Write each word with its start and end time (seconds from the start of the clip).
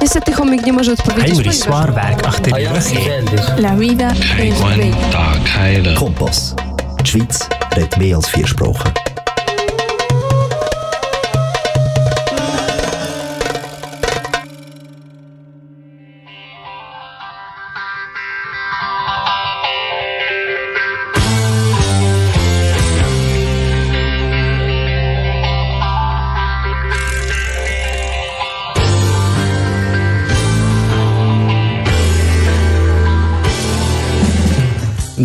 Niestety 0.00 0.32
chomik 0.32 0.66
nie 0.66 0.72
może 0.72 0.92
odpowiedzieć. 0.92 1.34
Heinrich 1.34 1.54
Swarberg, 1.54 2.22
ach, 2.26 2.40
der 2.40 2.54
La 3.58 3.76
vida 3.76 4.12
es 4.12 4.60
bella. 4.60 5.94
Kompass. 5.94 6.54
Die 7.00 7.06
Schweiz 7.06 7.48
redet 7.76 7.96
mehr 7.96 8.16
als 8.16 8.28
vier 8.28 8.46
Sprachen. 8.48 8.92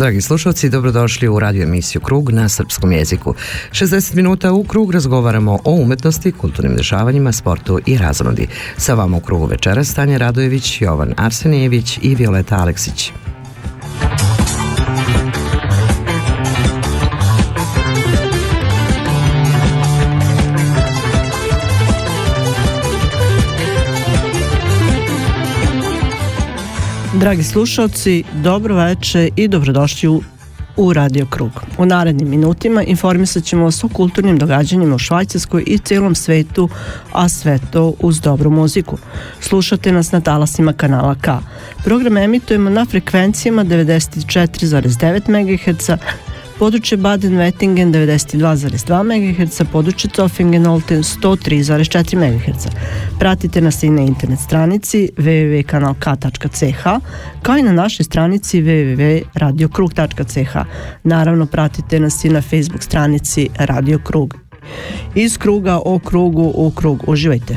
Dragi 0.02 0.20
slušalci, 0.20 0.68
dobrodošli 0.68 1.28
u 1.28 1.38
radio 1.38 1.62
emisiju 1.62 2.00
Krug 2.00 2.30
na 2.30 2.48
srpskom 2.48 2.92
jeziku. 2.92 3.34
60 3.70 4.14
minuta 4.14 4.52
u 4.52 4.64
Krug 4.64 4.92
razgovaramo 4.92 5.58
o 5.64 5.72
umetnosti, 5.72 6.32
kulturnim 6.32 6.76
dešavanjima, 6.76 7.32
sportu 7.32 7.80
i 7.86 7.98
razonodi. 7.98 8.46
Sa 8.76 8.94
vama 8.94 9.16
u 9.16 9.20
Krugu 9.20 9.46
večera 9.46 9.84
Stanja 9.84 10.18
Radojević, 10.18 10.80
Jovan 10.80 11.14
Arsenijević 11.16 11.98
i 12.02 12.14
Violeta 12.14 12.56
Aleksić. 12.56 13.12
Dragi 27.22 27.42
slušalci, 27.42 28.24
dobro 28.34 28.76
veče 28.76 29.28
i 29.36 29.48
dobrodošli 29.48 30.08
u, 30.08 30.22
u 30.76 30.92
Radio 30.92 31.26
Krug. 31.26 31.50
U 31.78 31.86
narednim 31.86 32.28
minutima 32.28 32.82
informisat 32.82 33.44
ćemo 33.44 33.64
vas 33.64 33.84
o 33.84 33.88
kulturnim 33.88 34.38
događanjima 34.38 34.94
u 34.94 34.98
Švajcarskoj 34.98 35.64
i 35.66 35.78
cijelom 35.78 36.14
svetu, 36.14 36.68
a 37.12 37.28
sve 37.28 37.58
to 37.72 37.94
uz 38.00 38.20
dobru 38.20 38.50
muziku. 38.50 38.98
Slušate 39.40 39.92
nas 39.92 40.12
na 40.12 40.20
talasima 40.20 40.72
kanala 40.72 41.14
K. 41.14 41.28
Program 41.84 42.16
emitujemo 42.16 42.70
na 42.70 42.84
frekvencijama 42.84 43.64
94,9 43.64 45.28
MHz, 45.28 45.90
područje 46.62 46.98
Baden-Wettingen 46.98 47.92
92,2 47.92 49.02
MHz, 49.02 49.62
područje 49.72 50.10
Zofingen-Olten 50.16 51.02
103,4 51.02 52.16
MHz. 52.16 52.66
Pratite 53.18 53.60
nas 53.60 53.82
i 53.82 53.90
na 53.90 54.02
internet 54.02 54.38
stranici 54.38 55.08
www.kanalk.ch 55.16 56.84
kao 57.42 57.58
i 57.58 57.62
na 57.62 57.72
našoj 57.72 58.04
stranici 58.04 58.62
www.radiokrug.ch. 58.62 60.56
Naravno, 61.04 61.46
pratite 61.46 62.00
nas 62.00 62.24
i 62.24 62.28
na 62.28 62.42
Facebook 62.42 62.82
stranici 62.82 63.48
Radio 63.58 63.98
Krug. 63.98 64.34
Iz 65.14 65.38
kruga 65.38 65.78
o 65.84 65.98
krugu 65.98 66.52
u 66.54 66.70
krug. 66.70 67.04
Uživajte! 67.06 67.56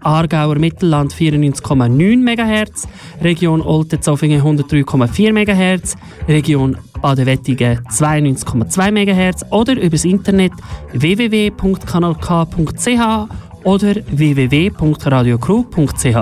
Aargauer 0.00 0.58
Mittelland 0.58 1.14
94,9 1.14 2.22
MHz, 2.22 2.86
Region 3.22 3.62
Olten-Zofingen 3.62 4.42
103,4 4.42 5.32
MHz, 5.32 5.96
Region 6.28 6.76
Baden-Wettigen 7.00 7.78
92,2 7.88 8.90
MHz 8.90 9.46
oder 9.50 9.80
übers 9.80 10.04
Internet 10.04 10.52
www.kanalk.ch 10.92 12.98
oder 13.64 13.94
www.radiokrug.ch. 14.10 16.16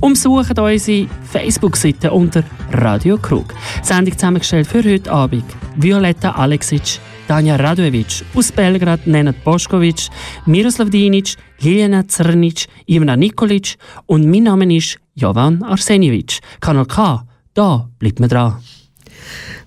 Umsucht 0.00 0.58
unsere 0.58 1.06
Facebook-Seite 1.22 2.10
unter 2.10 2.42
Radio 2.72 3.16
Krug. 3.18 3.54
Sendung 3.82 4.14
zusammengestellt 4.14 4.66
für 4.66 4.82
heute 4.82 5.12
Abend. 5.12 5.44
Violetta 5.76 6.32
Aleksic, 6.32 6.98
Tanja 7.30 7.56
Radojevic, 7.56 8.24
aus 8.34 8.50
Belgrad 8.50 9.06
Nenad 9.06 9.36
Boškovic, 9.44 10.08
Miroslav 10.46 10.90
Dinic, 10.90 11.36
Liliana 11.62 12.02
Crnic, 12.02 12.66
Ivana 12.88 13.14
Nikolic 13.16 13.76
und 14.06 14.26
mein 14.26 14.42
Name 14.42 14.76
ist 14.76 14.98
Jovan 15.14 15.62
Arsenjevic. 15.62 16.40
Kanal 16.60 16.86
K, 16.86 17.24
da 17.54 17.88
bleibt 18.00 18.18
man 18.18 18.28
dran. 18.28 18.56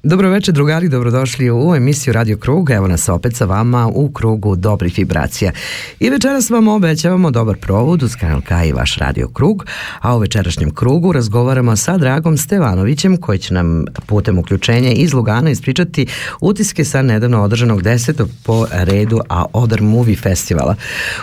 Dobro 0.06 0.30
večer 0.30 0.54
drugari, 0.54 0.90
dobrodošli 0.90 1.52
u 1.52 1.76
emisiju 1.76 2.14
Radio 2.14 2.38
Krug. 2.38 2.70
Evo 2.70 2.88
nas 2.88 3.10
opet 3.10 3.36
sa 3.36 3.46
vama 3.46 3.88
u 3.88 4.12
krugu 4.12 4.56
dobrih 4.56 4.94
vibracija. 4.98 5.52
I 6.00 6.10
večeras 6.10 6.50
vam 6.50 6.68
obećavamo 6.68 7.32
dobar 7.32 7.58
provod 7.58 8.04
uz 8.04 8.16
kanal 8.16 8.42
K 8.42 8.66
i 8.66 8.72
vaš 8.72 8.98
Radio 8.98 9.28
Krug, 9.28 9.66
a 10.00 10.16
u 10.16 10.20
večerašnjem 10.20 10.72
krugu 10.72 11.12
razgovaramo 11.12 11.76
sa 11.76 11.98
Dragom 11.98 12.38
Stevanovićem 12.38 13.18
koji 13.18 13.40
će 13.40 13.54
nam 13.54 13.86
putem 14.06 14.40
uključenja 14.40 14.92
iz 14.92 15.14
Lugana 15.14 15.50
ispričati 15.50 16.06
utiske 16.42 16.86
sa 16.86 17.02
nedavno 17.02 17.44
održanog 17.44 17.82
desetog 17.82 18.30
po 18.46 18.68
redu 18.72 19.20
a 19.30 19.46
Odar 19.54 19.82
Movie 19.82 20.16
Festivala. 20.16 20.76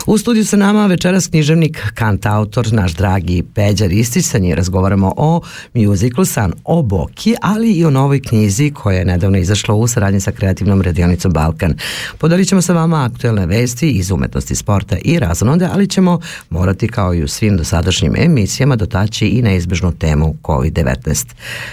U 0.06 0.18
studiju 0.18 0.44
sa 0.44 0.56
nama 0.56 0.86
večeras 0.86 1.26
književnik, 1.26 1.82
kantautor, 1.94 2.72
naš 2.72 2.94
dragi 2.94 3.42
Peđa 3.54 3.86
Ristić, 3.86 4.26
sa 4.26 4.38
njim 4.38 4.56
razgovaramo 4.56 5.14
o 5.16 5.40
mjuziklu 5.74 6.24
San 6.24 6.52
o 6.64 6.82
Boki, 6.82 7.34
ali 7.42 7.72
i 7.72 7.84
o 7.84 7.90
novoj 7.90 8.22
knjizi 8.22 8.69
koja 8.70 8.98
je 8.98 9.04
nedavno 9.04 9.38
izašla 9.38 9.74
u 9.74 9.86
saradnji 9.86 10.20
sa 10.20 10.32
kreativnom 10.32 10.82
radionicom 10.82 11.32
Balkan. 11.32 11.74
Podelit 12.18 12.48
ćemo 12.48 12.62
sa 12.62 12.72
vama 12.72 13.04
aktuelne 13.04 13.46
vesti 13.46 13.90
iz 13.90 14.10
umetnosti, 14.10 14.54
sporta 14.54 14.96
i 15.04 15.18
razonode, 15.18 15.68
ali 15.72 15.86
ćemo 15.86 16.20
morati 16.50 16.88
kao 16.88 17.14
i 17.14 17.22
u 17.22 17.28
svim 17.28 17.56
dosadašnjim 17.56 18.14
emisijama 18.16 18.76
dotaći 18.76 19.26
i 19.26 19.42
neizbežnu 19.42 19.92
temu 19.92 20.34
COVID-19. 20.42 21.26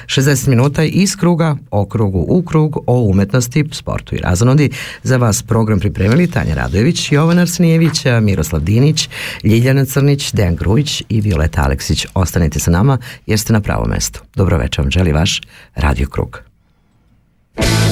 60 0.06 0.47
minuta 0.47 0.84
iz 0.84 1.16
kruga, 1.16 1.57
o 1.72 1.86
krugu 1.86 2.25
u 2.28 2.41
krug, 2.41 2.78
o 2.88 3.02
umetnosti, 3.02 3.66
sportu 3.72 4.16
i 4.16 4.19
razonodi. 4.19 4.69
Za 5.03 5.18
vas 5.18 5.44
program 5.44 5.80
pripremili 5.80 6.31
Tanja 6.31 6.56
Radojević, 6.56 7.12
Jovan 7.12 7.40
Arsenijević, 7.40 8.06
Miroslav 8.22 8.62
Dinić, 8.62 9.09
Ljiljana 9.44 9.86
Crnić, 9.86 10.31
Dejan 10.34 10.56
Grujić 10.56 11.03
i 11.09 11.22
Violeta 11.22 11.62
Aleksić. 11.62 12.06
Ostanite 12.13 12.59
sa 12.59 12.72
nama 12.72 12.97
jer 13.25 13.40
ste 13.40 13.53
na 13.53 13.62
pravom 13.62 13.90
mestu. 13.90 14.22
Dobro 14.36 14.57
večer 14.57 14.81
vam 14.81 14.91
želi 14.91 15.12
vaš 15.12 15.41
Radio 15.75 16.07
Krug. 16.07 16.47
Ovaj 17.57 17.87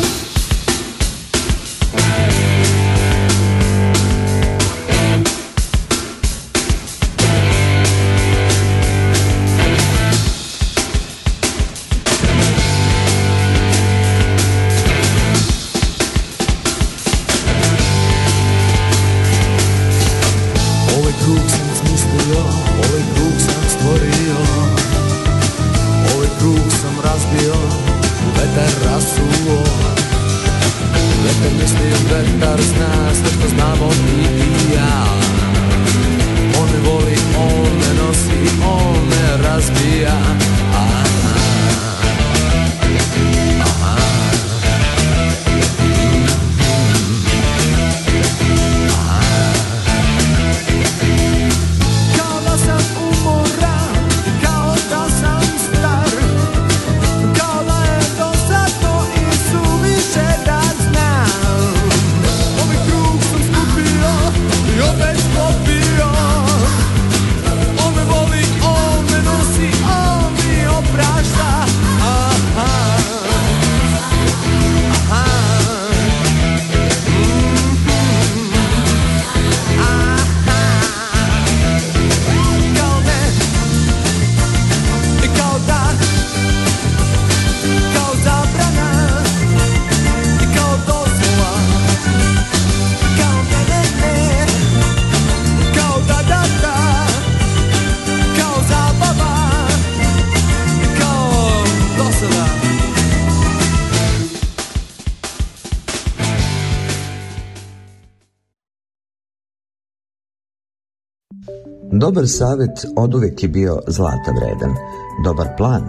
Dobar 111.91 112.27
savjet 112.27 112.85
oduvijek 112.95 113.43
je 113.43 113.49
bio 113.49 113.79
zlata 113.87 114.31
vredan. 114.31 114.75
Dobar 115.23 115.47
plan 115.57 115.83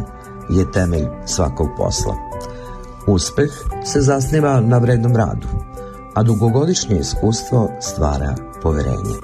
je 0.51 0.73
temelj 0.73 1.07
svakog 1.27 1.69
posla. 1.77 2.15
Uspeh 3.07 3.51
se 3.85 4.01
zasniva 4.01 4.61
na 4.61 4.79
vrednom 4.79 5.17
radu, 5.17 5.47
a 6.15 6.23
dugogodišnje 6.23 6.99
iskustvo 6.99 7.69
stvara 7.81 8.35
poverenje. 8.63 9.17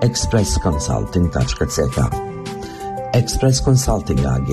expressconsulting.ch 0.00 1.98
Express 3.14 3.60
Consulting 3.64 4.20
AG 4.26 4.50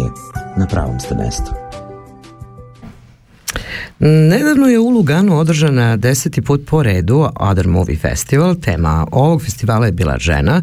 na 0.57 0.65
pravom 0.65 0.99
ste 0.99 1.15
mestu. 1.15 1.64
Nedavno 3.99 4.67
je 4.67 4.79
u 4.79 4.89
Luganu 4.89 5.39
održana 5.39 5.97
deseti 5.97 6.41
put 6.41 6.61
po 6.67 6.83
redu 6.83 7.27
Other 7.39 7.67
Movie 7.67 7.97
Festival. 7.97 8.55
Tema 8.55 9.07
ovog 9.11 9.43
festivala 9.43 9.85
je 9.85 9.91
bila 9.91 10.17
žena. 10.19 10.61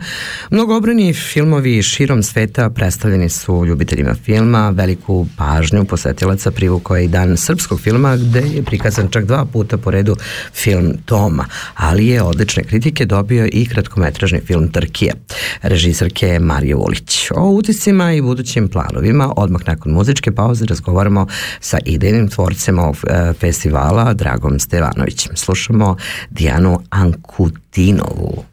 Mnogobrani 0.50 1.14
filmovi 1.14 1.82
širom 1.82 2.22
sveta 2.22 2.70
predstavljeni 2.70 3.28
su 3.28 3.64
ljubiteljima 3.64 4.14
filma. 4.14 4.70
Veliku 4.70 5.26
pažnju 5.36 5.84
posetilaca 5.84 6.50
privukao 6.50 6.96
je 6.96 7.04
i 7.04 7.08
dan 7.08 7.36
srpskog 7.36 7.80
filma 7.80 8.16
gde 8.16 8.40
je 8.40 8.62
prikazan 8.62 9.08
čak 9.08 9.24
dva 9.24 9.44
puta 9.44 9.78
po 9.78 9.90
redu 9.90 10.16
film 10.54 10.92
Toma, 11.04 11.46
ali 11.74 12.06
je 12.06 12.22
odlične 12.22 12.64
kritike 12.64 13.04
dobio 13.06 13.48
i 13.52 13.66
kratkometražni 13.66 14.40
film 14.40 14.72
Trkije. 14.72 15.14
Režiserke 15.62 16.26
je 16.26 16.40
Marija 16.40 16.76
Ulić. 16.76 17.30
O 17.34 17.50
utiscima 17.50 18.12
i 18.12 18.22
budućim 18.22 18.68
planovima 18.68 19.32
odmah 19.36 19.62
nakon 19.66 19.92
muzičke 19.92 20.32
pauze 20.32 20.66
razgovaramo 20.66 21.26
sa 21.60 21.78
idejnim 21.84 22.28
tvorcem 22.28 22.78
ovog 22.78 22.96
e, 23.08 23.21
festivala 23.40 24.12
Dragom 24.12 24.58
Stevanovićem. 24.58 25.36
Slušamo 25.36 25.96
Dijanu 26.30 26.80
Ankutinovu. 26.90 28.51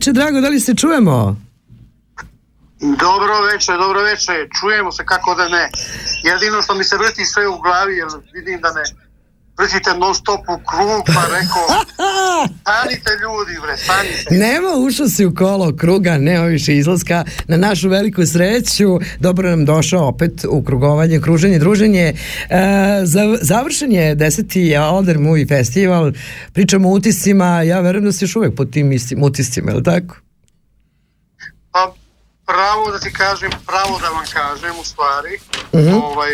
Veče, 0.00 0.12
Drago, 0.12 0.40
da 0.40 0.48
li 0.48 0.60
se 0.60 0.74
čujemo? 0.74 1.36
Dobro 2.80 3.40
veče, 3.40 3.72
dobro 3.72 4.02
veče, 4.02 4.48
čujemo 4.60 4.92
se 4.92 5.04
kako 5.04 5.34
da 5.34 5.48
ne. 5.48 5.68
Jedino 6.24 6.62
što 6.62 6.74
mi 6.74 6.84
se 6.84 6.96
vrti 6.96 7.24
sve 7.24 7.48
u 7.48 7.60
glavi, 7.60 7.96
jer 7.96 8.08
vidim 8.32 8.60
da 8.60 8.72
ne 8.72 8.82
vrtite 9.60 9.90
non 9.98 10.14
stop 10.14 10.40
u 10.40 10.58
krug, 10.70 11.02
pa 11.06 11.22
rekao, 11.36 11.66
stanite 12.60 13.10
ljudi, 13.22 13.60
bre, 13.62 13.76
stanite. 13.76 14.34
Nema, 14.34 14.68
ušao 14.86 15.08
si 15.08 15.26
u 15.26 15.34
kolo 15.34 15.76
kruga, 15.76 16.18
nema 16.18 16.44
više 16.44 16.76
izlaska. 16.76 17.24
Na 17.46 17.56
našu 17.56 17.88
veliku 17.88 18.26
sreću, 18.26 18.98
dobro 19.18 19.50
nam 19.50 19.64
došao 19.64 20.08
opet 20.08 20.44
u 20.48 20.62
krugovanje, 20.64 21.20
kruženje, 21.20 21.58
druženje. 21.58 22.14
E, 22.48 22.56
završen 23.40 23.92
je 23.92 24.14
deseti 24.14 24.76
Alder 24.76 25.18
Movie 25.18 25.46
Festival, 25.46 26.12
pričamo 26.52 26.88
o 26.88 26.92
utiscima, 26.92 27.62
ja 27.62 27.80
verujem 27.80 28.04
da 28.04 28.12
si 28.12 28.24
još 28.24 28.36
uvek 28.36 28.56
pod 28.56 28.72
tim 28.72 28.92
istim 28.92 29.22
utiscima, 29.22 29.70
je 29.70 29.76
li 29.76 29.84
tako? 29.84 30.16
Pa, 31.72 31.94
pravo 32.46 32.90
da 32.92 32.98
ti 32.98 33.12
kažem, 33.12 33.50
pravo 33.66 33.98
da 33.98 34.08
vam 34.08 34.24
kažem 34.32 34.80
u 34.80 34.84
stvari. 34.84 35.38
Mhm. 35.74 35.94
Ovaj, 35.94 36.30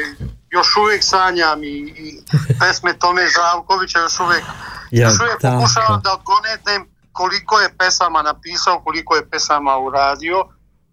još 0.57 0.77
uvijek 0.77 1.03
sanjam 1.05 1.65
i, 1.65 1.77
i 2.05 2.07
pesme 2.61 2.99
Tome 2.99 3.23
Zdravkovića 3.33 3.99
još 3.99 4.21
uvijek, 4.21 4.45
Ja, 4.91 5.09
još 5.09 5.21
uvijek 5.21 5.41
tako. 5.41 5.57
pokušavam 5.57 6.01
da 6.05 6.13
odgonetnem 6.13 6.81
koliko 7.13 7.61
je 7.61 7.77
pesama 7.79 8.23
napisao, 8.23 8.81
koliko 8.85 9.17
je 9.17 9.31
pesama 9.31 9.79
uradio 9.79 10.39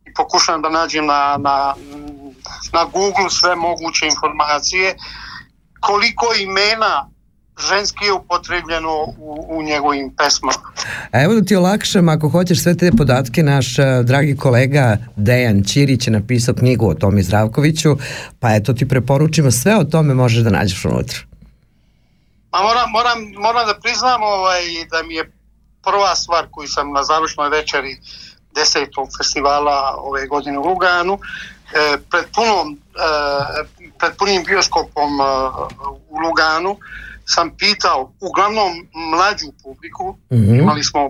i 0.06 0.14
pokušavam 0.14 0.62
da 0.62 0.70
nađem 0.70 1.06
na, 1.06 1.38
na, 1.40 1.74
na 2.74 2.84
Google 2.94 3.30
sve 3.30 3.56
moguće 3.56 4.06
informacije 4.06 4.96
koliko 5.80 6.26
imena 6.40 7.10
ženski 7.70 8.06
je 8.06 8.14
upotrebljeno 8.14 8.90
u, 9.18 9.48
u 9.50 9.64
njegovim 9.64 10.16
pesmama. 10.18 10.72
A 11.12 11.24
evo 11.24 11.34
da 11.34 11.46
ti 11.46 11.56
olakšam, 11.56 12.10
ako 12.10 12.30
hoćeš 12.30 12.64
sve 12.64 12.78
te 12.78 12.92
podatke, 12.98 13.44
naš 13.44 13.80
eh, 13.80 13.84
dragi 14.04 14.38
kolega 14.38 14.98
Dejan 15.16 15.64
Ćirić 15.64 16.08
je 16.08 16.12
napisao 16.14 16.56
knjigu 16.56 16.90
o 16.90 16.94
Tomi 16.94 17.24
Zdravkoviću, 17.24 17.98
pa 18.40 18.56
eto 18.56 18.74
ti 18.74 18.88
preporučimo 18.88 19.52
sve 19.52 19.76
o 19.76 19.84
tome 19.84 20.14
možeš 20.14 20.44
da 20.44 20.50
nađeš 20.50 20.86
unutra. 20.86 21.20
Ma 22.52 22.62
moram, 22.62 22.92
moram, 22.92 23.18
moram 23.38 23.68
da 23.68 23.80
priznam 23.80 24.24
ovaj, 24.24 24.62
da 24.92 25.04
mi 25.08 25.16
je 25.16 25.32
prva 25.84 26.16
stvar 26.16 26.48
koju 26.52 26.68
sam 26.68 26.92
na 26.92 27.04
završnoj 27.04 27.50
večeri 27.50 27.98
desetog 28.56 29.08
festivala 29.18 29.96
ove 29.98 30.28
godine 30.28 30.58
u 30.60 30.62
Luganu, 30.62 31.20
e, 31.74 31.98
pred, 32.12 32.26
punom, 32.36 32.78
e, 32.96 33.90
pred 34.00 34.12
punim 34.18 34.44
bioskopom 34.44 35.22
e, 35.22 35.24
u 36.10 36.18
Luganu 36.28 36.78
sam 37.26 37.58
pitao 37.58 38.14
uglavnom 38.22 38.72
mlađu 39.12 39.48
publiku, 39.64 40.18
Mhm. 40.32 40.60
imali 40.60 40.84
smo 40.84 41.10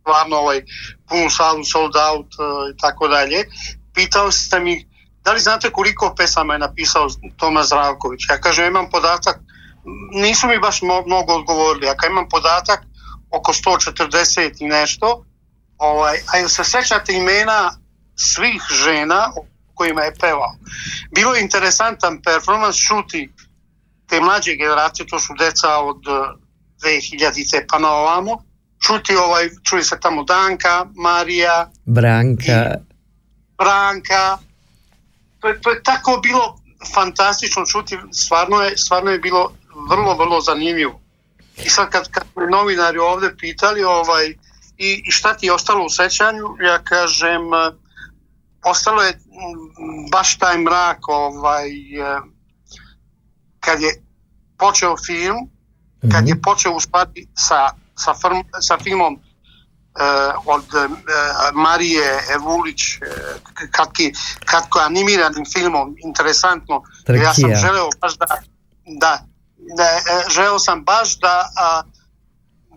stvarno 0.00 0.36
ovaj, 0.36 0.62
punu 1.08 1.30
salu, 1.30 1.64
sold 1.64 1.96
out 1.96 2.26
e, 2.32 2.42
i 2.74 2.76
tako 2.76 3.08
dalje, 3.08 3.44
pitao 3.94 4.32
sam 4.32 4.66
ih 4.66 4.84
da 5.24 5.32
li 5.32 5.40
znate 5.40 5.70
koliko 5.70 6.14
pesama 6.16 6.52
je 6.52 6.58
napisao 6.58 7.08
Toma 7.36 7.62
Zdravković? 7.62 8.20
Ja 8.30 8.40
kažem, 8.40 8.66
imam 8.66 8.90
podatak, 8.90 9.38
nisu 10.12 10.46
mi 10.46 10.58
baš 10.58 10.80
mnogo 10.82 11.32
odgovorili, 11.34 11.86
ja 11.86 11.96
kad 11.96 12.10
imam 12.10 12.28
podatak 12.28 12.80
oko 13.30 13.52
140 13.52 14.52
i 14.60 14.66
nešto, 14.66 15.24
ovaj, 15.78 16.16
a 16.32 16.36
jel 16.36 16.48
se 16.48 16.64
sećate 16.64 17.12
imena 17.12 17.72
svih 18.16 18.62
žena 18.84 19.32
o 19.36 19.44
kojima 19.74 20.02
je 20.02 20.14
pevao? 20.20 20.54
Bilo 21.14 21.34
je 21.34 21.42
interesantan 21.42 22.22
performans 22.22 22.76
čuti 22.76 23.32
te 24.08 24.20
mlađe 24.20 24.54
generacije, 24.54 25.06
to 25.06 25.18
su 25.18 25.34
deca 25.38 25.78
od 25.78 26.02
eh, 26.08 26.48
2000-te 26.82 27.66
pa 27.68 27.78
na 27.78 27.92
ovamo, 27.92 28.42
čuti 28.86 29.16
ovaj, 29.16 29.48
čuli 29.68 29.82
se 29.82 30.00
tamo 30.00 30.24
Danka, 30.24 30.86
Marija, 30.94 31.70
Branka, 31.84 32.74
Branka, 33.58 34.38
to 35.40 35.48
je, 35.48 35.60
to 35.60 35.70
je 35.70 35.82
tako 35.82 36.20
bilo 36.22 36.58
fantastično 36.94 37.66
čuti, 37.66 37.98
stvarno 38.12 38.62
je, 38.62 38.76
stvarno 38.76 39.10
je 39.10 39.18
bilo 39.18 39.52
vrlo, 39.90 40.16
vrlo 40.16 40.40
zanimljivo. 40.40 41.00
I 41.64 41.68
sad 41.68 41.90
kad, 41.90 42.10
kad 42.10 42.24
me 42.36 42.46
novinari 42.46 42.98
ovdje 42.98 43.36
pitali 43.36 43.84
ovaj, 43.84 44.26
i, 44.78 45.02
i 45.06 45.10
šta 45.10 45.36
ti 45.36 45.46
je 45.46 45.52
ostalo 45.52 45.84
u 45.84 45.90
sećanju, 45.90 46.46
ja 46.60 46.82
kažem, 46.82 47.42
eh, 47.54 47.72
ostalo 48.62 49.02
je 49.02 49.20
baš 50.12 50.38
taj 50.38 50.58
mrak 50.58 51.08
ovaj, 51.08 51.68
eh, 52.00 52.20
kad 53.60 53.80
je 53.80 54.02
počeo 54.58 54.96
film, 55.06 55.50
kad 56.12 56.28
je 56.28 56.42
počeo 56.42 56.72
u 56.72 56.80
stvari 56.80 57.26
sa, 57.34 57.70
sa, 57.96 58.14
firm, 58.14 58.42
sa 58.60 58.78
filmom 58.78 59.14
eh, 59.14 60.32
od 60.46 60.64
eh, 60.74 60.88
Marije 61.52 62.20
Evulić 62.34 62.82
eh, 62.82 62.98
kratki, 63.70 64.12
kratko 64.44 64.78
animiranim 64.78 65.44
filmom, 65.52 65.96
interesantno, 66.04 66.82
ja 67.08 67.34
sam 67.34 67.54
želeo 67.54 67.88
baš 68.00 68.16
da, 68.16 68.26
da, 68.86 69.24
da 69.76 69.84
želeo 70.30 70.58
sam 70.58 70.84
baš 70.84 71.18
da 71.18 71.48
a, 71.56 71.82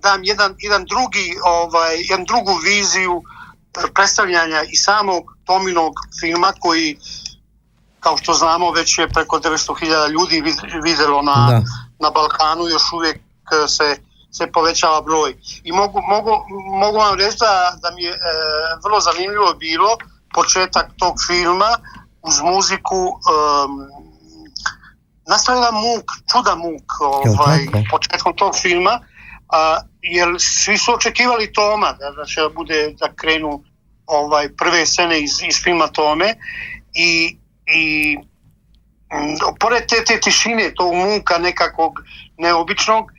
dam 0.01 0.23
jedan, 0.23 0.55
jedan 0.59 0.85
drugi 0.85 1.37
ovaj, 1.43 1.95
jedan 1.99 2.25
drugu 2.25 2.53
viziju 2.63 3.23
predstavljanja 3.93 4.63
i 4.63 4.75
samog 4.75 5.37
Tominog 5.45 5.93
filma 6.19 6.53
koji 6.59 6.97
kao 8.01 8.17
što 8.17 8.33
znamo 8.33 8.71
već 8.71 8.97
je 8.97 9.09
preko 9.09 9.39
900.000 9.39 10.09
ljudi 10.11 10.41
vid- 10.41 10.83
vidjelo 10.83 11.21
na, 11.21 11.47
Da. 11.49 11.61
na 11.99 12.09
Balkanu 12.09 12.67
još 12.67 12.91
uvijek 12.93 13.17
eh, 13.17 13.67
se, 13.67 13.97
se 14.31 14.51
povećava 14.51 15.01
broj. 15.01 15.35
I 15.63 15.71
mogu, 15.71 16.01
mogu, 16.01 16.31
mogu 16.79 16.97
vam 16.97 17.17
reći 17.17 17.37
da, 17.39 17.77
da 17.81 17.91
mi 17.95 18.03
je 18.03 18.11
e, 18.11 18.17
vrlo 18.83 18.99
zanimljivo 18.99 19.53
bilo 19.53 19.97
početak 20.33 20.85
tog 20.97 21.13
filma 21.27 21.71
uz 22.21 22.39
muziku 22.41 22.97
um, 23.05 23.71
nastavila 25.27 25.71
muk, 25.71 26.05
čuda 26.31 26.55
muk 26.55 26.87
ovaj, 27.01 27.59
početkom 27.91 28.35
tog 28.35 28.51
filma 28.61 28.99
a, 29.49 29.79
jer 30.01 30.27
svi 30.39 30.77
su 30.77 30.93
očekivali 30.93 31.53
Toma 31.53 31.91
da, 31.91 32.11
da 32.11 32.25
će 32.25 32.41
bude 32.55 32.95
da 32.99 33.13
krenu 33.15 33.63
ovaj 34.05 34.55
prve 34.55 34.85
scene 34.85 35.19
iz, 35.21 35.31
iz 35.47 35.55
filma 35.63 35.87
Tome 35.87 36.35
i, 36.93 37.37
i 37.65 38.17
mm, 39.13 39.57
pored 39.59 39.85
te, 39.87 40.03
te 40.05 40.19
tišine, 40.19 40.71
tog 40.75 40.93
muka 40.93 41.37
nekakvog 41.37 42.03
neobičnog, 42.37 43.11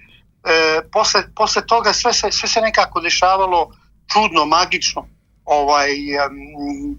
e, 0.44 0.80
posle, 0.92 1.22
posle 1.34 1.66
toga 1.66 1.92
sve 1.92 2.12
se, 2.12 2.30
sve 2.30 2.48
se 2.48 2.60
nekako 2.60 3.00
dešavalo 3.00 3.70
čudno, 4.12 4.44
magično. 4.44 5.06
Ovaj, 5.44 5.88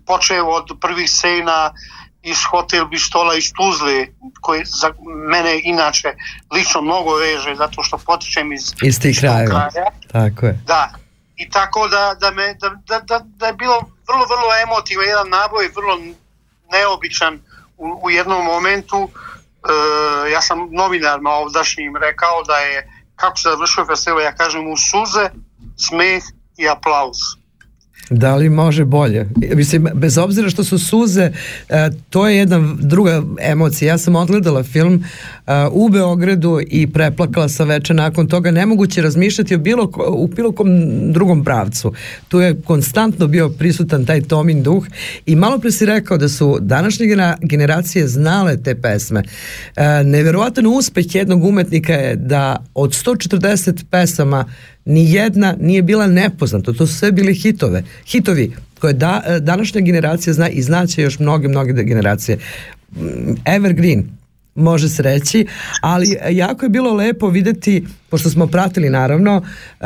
počeo 0.05 0.45
od 0.45 0.77
prvih 0.81 1.09
scena 1.09 1.73
iz 2.23 2.38
Hotel 2.51 2.85
Bistola 2.85 3.35
iz 3.35 3.51
Tuzle, 3.53 4.07
koji 4.41 4.62
za 4.65 4.93
mene 5.29 5.62
inače 5.63 6.13
lično 6.51 6.81
mnogo 6.81 7.15
veže, 7.15 7.55
zato 7.55 7.83
što 7.83 7.97
potičem 7.97 8.53
iz, 8.53 8.73
iz 8.81 9.00
tih 9.00 9.19
krajeva. 9.19 9.69
kraja. 9.69 9.89
Tako 10.12 10.45
je. 10.45 10.59
Da, 10.65 10.89
i 11.35 11.50
tako 11.50 11.88
da, 11.88 12.15
da, 12.19 12.31
me, 12.31 12.53
da, 12.53 12.69
da, 12.88 13.00
da, 13.00 13.19
da 13.25 13.47
je 13.47 13.53
bilo 13.53 13.79
vrlo, 14.07 14.25
vrlo 14.25 14.50
emotivan, 14.63 15.05
jedan 15.05 15.29
naboj, 15.29 15.71
vrlo 15.75 16.00
neobičan 16.73 17.39
u, 17.77 17.99
u 18.03 18.09
jednom 18.09 18.45
momentu. 18.45 19.09
E, 19.09 20.31
ja 20.31 20.41
sam 20.41 20.67
novinarima 20.71 21.29
ovdašnjim 21.29 21.97
rekao 21.97 22.43
da 22.43 22.57
je, 22.57 22.89
kako 23.15 23.37
se 23.37 23.49
završio 23.49 23.85
festival, 23.85 24.21
ja 24.21 24.35
kažem 24.35 24.71
u 24.71 24.77
suze, 24.77 25.29
smeh 25.77 26.23
i 26.57 26.69
aplauz. 26.69 27.17
Da 28.10 28.36
li 28.36 28.50
može 28.50 28.86
bolje? 28.86 29.29
Mislim, 29.55 29.88
bez 29.93 30.17
obzira 30.17 30.50
što 30.50 30.63
su 30.63 30.79
suze, 30.79 31.31
e, 31.69 31.89
to 32.10 32.27
je 32.27 32.38
jedna 32.38 32.75
druga 32.79 33.24
emocija. 33.41 33.93
Ja 33.93 33.98
sam 33.98 34.15
odgledala 34.15 34.63
film 34.63 35.03
e, 35.48 35.51
u 35.72 35.89
Beogradu 35.89 36.60
i 36.67 36.88
preplakala 36.88 37.50
sam 37.50 37.67
veče 37.67 37.93
nakon 37.93 38.27
toga. 38.27 38.51
Nemoguće 38.51 39.01
razmišljati 39.01 39.55
o 39.55 39.57
bilo, 39.57 39.91
u 40.10 40.27
bilo 40.27 40.51
kom 40.51 40.67
drugom 41.13 41.43
pravcu. 41.43 41.93
Tu 42.27 42.39
je 42.39 42.62
konstantno 42.62 43.27
bio 43.27 43.50
prisutan 43.50 44.05
taj 44.05 44.22
Tomin 44.22 44.63
duh 44.63 44.86
i 45.25 45.36
malo 45.36 45.60
pre 45.60 45.72
si 45.72 45.86
rekao 45.86 46.17
da 46.17 46.29
su 46.29 46.57
današnje 46.62 47.05
generacije 47.41 48.07
znale 48.07 48.63
te 48.63 48.75
pesme. 48.75 49.24
E, 49.75 50.03
neverovatan 50.03 50.67
uspeh 50.67 51.15
jednog 51.15 51.43
umetnika 51.43 51.93
je 51.93 52.15
da 52.15 52.63
od 52.74 52.91
140 52.91 53.83
pesama 53.91 54.45
ni 54.85 55.13
jedna 55.13 55.55
nije 55.59 55.81
bila 55.81 56.07
nepoznata, 56.07 56.73
to 56.73 56.87
su 56.87 56.97
sve 56.97 57.11
bili 57.11 57.35
hitove, 57.35 57.83
hitovi 58.05 58.55
koje 58.79 58.93
da, 58.93 59.21
e, 59.25 59.39
današnja 59.39 59.81
generacija 59.81 60.33
zna 60.33 60.49
i 60.49 60.61
znaće 60.61 61.01
još 61.01 61.19
mnoge, 61.19 61.47
mnoge 61.47 61.83
generacije. 61.83 62.37
Mm, 62.95 63.33
Evergreen, 63.45 64.03
može 64.55 64.89
se 64.89 65.03
reći, 65.03 65.45
ali 65.81 66.17
jako 66.31 66.65
je 66.65 66.69
bilo 66.69 66.93
lepo 66.93 67.29
videti, 67.29 67.85
pošto 68.09 68.29
smo 68.29 68.47
pratili 68.47 68.89
naravno, 68.89 69.41
e, 69.41 69.85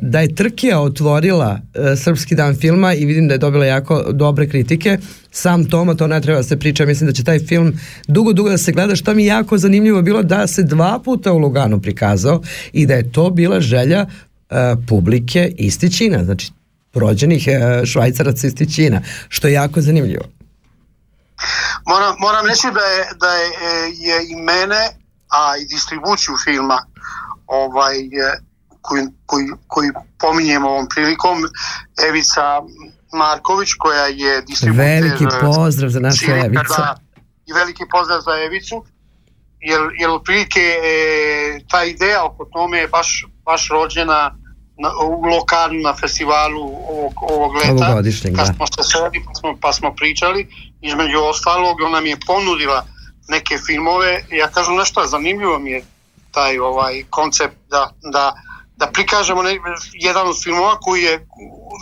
da 0.00 0.20
je 0.20 0.34
Trkija 0.34 0.80
otvorila 0.80 1.60
e, 1.74 1.96
Srpski 1.96 2.34
dan 2.34 2.56
filma 2.56 2.94
i 2.94 3.04
vidim 3.04 3.28
da 3.28 3.34
je 3.34 3.38
dobila 3.38 3.66
jako 3.66 4.04
dobre 4.12 4.48
kritike. 4.48 4.98
Sam 5.30 5.64
Toma, 5.64 5.94
to 5.94 6.06
ne 6.06 6.20
treba 6.20 6.38
da 6.38 6.42
se 6.42 6.58
priča, 6.58 6.86
mislim 6.86 7.06
da 7.06 7.12
će 7.12 7.24
taj 7.24 7.38
film 7.38 7.72
dugo, 8.08 8.32
dugo 8.32 8.48
da 8.48 8.58
se 8.58 8.72
gleda, 8.72 8.96
što 8.96 9.14
mi 9.14 9.26
jako 9.26 9.58
zanimljivo 9.58 10.02
bilo 10.02 10.22
da 10.22 10.46
se 10.46 10.62
dva 10.62 11.00
puta 11.04 11.32
u 11.32 11.38
Luganu 11.38 11.80
prikazao 11.80 12.42
i 12.72 12.86
da 12.86 12.94
je 12.94 13.12
to 13.12 13.30
bila 13.30 13.60
želja 13.60 14.06
publike 14.88 15.52
iz 15.58 15.78
Tićina, 15.78 16.24
znači 16.24 16.52
rođenih 16.94 17.48
e, 17.48 17.86
švajcaraca 17.86 18.46
iz 18.46 18.54
Tićina, 18.54 19.00
što 19.28 19.48
je 19.48 19.54
jako 19.54 19.80
zanimljivo. 19.80 20.24
Moram, 21.86 22.14
moram 22.18 22.46
reći 22.46 22.66
da 22.74 22.80
je, 22.80 23.04
da 23.20 23.30
je, 23.34 23.46
e, 23.46 23.92
je 23.96 24.16
i 24.30 24.36
mene, 24.36 24.82
a 25.28 25.56
i 25.60 25.66
distribuciju 25.66 26.34
filma 26.44 26.78
ovaj, 27.46 27.96
e, 27.98 28.40
koji, 28.80 29.02
koji, 29.26 29.46
koji 29.66 29.90
pominjemo 30.18 30.68
ovom 30.68 30.88
prilikom, 30.88 31.38
Evica 32.08 32.42
Marković 33.12 33.68
koja 33.78 34.06
je 34.06 34.42
distributer 34.42 34.86
Veliki 34.86 35.24
e, 35.24 35.40
pozdrav 35.40 35.90
za 35.90 36.00
našu 36.00 36.30
Evicu. 36.30 36.82
I 37.46 37.52
veliki 37.52 37.84
pozdrav 37.90 38.20
za 38.20 38.34
Evicu. 38.46 38.84
Jer, 39.60 39.80
jer 40.00 40.10
otprilike 40.10 40.60
e, 40.60 41.60
ta 41.70 41.84
ideja 41.84 42.24
oko 42.24 42.44
tome 42.44 42.78
je 42.78 42.88
baš, 42.88 43.26
baš 43.50 43.68
rođena 43.68 44.20
na, 44.82 44.88
u 45.02 45.24
lokalu 45.34 45.80
na 45.88 45.94
festivalu 46.00 46.64
ovog, 46.92 47.14
ovog 47.34 47.54
leta. 47.54 47.86
Kad 48.36 48.56
smo 48.56 48.66
se 48.66 48.82
sreli 48.90 49.18
pa 49.26 49.32
smo, 49.34 49.58
pa 49.60 49.72
smo 49.72 49.94
pričali 49.94 50.48
između 50.80 51.18
ostalog 51.18 51.80
ona 51.80 52.00
mi 52.00 52.10
je 52.10 52.18
ponudila 52.26 52.86
neke 53.28 53.58
filmove. 53.66 54.24
Ja 54.30 54.48
kažem 54.48 54.74
nešto 54.76 55.06
zanimljivo 55.06 55.58
mi 55.58 55.70
je 55.70 55.84
taj 56.30 56.58
ovaj 56.58 57.04
koncept 57.10 57.56
da, 57.70 57.82
da, 58.12 58.32
da 58.76 58.86
prikažemo 58.86 59.42
ne, 59.42 59.58
jedan 59.92 60.28
od 60.28 60.42
filmova 60.42 60.80
koji 60.80 61.02
je 61.02 61.26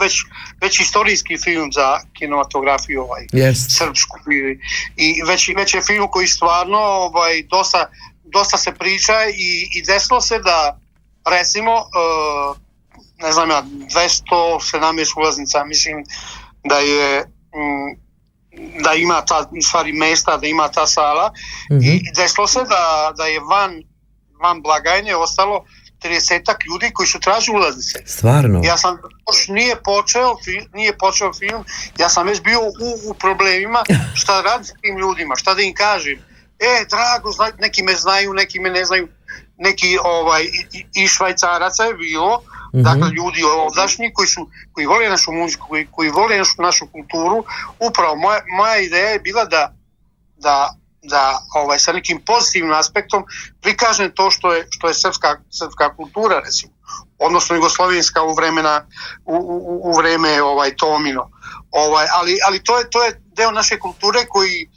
već, 0.03 0.15
već 0.63 0.81
istorijski 0.81 1.39
film 1.45 1.73
za 1.73 2.01
kinematografiju 2.19 3.03
ovaj, 3.03 3.27
Jest. 3.33 3.79
srpsku 3.79 4.17
i, 4.33 4.59
i 4.97 5.23
već, 5.23 5.51
već 5.57 5.75
je 5.75 5.83
film 5.83 6.09
koji 6.11 6.27
stvarno 6.27 6.79
ovaj, 6.79 7.43
dosta, 7.51 7.91
dosta 8.25 8.57
se 8.57 8.73
priča 8.73 9.17
i, 9.29 9.69
i 9.77 9.83
desilo 9.83 10.21
se 10.21 10.39
da 10.39 10.79
recimo 11.27 11.73
uh, 11.75 12.57
ne 13.19 13.33
znam 13.33 13.51
ja 13.51 13.63
217 13.63 15.19
ulaznica 15.19 15.65
mislim 15.65 16.05
da 16.65 16.79
je 16.79 17.21
mm, 17.55 18.07
da 18.85 18.93
ima 18.95 19.25
ta 19.25 19.51
stvari 19.63 19.93
mesta 19.93 20.37
da 20.37 20.47
ima 20.47 20.69
ta 20.69 20.87
sala 20.87 21.33
Mhm. 21.71 21.81
i 21.83 22.03
desilo 22.17 22.47
se 22.47 22.59
da, 22.59 23.13
da 23.17 23.27
je 23.27 23.41
van 23.41 23.83
van 24.43 24.63
blagajne 24.63 25.17
ostalo 25.17 25.65
30 26.03 26.55
ljudi 26.71 26.91
koji 26.95 27.07
su 27.07 27.21
tražili 27.21 27.57
ulaznice 27.57 27.99
Stvarno? 28.07 28.61
ja 28.65 28.77
sam 28.79 28.97
još 29.31 29.49
nije 29.49 29.77
počeo 29.83 30.37
nije 30.75 30.99
počeo 30.99 31.33
film 31.33 31.65
ja 31.99 32.09
sam 32.09 32.27
već 32.27 32.41
bio 32.43 32.61
u, 32.61 33.11
u 33.11 33.15
problemima 33.15 33.83
šta 34.15 34.41
radi 34.41 34.65
s 34.65 34.73
tim 34.83 34.99
ljudima 34.99 35.37
šta 35.37 35.55
da 35.55 35.63
im 35.63 35.75
kažem 35.75 36.19
e 36.59 36.85
drago 36.91 37.33
zna, 37.33 37.51
neki 37.59 37.83
me 37.83 37.95
znaju 37.95 38.33
neki 38.33 38.61
me 38.61 38.71
ne 38.71 38.85
znaju 38.85 39.09
neki 39.59 39.99
ovaj 40.05 40.43
i, 40.73 40.87
i- 40.95 41.09
švajcaraca 41.09 41.85
je 41.85 41.95
bilo. 41.95 42.43
Mhm. 42.75 42.83
dakle 42.83 43.11
ljudi 43.11 43.43
ovdašnji 43.45 44.13
koji 44.15 44.29
su 44.29 44.49
koji 44.73 44.87
vole 44.87 45.09
našu 45.09 45.33
muziku 45.33 45.67
koji, 45.69 45.89
koji 45.91 46.11
vole 46.11 46.39
našu, 46.39 46.63
našu 46.63 46.87
kulturu 46.87 47.45
upravo 47.81 48.17
moja, 48.17 48.41
moja 48.57 48.77
ideja 48.79 49.09
je 49.11 49.19
bila 49.21 49.45
da 49.45 49.73
da 50.37 50.75
da 51.03 51.39
ovaj 51.55 51.79
sa 51.79 51.93
nekim 51.93 52.21
pozitivnim 52.27 52.73
aspektom 52.75 53.25
prikažem 53.61 54.13
to 54.15 54.31
što 54.31 54.53
je 54.55 54.67
što 54.71 54.89
je 54.89 54.95
srpska 54.95 55.37
srpska 55.51 55.97
kultura 55.97 56.41
recimo. 56.45 56.73
Odnosno 57.19 57.57
jugoslovenska 57.57 58.23
u 58.23 58.35
vremena 58.35 58.87
u, 59.25 59.35
u, 59.37 59.81
u 59.91 59.97
vreme 59.97 60.43
ovaj 60.43 60.77
Tomino. 60.77 61.31
Ovaj 61.71 62.07
ali 62.13 62.39
ali 62.47 62.65
to 62.65 62.79
je 62.79 62.91
to 62.91 63.05
je 63.05 63.21
deo 63.37 63.51
naše 63.51 63.79
kulture 63.79 64.27
koji 64.29 64.71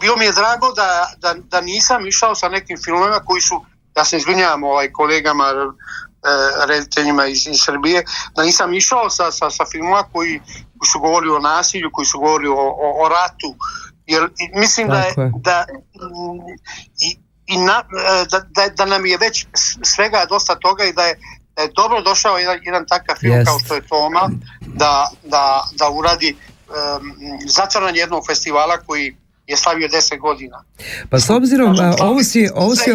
bilo 0.00 0.16
mi 0.16 0.24
je 0.24 0.32
drago 0.32 0.72
da, 0.72 1.12
da, 1.18 1.34
da 1.34 1.60
nisam 1.60 2.06
išao 2.06 2.34
sa 2.34 2.48
nekim 2.48 2.78
filmovima 2.84 3.20
koji 3.20 3.40
su 3.40 3.64
ja 3.96 4.04
se 4.04 4.16
izvinjavam 4.16 4.64
ovaj 4.64 4.92
kolegama 4.92 5.44
e, 5.44 5.54
rediteljima 6.66 7.26
iz, 7.26 7.46
iz 7.46 7.60
Srbije 7.64 8.04
da 8.36 8.42
nisam 8.42 8.74
išao 8.74 9.10
sa, 9.10 9.30
sa, 9.32 9.50
sa 9.50 9.64
filmova 9.72 10.02
koji, 10.12 10.40
koji 10.78 10.88
su 10.92 10.98
govorili 11.00 11.32
o 11.36 11.38
nasilju 11.38 11.90
koji 11.92 12.06
su 12.06 12.18
govorili 12.18 12.48
o, 12.48 12.54
o, 12.54 13.04
o 13.04 13.08
ratu 13.08 13.56
jer 14.06 14.28
mislim 14.54 14.88
da 14.88 14.98
je, 14.98 15.12
da 15.34 15.64
i, 17.02 17.16
i 17.46 17.58
na, 17.58 17.82
e, 17.82 18.26
da, 18.30 18.40
da, 18.40 18.68
da 18.68 18.84
nam 18.84 19.06
je 19.06 19.18
već 19.18 19.46
svega 19.82 20.26
dosta 20.28 20.54
toga 20.54 20.84
i 20.84 20.92
da 20.92 21.02
je, 21.02 21.18
da 21.56 21.62
je 21.62 21.70
dobro 21.76 22.02
došao 22.02 22.38
jedan, 22.38 22.58
jedan 22.62 22.86
takav 22.86 23.16
film 23.20 23.34
Jest. 23.34 23.48
kao 23.48 23.58
što 23.58 23.74
je 23.74 23.86
Toma 23.88 24.30
da, 24.66 25.10
da, 25.24 25.68
da 25.78 25.90
uradi 25.90 26.36
um, 26.36 27.12
zatvaranje 27.46 27.98
jednog 27.98 28.26
festivala 28.26 28.76
koji 28.86 29.16
je 29.46 29.56
slavio 29.56 29.88
10 29.88 30.20
godina. 30.20 30.64
Pa 31.10 31.20
s 31.20 31.30
obzirom, 31.30 31.76
a, 31.80 31.94
ovo 32.00 32.22
si, 32.22 32.48
ovo 32.54 32.76
si, 32.76 32.90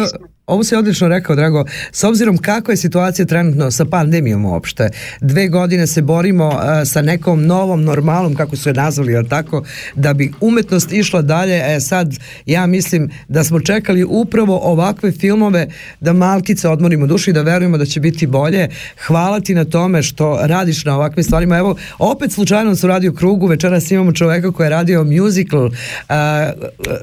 ovo 0.46 0.64
si 0.64 0.76
odlično 0.76 1.08
rekao, 1.08 1.36
Drago, 1.36 1.64
s 1.92 2.04
obzirom 2.04 2.38
kako 2.38 2.70
je 2.70 2.76
situacija 2.76 3.26
trenutno 3.26 3.70
sa 3.70 3.84
pandemijom 3.84 4.44
uopšte, 4.44 4.90
dve 5.20 5.48
godine 5.48 5.86
se 5.86 6.02
borimo 6.02 6.52
a, 6.54 6.84
sa 6.84 7.02
nekom 7.02 7.46
novom 7.46 7.82
normalom, 7.82 8.34
kako 8.34 8.56
su 8.56 8.68
je 8.68 8.72
nazvali, 8.72 9.12
jel 9.12 9.24
tako, 9.28 9.64
da 9.94 10.14
bi 10.14 10.32
umetnost 10.40 10.92
išla 10.92 11.22
dalje, 11.22 11.62
e 11.66 11.80
sad, 11.80 12.14
ja 12.46 12.66
mislim 12.66 13.10
da 13.28 13.44
smo 13.44 13.60
čekali 13.60 14.04
upravo 14.04 14.60
ovakve 14.62 15.12
filmove 15.12 15.68
da 16.00 16.12
malkice 16.12 16.68
odmorimo 16.68 17.06
dušu 17.06 17.30
i 17.30 17.32
da 17.32 17.42
verujemo 17.42 17.78
da 17.78 17.86
će 17.86 18.00
biti 18.00 18.26
bolje. 18.26 18.68
Hvala 19.06 19.40
ti 19.40 19.54
na 19.54 19.64
tome 19.64 20.02
što 20.02 20.38
radiš 20.42 20.84
na 20.84 20.96
ovakvim 20.96 21.24
stvarima. 21.24 21.58
Evo, 21.58 21.76
opet 21.98 22.32
slučajno 22.32 22.76
su 22.76 22.86
radio 22.86 23.12
krugu, 23.12 23.46
večeras 23.46 23.90
imamo 23.90 24.12
čoveka 24.12 24.52
koji 24.52 24.66
je 24.66 24.70
radio 24.70 25.04
musical 25.04 25.70
a, 26.08 26.50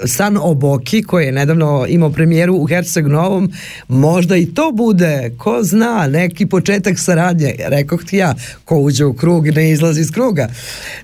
San 0.06 0.38
Oboki, 0.42 1.04
koji 1.04 1.26
je 1.26 1.32
nedavno 1.32 1.86
imao 1.90 2.10
premijeru 2.10 2.56
u 2.56 2.66
Herceg 2.66 3.08
Novom. 3.34 3.52
Možda 3.88 4.36
i 4.36 4.46
to 4.46 4.72
bude, 4.72 5.32
ko 5.38 5.64
zna, 5.64 6.08
neki 6.08 6.46
početak 6.46 7.00
saradnje. 7.00 7.56
Rekoh 7.68 8.04
ti 8.04 8.18
ja, 8.18 8.34
ko 8.66 8.76
uđe 8.76 9.06
u 9.06 9.14
krug 9.14 9.48
ne 9.48 9.72
izlazi 9.72 10.02
iz 10.02 10.12
kruga. 10.12 10.48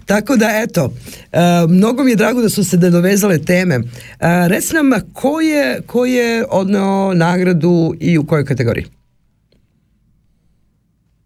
Tako 0.05 0.35
da, 0.35 0.49
eto, 0.53 0.89
a, 1.33 1.65
mnogo 1.69 2.03
mi 2.03 2.11
je 2.11 2.15
drago 2.15 2.41
da 2.41 2.49
su 2.49 2.63
se 2.63 2.77
dovezale 2.77 3.39
teme. 3.39 3.79
A, 4.19 4.47
reci 4.47 4.73
nam, 4.73 4.91
ko 5.13 5.41
je, 5.41 5.81
ko 5.87 6.05
je 6.05 6.45
odneo 6.49 7.13
nagradu 7.13 7.93
i 7.99 8.17
u 8.17 8.25
kojoj 8.25 8.45
kategoriji? 8.45 8.85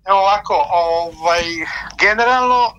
Evo 0.08 0.20
ovako, 0.20 0.54
ovaj, 0.72 1.44
generalno 2.00 2.64
e, 2.66 2.72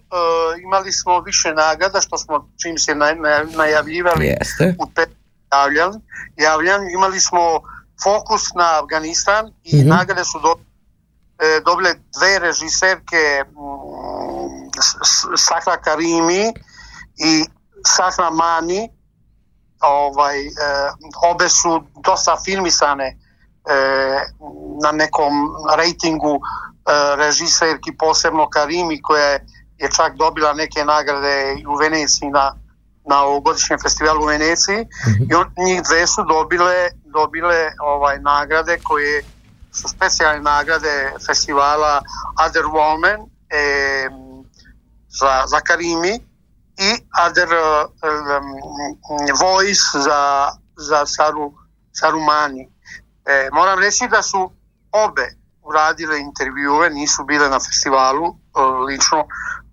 imali 0.63 0.93
smo 0.93 1.21
više 1.21 1.55
nagrada 1.55 2.01
što 2.01 2.19
smo 2.19 2.49
čim 2.63 2.79
se 2.79 2.95
naj, 2.95 3.15
naj, 3.17 3.45
najavljivali 3.57 4.27
Jeste. 4.27 4.75
u 4.79 4.87
javljan, 5.55 5.93
javljan, 6.37 6.81
imali 6.97 7.21
smo 7.21 7.41
fokus 8.05 8.55
na 8.55 8.79
Afganistan 8.83 9.53
i 9.65 9.77
Mhm. 9.77 9.89
nagrade 9.89 10.25
su 10.25 10.39
do, 10.41 10.55
e, 11.39 11.61
dobile 11.65 11.95
dve 12.19 12.39
režiserke 12.39 13.45
mm, 13.49 14.71
Sahra 15.37 15.77
Karimi 15.77 16.53
i 17.17 17.45
Sahra 17.87 18.31
Mani. 18.31 18.89
Ovaj, 19.83 20.47
e, 20.47 20.51
obe 21.31 21.49
su 21.49 21.83
dosta 22.05 22.37
filmisane 22.45 23.09
e, 23.09 23.17
na 24.83 24.93
nekom 24.93 25.33
rejtingu 25.77 26.35
e, 26.37 26.41
režiserki, 27.17 27.97
posebno 27.99 28.49
Karimi 28.49 29.03
koja 29.03 29.39
je, 29.79 29.91
čak 29.97 30.17
dobila 30.17 30.53
neke 30.53 30.85
nagrade 30.85 31.57
i 31.61 31.67
u 31.67 31.75
Veneciji 31.75 32.31
na, 32.31 32.55
na 33.11 33.23
ovogodišnjem 33.25 33.79
festivalu 33.83 34.23
u 34.23 34.27
Veneciji. 34.27 34.87
I 35.31 35.35
on, 35.35 35.47
njih 35.67 35.83
dve 35.83 36.07
su 36.07 36.25
dobile, 36.29 36.89
dobile 37.15 37.73
ovaj 37.81 38.17
nagrade 38.21 38.79
koje 38.83 39.23
su 39.73 39.89
specijalne 39.89 40.41
nagrade 40.41 40.95
festivala 41.27 42.03
Other 42.47 42.65
Woman 42.65 43.19
e, 43.51 44.09
za, 45.09 45.43
za 45.47 45.61
Karimi 45.61 46.15
i 46.89 46.91
Other 47.27 47.49
um, 47.49 48.47
Voice 49.41 49.87
za, 50.07 50.49
za 50.77 51.07
Saru, 51.07 51.53
Saru 51.93 52.21
Mani. 52.21 52.69
E, 53.27 53.49
moram 53.53 53.79
reći 53.79 54.09
da 54.09 54.23
su 54.23 54.51
obe 54.93 55.27
uradile 55.63 56.21
intervjue, 56.21 56.91
nisu 56.91 57.25
bile 57.25 57.49
na 57.49 57.59
festivalu 57.61 58.27
e, 58.27 58.35
lično 58.87 59.25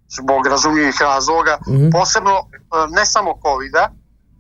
zbog 0.10 0.48
razumljivih 0.48 0.96
razloga, 1.02 1.58
Mhm. 1.68 1.90
posebno 1.92 2.32
e, 2.32 2.44
ne 2.90 3.06
samo 3.06 3.40
covid 3.42 3.76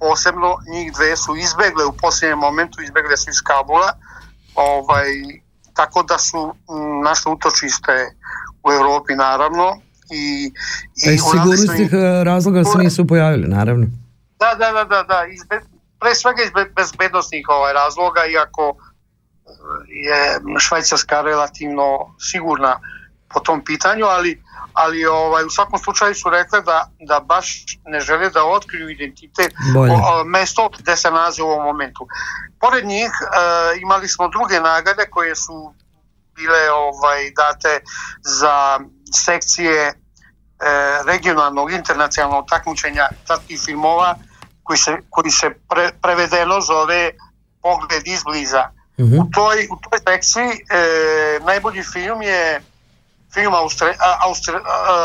posebno 0.01 0.49
njih 0.67 0.93
dve 0.93 1.17
su 1.17 1.35
izbegle 1.37 1.85
u 1.85 1.93
posljednjem 1.93 2.39
momentu, 2.39 2.81
izbegle 2.81 3.17
su 3.17 3.29
iz 3.29 3.41
Kabula, 3.43 3.91
ovaj, 4.55 5.07
tako 5.73 6.03
da 6.03 6.17
su 6.17 6.41
mm, 6.47 7.03
našle 7.03 7.31
utočište 7.31 7.93
u 8.63 8.71
Europi 8.71 9.13
naravno 9.15 9.77
i, 10.11 10.51
E, 11.05 11.17
uradili 11.31 11.57
su 11.57 11.63
im- 11.63 11.69
sigurnosnih 11.69 11.93
e, 11.93 12.23
razloga 12.23 12.63
se 12.63 12.77
nisu 12.77 13.07
pojavili, 13.07 13.47
naravno. 13.47 13.85
da, 14.39 14.55
da, 14.55 14.71
da, 14.71 14.83
da, 14.85 15.03
da. 15.03 15.25
Iz, 15.25 15.43
be- 15.43 15.65
pre 15.99 16.15
svega 16.15 16.43
iz 16.43 16.51
be- 16.51 16.71
bezbednostnih 16.75 17.45
ovaj, 17.49 17.73
razloga, 17.73 18.25
iako 18.25 18.75
e, 18.75 19.51
je 19.87 20.19
Švajcarska 20.59 21.21
relativno 21.21 21.87
sigurna 22.21 22.79
po 23.29 23.39
tom 23.39 23.63
pitanju, 23.63 24.05
ali, 24.05 24.43
ali 24.73 25.05
ovaj, 25.05 25.45
u 25.45 25.49
svakom 25.49 25.79
slučaju 25.79 26.15
su 26.15 26.29
rekle 26.29 26.62
da, 26.62 26.89
da 26.99 27.19
baš 27.19 27.65
ne 27.86 27.99
žele 27.99 28.29
da 28.29 28.45
otkriju 28.45 28.89
identitet 28.89 29.53
Bolje. 29.73 29.91
o, 29.91 29.95
o, 29.95 30.23
mesto 30.23 30.69
gde 30.79 30.95
se 30.95 31.12
nalaze 31.12 31.43
u 31.43 31.47
ovom 31.47 31.63
momentu. 31.63 32.07
Pored 32.60 32.86
njih 32.86 33.12
e, 33.12 33.79
imali 33.81 34.07
smo 34.07 34.27
druge 34.27 34.60
nagrade 34.60 35.05
koje 35.10 35.36
su 35.36 35.73
bile 36.36 36.71
ovaj 36.71 37.31
date 37.31 37.79
za 38.21 38.79
sekcije 39.13 39.88
e, 39.88 39.93
regionalnog 41.05 41.71
internacionalnog 41.71 42.45
takmičenja 42.49 43.07
kratkih 43.27 43.62
filmova 43.65 44.15
koji 44.63 44.77
se, 44.77 44.97
koji 45.10 45.31
se 45.31 45.49
pre, 45.69 45.89
prevedeno 46.01 46.62
zove 46.62 47.12
Pogled 47.62 48.07
izbliza. 48.07 48.69
Mhm. 48.99 49.19
U 49.19 49.31
toj, 49.31 49.67
u 49.71 49.77
toj 49.89 49.99
sekciji 50.07 50.49
e, 50.49 51.39
najbolji 51.45 51.84
film 51.84 52.21
je 52.21 52.62
film 53.33 53.53
Austri, 53.53 53.87
Austri, 54.19 54.53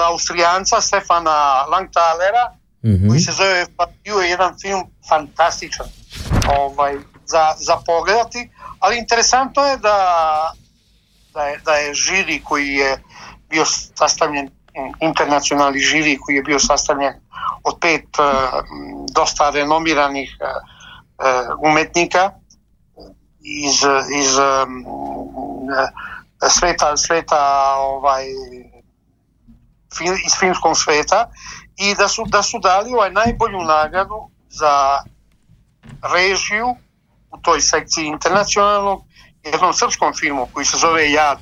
Austrijanca 0.08 0.80
Stefana 0.80 1.66
Langtalera 1.70 2.56
Mhm. 2.86 3.08
koji 3.08 3.20
se 3.20 3.32
zove 3.32 3.66
bio 4.04 4.16
je 4.16 4.30
jedan 4.30 4.54
film 4.62 4.82
fantastičan 5.08 5.86
ovaj, 6.58 6.98
za, 7.26 7.54
za 7.58 7.76
pogledati 7.86 8.50
ali 8.78 8.98
interesantno 8.98 9.62
je 9.62 9.76
da 9.76 9.98
da 11.34 11.42
je, 11.42 11.60
da 11.64 11.72
je 11.72 11.94
žiri 11.94 12.42
koji 12.44 12.68
je 12.68 13.02
bio 13.48 13.64
sastavljen 13.94 14.50
internacionalni 15.00 15.78
žiri 15.78 16.18
koji 16.18 16.36
je 16.36 16.42
bio 16.42 16.58
sastavljen 16.58 17.12
od 17.64 17.74
pet 17.80 18.04
dosta 19.14 19.50
renomiranih 19.50 20.36
umetnika 21.62 22.30
iz, 23.40 23.74
iz 24.20 24.38
sveta, 26.50 26.96
sveta 26.96 27.74
ovaj, 27.78 28.24
iz 30.26 30.32
filmskog 30.40 30.78
sveta 30.78 31.30
i 31.76 31.94
da 31.94 32.09
su, 32.09 32.24
da 32.28 32.42
su 32.42 32.59
dali 32.59 32.90
ovaj 32.92 33.12
najbolju 33.12 33.59
nagradu 33.59 34.30
za 34.48 35.02
režiju 36.14 36.76
u 37.30 37.38
toj 37.42 37.61
sekciji 37.61 38.06
internacionalnog 38.06 39.02
jednom 39.44 39.72
srpskom 39.72 40.14
filmu 40.14 40.48
koji 40.52 40.66
se 40.66 40.76
zove 40.76 41.12
Jad. 41.12 41.38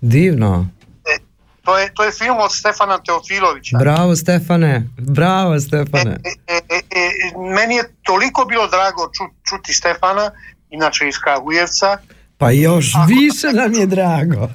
Divno. 0.00 0.68
E, 1.04 1.18
to, 1.62 1.78
je, 1.78 1.94
to 1.94 2.04
je 2.04 2.12
film 2.12 2.38
od 2.40 2.52
Stefana 2.52 2.98
Teofilovića. 2.98 3.78
Bravo 3.78 4.16
Stefane, 4.16 4.88
bravo 4.96 5.60
Stefane. 5.60 6.16
E, 6.24 6.30
e, 6.46 6.60
e, 6.68 6.78
e 6.90 7.38
meni 7.54 7.74
je 7.74 7.94
toliko 8.02 8.44
bilo 8.44 8.66
drago 8.66 9.10
ču, 9.12 9.24
čuti 9.48 9.72
Stefana, 9.72 10.30
inače 10.70 11.08
iz 11.08 11.18
Kragujevca. 11.24 11.98
Pa 12.42 12.50
još 12.50 12.94
ako, 12.94 13.06
više 13.06 13.48
nam 13.52 13.72
je 13.74 13.86
drago. 13.86 14.48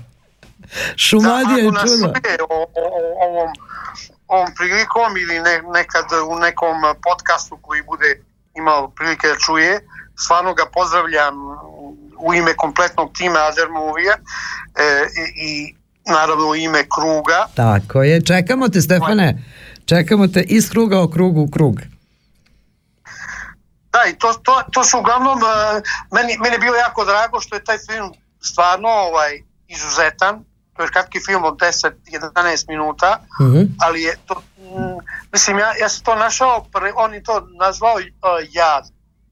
Šumadija 0.95 1.57
je 1.57 1.71
čudo. 1.81 2.13
O, 2.49 2.55
o, 2.55 2.67
o, 2.75 3.27
ovom, 3.27 3.49
ovom 4.27 4.49
prilikom 4.57 5.17
ili 5.17 5.39
ne, 5.39 5.61
nekad 5.73 6.05
u 6.31 6.35
nekom 6.39 6.75
podcastu 7.03 7.57
koji 7.61 7.81
bude 7.81 8.21
imao 8.55 8.89
prilike 8.89 9.27
da 9.27 9.35
čuje, 9.45 9.79
stvarno 10.15 10.53
ga 10.53 10.63
pozdravljam 10.73 11.35
u 12.19 12.33
ime 12.33 12.53
kompletnog 12.53 13.13
tima 13.17 13.39
Other 13.49 13.69
Movie 13.69 14.13
e, 14.13 14.19
i, 15.21 15.47
i 15.47 15.75
naravno 16.11 16.47
u 16.47 16.55
ime 16.55 16.83
kruga. 16.95 17.47
Tako 17.55 18.03
je, 18.03 18.25
čekamo 18.25 18.69
te 18.69 18.81
Stefane, 18.81 19.43
čekamo 19.85 20.27
te 20.27 20.41
iz 20.41 20.69
kruga 20.69 21.01
o 21.01 21.07
krugu 21.07 21.41
u 21.41 21.51
krug. 21.51 21.81
Da, 23.91 24.09
i 24.09 24.17
to, 24.17 24.33
to, 24.33 24.61
to 24.71 24.83
su 24.83 24.99
uglavnom, 24.99 25.37
uh, 25.37 25.81
meni, 26.11 26.37
meni 26.37 26.55
je 26.55 26.59
bilo 26.59 26.75
jako 26.75 27.05
drago 27.05 27.39
što 27.41 27.55
je 27.55 27.63
taj 27.63 27.77
film 27.77 28.13
stvarno 28.41 28.89
ovaj, 28.89 29.41
izuzetan, 29.67 30.43
to 30.73 30.83
je 30.83 30.89
kratki 30.89 31.19
film 31.25 31.43
od 31.43 31.57
10-11 31.57 32.65
minuta. 32.67 33.19
-huh. 33.39 33.67
ali 33.79 34.01
je 34.01 34.17
to, 34.25 34.41
mm, 34.57 34.97
mislim, 35.33 35.59
ja, 35.59 35.73
ja 35.81 35.89
sam 35.89 36.03
to 36.03 36.15
našao, 36.15 36.65
pre, 36.73 36.91
on 36.95 37.13
je 37.13 37.23
to 37.23 37.47
nazvao 37.59 37.93
uh, 37.93 38.01
jad, 38.51 38.83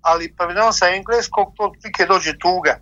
ali 0.02 0.34
prevedeno 0.38 0.72
sa 0.72 0.90
engleskog 0.90 1.54
to 1.58 1.64
otprilike 1.64 2.06
dođe 2.06 2.38
tuga. 2.38 2.78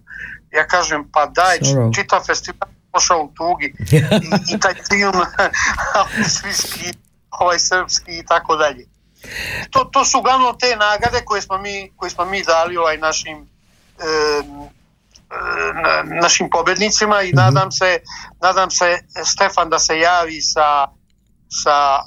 Ja 0.52 0.68
kažem, 0.68 1.10
pa 1.12 1.26
daj, 1.26 1.58
Sorrow. 1.58 1.96
čitav 1.96 2.24
festival 2.26 2.70
pošao 2.92 3.20
u 3.24 3.32
tugi 3.36 3.74
i, 4.26 4.56
i 4.56 4.60
taj 4.60 4.74
film 4.90 5.22
austrijski, 6.00 6.94
ovaj 7.30 7.60
srpski 7.60 8.18
i 8.18 8.26
tako 8.26 8.56
dalje. 8.56 8.86
To, 9.70 9.84
to 9.84 10.06
su 10.06 10.20
uglavnom 10.20 10.60
te 10.60 10.76
nagrade 10.76 11.26
koje 11.26 11.42
smo 11.42 11.58
mi, 11.58 11.92
koje 11.96 12.10
smo 12.10 12.26
mi 12.26 12.44
dali 12.44 12.78
ovaj 12.78 12.98
našim 12.98 13.50
e, 14.00 14.44
našim 16.22 16.50
pobednicima 16.50 17.22
i 17.22 17.32
-hmm. 17.32 17.36
nadam 17.36 17.72
se 17.72 18.00
nadam 18.42 18.72
se 18.72 19.00
Stefan 19.26 19.70
da 19.70 19.80
se 19.80 20.00
javi 20.00 20.42
sa 20.42 20.88
sa 21.54 22.02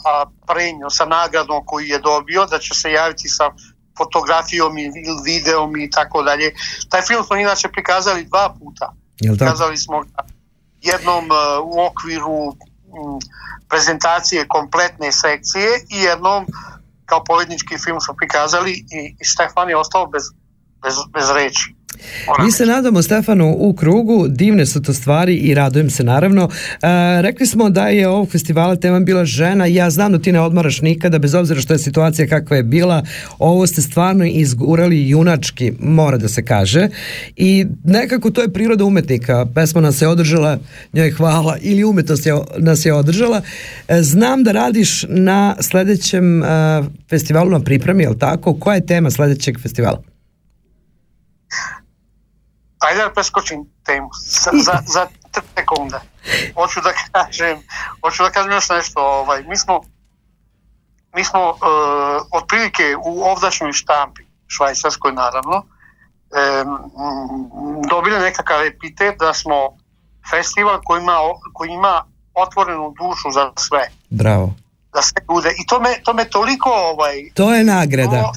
prenjom, 0.46 0.90
sa 0.90 1.04
nagradom 1.04 1.62
koju 1.66 1.86
je 1.86 1.98
dobio, 1.98 2.46
da 2.46 2.58
će 2.58 2.74
se 2.74 2.90
javiti 2.90 3.28
sa 3.28 3.50
fotografijom 3.96 4.78
i 4.78 4.90
videom 5.24 5.76
i 5.76 5.90
tako 5.90 6.22
dalje. 6.22 6.54
Taj 6.88 7.02
film 7.02 7.24
smo 7.24 7.36
inače 7.36 7.68
prikazali 7.68 8.24
dva 8.24 8.54
puta. 8.58 8.92
Prikazali 9.38 9.76
smo 9.76 10.04
jednom 10.82 11.24
uh, 11.24 11.36
u 11.64 11.86
okviru 11.86 12.56
prezentacije 13.68 14.48
kompletne 14.48 15.12
sekcije 15.12 15.68
i 15.90 15.96
jednom 16.02 16.46
kao 17.06 17.24
povednički 17.24 17.78
film 17.78 18.00
smo 18.00 18.14
prikazali 18.14 18.72
i, 18.72 19.16
i 19.20 19.24
Stefan 19.24 19.68
je 19.68 19.76
ostao 19.76 20.06
bez, 20.06 20.22
bez, 20.82 20.94
bez 21.14 21.30
reči. 21.30 21.74
Mi 22.44 22.52
se 22.52 22.66
nadamo 22.66 23.02
Stefanu 23.02 23.56
u 23.58 23.74
krugu, 23.74 24.28
divne 24.28 24.66
su 24.66 24.82
to 24.82 24.92
stvari 24.92 25.34
i 25.34 25.54
radujem 25.54 25.90
se 25.90 26.04
naravno. 26.04 26.48
E, 26.72 26.86
rekli 27.22 27.46
smo 27.46 27.70
da 27.70 27.88
je 27.88 28.08
ovog 28.08 28.30
festivala 28.30 28.76
tema 28.76 29.00
bila 29.00 29.24
žena 29.24 29.66
ja 29.66 29.90
znam 29.90 30.12
da 30.12 30.18
ti 30.18 30.32
ne 30.32 30.40
odmaraš 30.40 30.80
nikada, 30.80 31.18
bez 31.18 31.34
obzira 31.34 31.60
što 31.60 31.72
je 31.72 31.78
situacija 31.78 32.28
kakva 32.28 32.56
je 32.56 32.62
bila, 32.62 33.02
ovo 33.38 33.66
ste 33.66 33.82
stvarno 33.82 34.24
izgurali 34.24 35.08
junački, 35.08 35.72
mora 35.80 36.16
da 36.16 36.28
se 36.28 36.44
kaže. 36.44 36.88
I 37.36 37.66
nekako 37.84 38.30
to 38.30 38.42
je 38.42 38.52
priroda 38.52 38.84
umetnika. 38.84 39.46
Pesma 39.54 39.80
nas 39.80 40.02
je 40.02 40.08
održala, 40.08 40.58
njoj 40.92 41.10
hvala, 41.10 41.56
ili 41.60 41.84
umetnost 41.84 42.26
je, 42.26 42.34
nas 42.58 42.86
je 42.86 42.92
održala. 42.92 43.42
E, 43.88 44.02
znam 44.02 44.44
da 44.44 44.52
radiš 44.52 45.04
na 45.08 45.56
sledećem 45.60 46.42
e, 46.42 46.46
festivalu 47.10 47.50
na 47.50 47.60
pripremi, 47.60 48.02
je 48.02 48.08
li 48.08 48.18
tako? 48.18 48.54
Koja 48.54 48.74
je 48.74 48.86
tema 48.86 49.10
sledećeg 49.10 49.60
festivala? 49.60 50.15
Ajde 52.78 53.02
da 53.02 53.10
preskočim 53.10 53.66
temu 53.84 54.10
za, 54.26 54.50
za, 54.54 54.82
za 54.86 55.06
sekunde. 55.56 55.96
Hoću 56.54 56.80
da 56.80 56.92
kažem, 57.12 57.58
hoću 58.00 58.22
da 58.22 58.30
kažem 58.30 58.52
još 58.52 58.68
nešto. 58.68 59.00
Ovaj, 59.00 59.42
mi 59.42 59.56
smo, 59.56 59.80
mi 61.14 61.24
smo 61.24 61.50
uh, 61.50 61.58
otprilike 62.32 62.96
u 63.04 63.22
ovdašnjoj 63.22 63.72
štampi, 63.72 64.22
švajcarskoj 64.46 65.12
naravno, 65.12 65.56
um, 65.56 65.64
dobili 67.90 68.18
nekakav 68.18 68.66
epitet 68.66 69.14
da 69.18 69.34
smo 69.34 69.54
festival 70.30 70.80
koji 70.84 71.02
ima, 71.02 71.16
koji 71.52 71.70
ima 71.70 72.04
otvorenu 72.34 72.94
dušu 72.98 73.30
za 73.30 73.52
sve. 73.56 73.90
Bravo. 74.10 74.54
Da 74.92 75.02
sve 75.02 75.22
bude. 75.26 75.48
I 75.48 75.66
to 75.66 75.80
me, 75.80 76.02
to 76.04 76.12
me 76.12 76.24
toliko... 76.24 76.70
Ovaj, 76.70 77.14
to 77.34 77.54
je 77.54 77.64
nagrada. 77.64 78.22
To, 78.22 78.32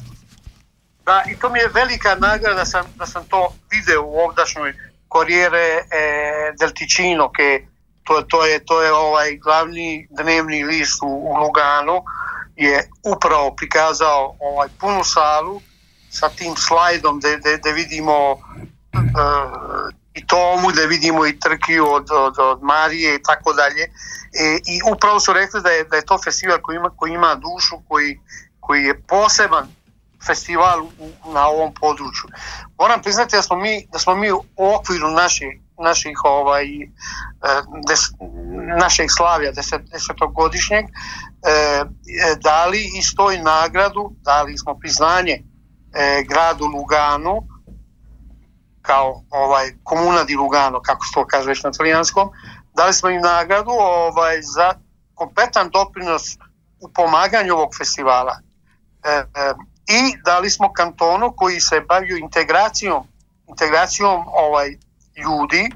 Da, 1.10 1.22
i 1.30 1.36
to 1.38 1.48
mi 1.50 1.58
je 1.58 1.68
velika 1.74 2.14
nagrada 2.14 2.54
da 2.54 2.64
sam, 2.64 2.84
da 2.96 3.06
sam 3.06 3.24
to 3.28 3.52
video 3.70 4.02
u 4.02 4.18
ovdašnjoj 4.18 4.74
Corriere 5.12 5.68
eh, 5.78 6.52
del 6.58 6.70
Ticino, 6.70 7.32
ke 7.32 7.66
to, 8.04 8.22
to, 8.22 8.46
je, 8.46 8.64
to 8.64 8.82
je 8.82 8.92
ovaj 8.92 9.36
glavni 9.36 10.08
dnevni 10.10 10.64
list 10.64 11.02
u, 11.02 11.06
u 11.06 11.32
Luganu, 11.42 12.02
je 12.56 12.88
upravo 13.14 13.54
prikazao 13.56 14.36
ovaj 14.40 14.68
punu 14.80 15.04
salu 15.04 15.60
sa 16.10 16.28
tim 16.28 16.56
slajdom 16.56 17.18
gde, 17.18 17.72
vidimo 17.72 18.32
uh, 18.32 18.40
i 20.14 20.26
tomu, 20.26 20.72
da 20.72 20.82
vidimo 20.82 21.26
i 21.26 21.38
Trkiju 21.38 21.92
od, 21.92 22.06
od, 22.10 22.38
od 22.38 22.62
Marije 22.62 23.14
i 23.14 23.22
tako 23.22 23.52
dalje. 23.52 23.82
E, 23.82 23.90
I 24.66 24.80
upravo 24.92 25.20
su 25.20 25.32
rekli 25.32 25.62
da 25.62 25.70
je, 25.70 25.84
da 25.84 25.96
je 25.96 26.06
to 26.06 26.18
festival 26.24 26.58
koji 26.62 26.76
ima, 26.76 26.90
koji 26.96 27.12
ima 27.12 27.34
dušu, 27.34 27.76
koji, 27.88 28.20
koji 28.60 28.82
je 28.84 29.02
poseban 29.02 29.79
festival 30.26 30.82
u, 30.82 31.32
na 31.32 31.48
ovom 31.48 31.74
području. 31.74 32.30
Moram 32.78 33.02
priznati 33.02 33.36
da 33.36 33.42
smo 33.42 33.56
mi, 33.56 33.86
da 33.92 33.98
smo 33.98 34.14
mi 34.14 34.32
u 34.32 34.42
okviru 34.56 35.10
naših, 35.10 35.48
naših 35.78 36.18
ovaj, 36.24 36.64
e, 36.64 36.88
des, 37.88 38.00
našeg 38.78 39.06
slavlja 39.16 39.52
deset, 39.52 39.82
desetogodišnjeg 39.92 40.84
e, 40.84 40.90
e, 41.50 41.84
dali 42.42 42.90
istoj 42.98 43.38
nagradu, 43.38 44.12
dali 44.22 44.58
smo 44.58 44.78
priznanje 44.78 45.42
e, 45.94 46.24
gradu 46.28 46.66
Luganu 46.66 47.42
kao 48.82 49.22
ovaj 49.30 49.72
komuna 49.82 50.24
di 50.24 50.36
Lugano, 50.36 50.80
kako 50.80 51.06
se 51.06 51.12
to 51.14 51.26
kaže 51.26 51.48
već 51.48 51.62
na 51.62 51.70
italijanskom, 51.74 52.30
dali 52.76 52.94
smo 52.94 53.08
im 53.08 53.22
nagradu 53.22 53.70
ovaj, 53.70 54.42
za 54.42 54.74
kompletan 55.14 55.70
doprinos 55.70 56.22
u 56.80 56.92
pomaganju 56.94 57.54
ovog 57.54 57.70
festivala. 57.78 58.38
E, 59.04 59.10
e, 59.10 59.24
i 59.90 60.22
dali 60.24 60.50
smo 60.50 60.72
kantonu 60.72 61.32
koji 61.36 61.60
se 61.60 61.80
bavio 61.80 62.16
integracijom 62.16 63.06
integracijom 63.48 64.24
ovaj 64.26 64.68
ljudi 65.16 65.70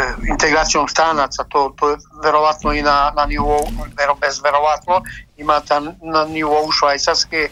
e, 0.00 0.14
integracijom 0.30 0.88
stranaca 0.88 1.44
to, 1.44 1.74
to 1.76 1.90
je 1.90 1.96
verovatno 2.22 2.72
i 2.72 2.82
na, 2.82 3.12
na 3.16 3.26
nivou 3.26 3.60
vero, 3.98 4.14
bez 4.20 4.40
verovatno 4.42 5.02
imate 5.36 5.74
na 6.02 6.24
nivou 6.24 6.72
švajcarske 6.72 7.48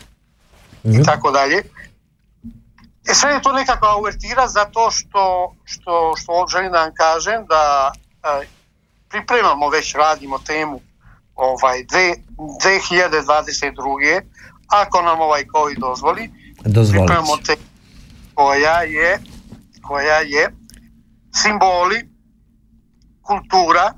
mm. 0.85 1.01
i 1.01 1.03
tako 1.05 1.31
dalje 1.31 1.63
E 3.09 3.15
sve 3.15 3.31
je 3.33 3.43
to 3.43 3.53
nekakva 3.53 3.97
uvertira 3.97 4.49
zato 4.49 4.91
što, 4.91 5.55
što, 5.65 6.15
što 6.17 6.47
želim 6.49 6.73
da 6.73 6.81
vam 6.81 6.95
kažem 6.95 7.47
da 7.47 7.93
e, 7.93 8.47
pripremamo 9.09 9.69
već 9.69 9.95
radimo 9.95 10.39
temu 10.39 10.81
ovaj 11.35 11.85
dve, 11.85 12.15
2022 12.37 14.21
ako 14.69 15.03
nam 15.03 15.21
ovaj 15.21 15.45
COVID 15.53 15.79
dozvoli, 15.79 16.31
pripremamo 16.63 17.37
te 17.47 17.57
koja 18.35 18.83
je 18.83 19.19
koja 19.83 20.19
je 20.19 20.55
simboli 21.35 22.09
kultura. 23.23 23.95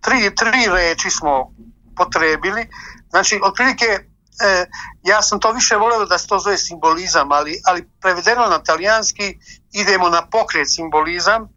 Tri, 0.00 0.34
tri 0.34 0.72
reči 0.72 1.10
smo 1.10 1.54
potrebili. 1.96 2.68
Znači 3.10 3.40
otprilike 3.42 3.86
e, 3.86 4.66
ja 5.02 5.22
sam 5.22 5.40
to 5.40 5.52
više 5.52 5.76
voleo 5.76 6.06
da 6.06 6.18
se 6.18 6.26
to 6.26 6.38
zove 6.38 6.58
simbolizam 6.58 7.32
ali, 7.32 7.60
ali 7.66 7.88
prevedeno 8.00 8.46
na 8.46 8.58
talijanski 8.62 9.38
idemo 9.72 10.08
na 10.08 10.26
pokret 10.26 10.68
simbolizam 10.70 11.42
e, 11.42 11.48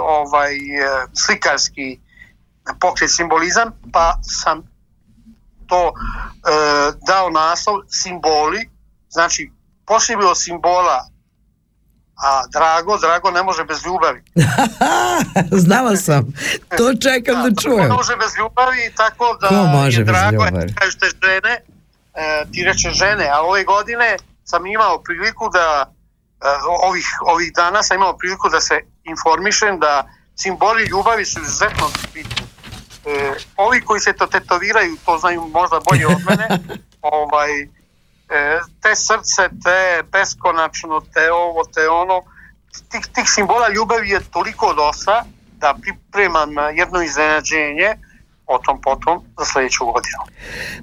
ovaj 0.00 0.54
slikarski 1.14 2.00
pokret 2.80 3.10
simbolizam, 3.10 3.68
pa 3.92 4.18
sam 4.22 4.75
to 5.68 5.92
dao 7.06 7.30
naslov 7.30 7.76
simboli, 7.88 8.70
znači 9.08 9.50
poslije 9.86 10.16
bilo 10.16 10.34
simbola 10.34 11.08
a 12.16 12.46
Drago, 12.52 12.98
Drago 12.98 13.30
ne 13.30 13.42
može 13.42 13.64
bez 13.64 13.84
ljubavi. 13.84 14.22
Znala 15.66 15.96
sam, 15.96 16.32
to 16.76 16.94
čekam 16.94 17.42
da, 17.42 17.50
da 17.50 17.60
čujem. 17.62 17.88
Ne 17.88 17.94
može 17.94 18.16
bez 18.16 18.32
ljubavi, 18.38 18.92
tako 18.96 19.38
da 19.40 19.48
Ko 19.48 19.54
može 19.54 20.00
je 20.00 20.04
bez 20.04 20.14
Drago, 20.14 20.44
ljubavi? 20.44 20.74
kažete 20.74 21.06
žene, 21.22 21.60
e, 22.14 22.44
ti 22.52 22.64
reče 22.64 22.90
žene, 22.90 23.28
a 23.32 23.40
ove 23.40 23.64
godine 23.64 24.16
sam 24.44 24.66
imao 24.66 25.02
priliku 25.02 25.48
da 25.52 25.92
e, 26.40 26.48
ovih, 26.82 27.06
ovih 27.20 27.52
dana 27.54 27.82
sam 27.82 27.96
imao 27.96 28.16
priliku 28.18 28.48
da 28.48 28.60
se 28.60 28.80
informišem 29.04 29.78
da 29.80 30.08
simboli 30.36 30.84
ljubavi 30.84 31.24
su 31.24 31.40
izuzetno 31.40 31.86
bitni. 32.14 32.46
E, 33.06 33.32
ovi 33.56 33.80
koji 33.80 34.00
se 34.00 34.12
to 34.12 34.26
tetoviraju, 34.26 34.96
to 35.04 35.18
znaju 35.18 35.50
možda 35.54 35.80
bolje 35.90 36.06
od 36.06 36.24
mene, 36.28 36.48
ovaj, 37.02 37.50
E, 38.28 38.60
te 38.82 38.94
srce, 38.94 39.48
te 39.62 40.02
beskonačno, 40.12 41.00
te 41.14 41.32
ovo, 41.32 41.64
te 41.64 41.88
ono, 41.88 42.22
tih, 42.90 43.06
tih 43.14 43.30
simbola 43.30 43.68
ljubavi 43.68 44.10
je 44.10 44.20
toliko 44.30 44.74
dosta 44.74 45.24
da 45.52 45.74
pripremam 45.82 46.50
jedno 46.74 47.02
iznenađenje 47.02 47.94
o 48.46 48.58
tom 48.58 48.80
potom 48.80 49.20
za 49.38 49.44
sledeću 49.44 49.84
godinu. 49.84 50.20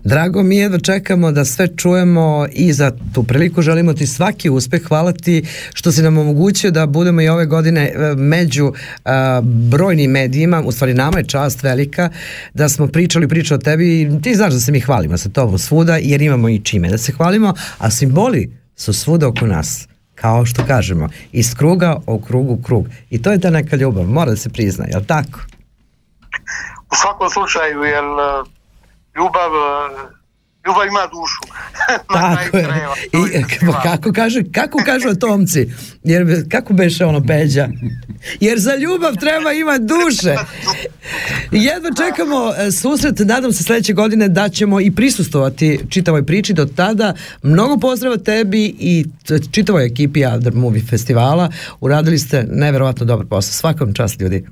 Drago 0.04 0.44
mi 0.44 0.58
je 0.58 0.70
da 0.70 0.80
čekamo 0.80 1.32
da 1.32 1.46
sve 1.46 1.68
čujemo 1.78 2.48
i 2.52 2.74
za 2.74 2.92
tu 3.14 3.24
priliku 3.24 3.62
želimo 3.62 3.94
ti 3.94 4.08
svaki 4.08 4.50
uspeh. 4.50 4.84
Hvala 4.84 5.12
ti 5.12 5.46
što 5.74 5.92
si 5.92 6.02
nam 6.02 6.18
omogućio 6.18 6.72
da 6.72 6.86
budemo 6.86 7.22
i 7.22 7.30
ove 7.30 7.46
godine 7.46 7.82
e, 7.82 8.16
među 8.16 8.74
a, 9.06 9.42
brojnim 9.44 10.12
medijima, 10.12 10.62
u 10.66 10.72
stvari 10.72 10.94
nama 10.94 11.18
je 11.18 11.28
čast 11.28 11.64
velika 11.64 12.10
da 12.54 12.70
smo 12.70 12.88
pričali 12.88 13.28
priču 13.28 13.56
o 13.56 13.58
tebi 13.58 14.02
i 14.02 14.22
ti 14.22 14.36
znaš 14.36 14.54
da 14.54 14.60
se 14.60 14.72
mi 14.72 14.80
hvalimo 14.80 15.18
sa 15.18 15.30
tobom 15.30 15.58
svuda 15.58 15.98
jer 15.98 16.22
imamo 16.22 16.50
i 16.50 16.60
čime 16.60 16.90
da 16.90 16.98
se 16.98 17.12
hvalimo, 17.12 17.54
a 17.78 17.92
simboli 17.92 18.58
su 18.76 18.94
svuda 18.94 19.28
oko 19.28 19.48
nas 19.48 19.88
kao 20.16 20.46
što 20.46 20.66
kažemo, 20.66 21.10
iz 21.32 21.56
kruga 21.56 21.98
o 22.06 22.20
krugu 22.20 22.62
krug. 22.64 22.88
I 23.10 23.22
to 23.22 23.32
je 23.32 23.40
ta 23.40 23.50
neka 23.50 23.76
ljubav, 23.76 24.08
mora 24.08 24.32
da 24.32 24.38
se 24.38 24.50
prizna, 24.50 24.86
je 24.86 24.98
li 24.98 25.06
tako? 25.06 25.40
U 26.94 26.96
svakom 27.02 27.30
slučaju, 27.30 27.84
jer 27.94 28.04
e, 28.04 28.28
ljubav 29.18 29.52
e, 29.56 29.70
ljubav 30.66 30.86
ima 30.88 31.04
dušu. 31.14 31.42
Tako 32.14 32.58
je. 32.58 32.68
I, 33.12 33.72
pa 33.72 33.82
kako, 33.82 34.14
kaže, 34.14 34.44
kako 34.52 34.78
kažu 34.86 35.10
atomci? 35.10 35.70
Jer, 36.04 36.50
kako 36.52 36.74
beše 36.74 37.06
ono 37.06 37.22
peđa? 37.28 37.70
Jer 38.40 38.60
za 38.60 38.76
ljubav 38.76 39.16
treba 39.16 39.52
ima 39.52 39.78
duše. 39.78 40.36
Jedva 41.52 41.90
čekamo 42.06 42.54
e, 42.58 42.72
susret, 42.72 43.20
nadam 43.20 43.54
se 43.54 43.64
sledeće 43.64 43.94
godine 43.94 44.28
da 44.28 44.50
ćemo 44.50 44.82
i 44.82 44.92
prisustovati 44.92 45.80
čitavoj 45.90 46.26
priči 46.26 46.54
do 46.54 46.66
tada. 46.66 47.14
Mnogo 47.42 47.78
pozdrava 47.78 48.18
tebi 48.18 48.76
i 48.80 49.06
čitavoj 49.52 49.86
ekipi 49.86 50.26
Other 50.26 50.54
Movie 50.54 50.84
Festivala. 50.90 51.52
Uradili 51.82 52.20
ste 52.20 52.48
neverovatno 52.52 53.06
dobar 53.06 53.26
posao. 53.26 53.54
Svakom 53.54 53.94
čast 53.94 54.22
ljudi. 54.22 54.46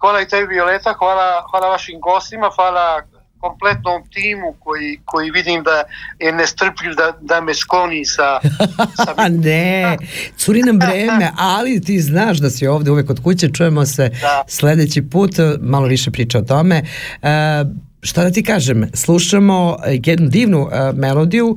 Hvala 0.00 0.20
i 0.20 0.28
tebi 0.28 0.46
Violeta, 0.46 0.94
hvala, 0.98 1.46
hvala 1.50 1.68
vašim 1.68 2.00
gostima, 2.00 2.50
hvala 2.54 3.02
kompletnom 3.40 4.02
timu 4.10 4.54
koji, 4.58 5.00
koji 5.04 5.30
vidim 5.30 5.62
da 5.62 5.84
je 6.18 6.32
nestrpljiv 6.32 6.94
da, 6.94 7.12
da 7.20 7.40
me 7.40 7.54
skloni 7.54 8.04
sa... 8.04 8.40
sa... 9.04 9.28
ne, 9.28 9.96
curi 10.36 10.62
nam 10.62 10.78
vreme, 10.80 11.32
ali 11.36 11.80
ti 11.80 12.00
znaš 12.00 12.38
da 12.38 12.50
si 12.50 12.66
ovde 12.66 12.90
uvek 12.90 13.10
od 13.10 13.22
kuće, 13.22 13.52
čujemo 13.52 13.86
se 13.86 14.08
da. 14.08 14.44
sledeći 14.48 15.02
put, 15.02 15.30
malo 15.60 15.86
više 15.86 16.10
priča 16.10 16.38
o 16.38 16.42
tome. 16.42 16.82
E, 17.22 17.64
šta 18.02 18.22
da 18.22 18.30
ti 18.30 18.42
kažem, 18.42 18.90
slušamo 18.94 19.76
jednu 19.86 20.28
divnu 20.28 20.62
uh, 20.62 20.70
melodiju 20.94 21.56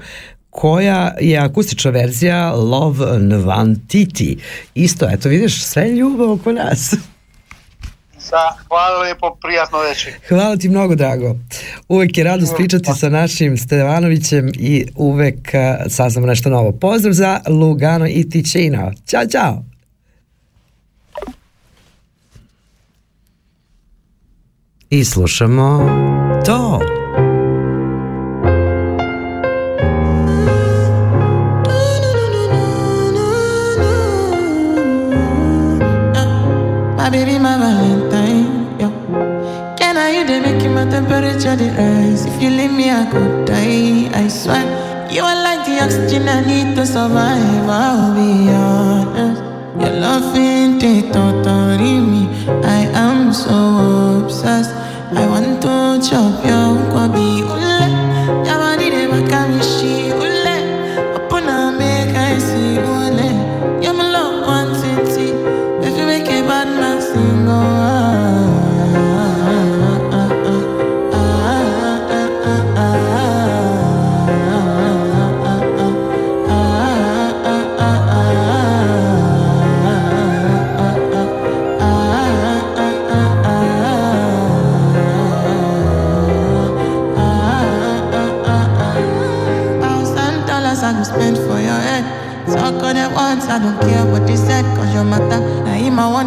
koja 0.49 1.15
je 1.19 1.37
akustična 1.37 1.91
verzija 1.91 2.53
Love 2.53 3.19
Nvantiti. 3.19 4.37
Isto, 4.75 5.09
eto 5.09 5.29
vidiš, 5.29 5.63
sve 5.63 5.89
ljubav 5.89 6.31
oko 6.31 6.51
nas. 6.51 6.95
Da, 8.29 8.57
hvala 8.67 9.01
lijepo, 9.01 9.37
prijatno 9.41 9.79
večer. 9.79 10.13
Hvala 10.29 10.57
ti 10.57 10.69
mnogo, 10.69 10.95
Drago. 10.95 11.35
Uvek 11.87 12.17
je 12.17 12.23
radost 12.23 12.55
pričati 12.55 12.93
sa 12.99 13.09
našim 13.09 13.57
Stevanovićem 13.57 14.51
i 14.55 14.85
uvek 14.95 15.51
saznamo 15.89 16.27
nešto 16.27 16.49
novo. 16.49 16.71
Pozdrav 16.71 17.13
za 17.13 17.39
Lugano 17.47 18.07
i 18.07 18.29
Ticino. 18.29 18.91
Ćao, 19.07 19.27
čao. 19.31 19.63
I 24.89 25.05
slušamo 25.05 25.89
to. 26.45 26.98
The? 41.55 42.25
If 42.25 42.41
you 42.41 42.49
leave 42.49 42.71
me, 42.71 42.89
I 42.89 43.05
could 43.11 43.45
die. 43.45 44.09
I 44.13 44.27
swear, 44.27 44.65
you 45.11 45.23
are 45.23 45.43
like 45.43 45.65
the 45.65 45.79
oxygen 45.83 46.27
I 46.27 46.45
need 46.45 46.75
to 46.75 46.85
survive. 46.85 47.69
I'll 47.69 48.13
be 48.15 48.49
honest. 48.49 49.41
Your 49.79 49.93
love 50.01 50.35
ain't 50.35 50.83
it 50.83 51.13
totally 51.13 51.99
me. 51.99 52.27
I 52.63 52.81
am 52.93 53.33
so 53.33 54.23
obsessed. 54.23 54.73
I 55.11 55.25
want 55.27 55.61
to 55.63 55.99
chop 56.07 56.45
your 56.45 56.77
kwabi 56.91 57.58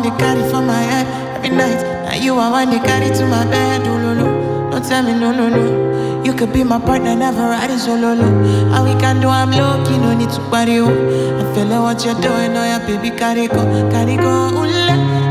I 0.02 0.06
want 0.06 0.18
to 0.18 0.24
carry 0.24 0.50
for 0.50 0.60
my 0.60 0.80
head 0.82 1.06
every 1.36 1.50
night. 1.50 1.80
Now 2.04 2.14
you 2.14 2.34
I 2.36 2.50
want 2.50 2.72
to 2.72 2.78
carry 2.80 3.06
to 3.14 3.24
my 3.24 3.44
bed, 3.44 3.82
oh 3.86 3.98
no 3.98 4.14
no. 4.14 4.70
Don't 4.72 4.84
tell 4.84 5.00
me 5.04 5.12
no 5.12 5.30
no 5.30 5.48
no. 5.48 6.24
You 6.24 6.32
could 6.34 6.52
be 6.52 6.64
my 6.64 6.80
partner, 6.80 7.14
never 7.14 7.38
riding 7.38 7.78
solo 7.78 8.10
oh, 8.10 8.14
low. 8.14 8.74
All 8.74 8.84
we 8.84 8.98
can 9.00 9.20
do, 9.20 9.28
I'm 9.28 9.52
low 9.52 9.78
key, 9.86 9.98
no 9.98 10.12
need 10.12 10.30
to 10.30 10.40
party 10.50 10.80
oh. 10.80 10.88
I'm 10.88 11.54
feeling 11.54 11.80
what 11.82 12.04
you're 12.04 12.14
doing, 12.14 12.50
oh 12.56 12.64
yeah, 12.66 12.84
baby, 12.84 13.16
carry 13.16 13.46
go, 13.46 13.62
carry 13.92 14.16
go, 14.16 14.50
ule. 14.50 14.66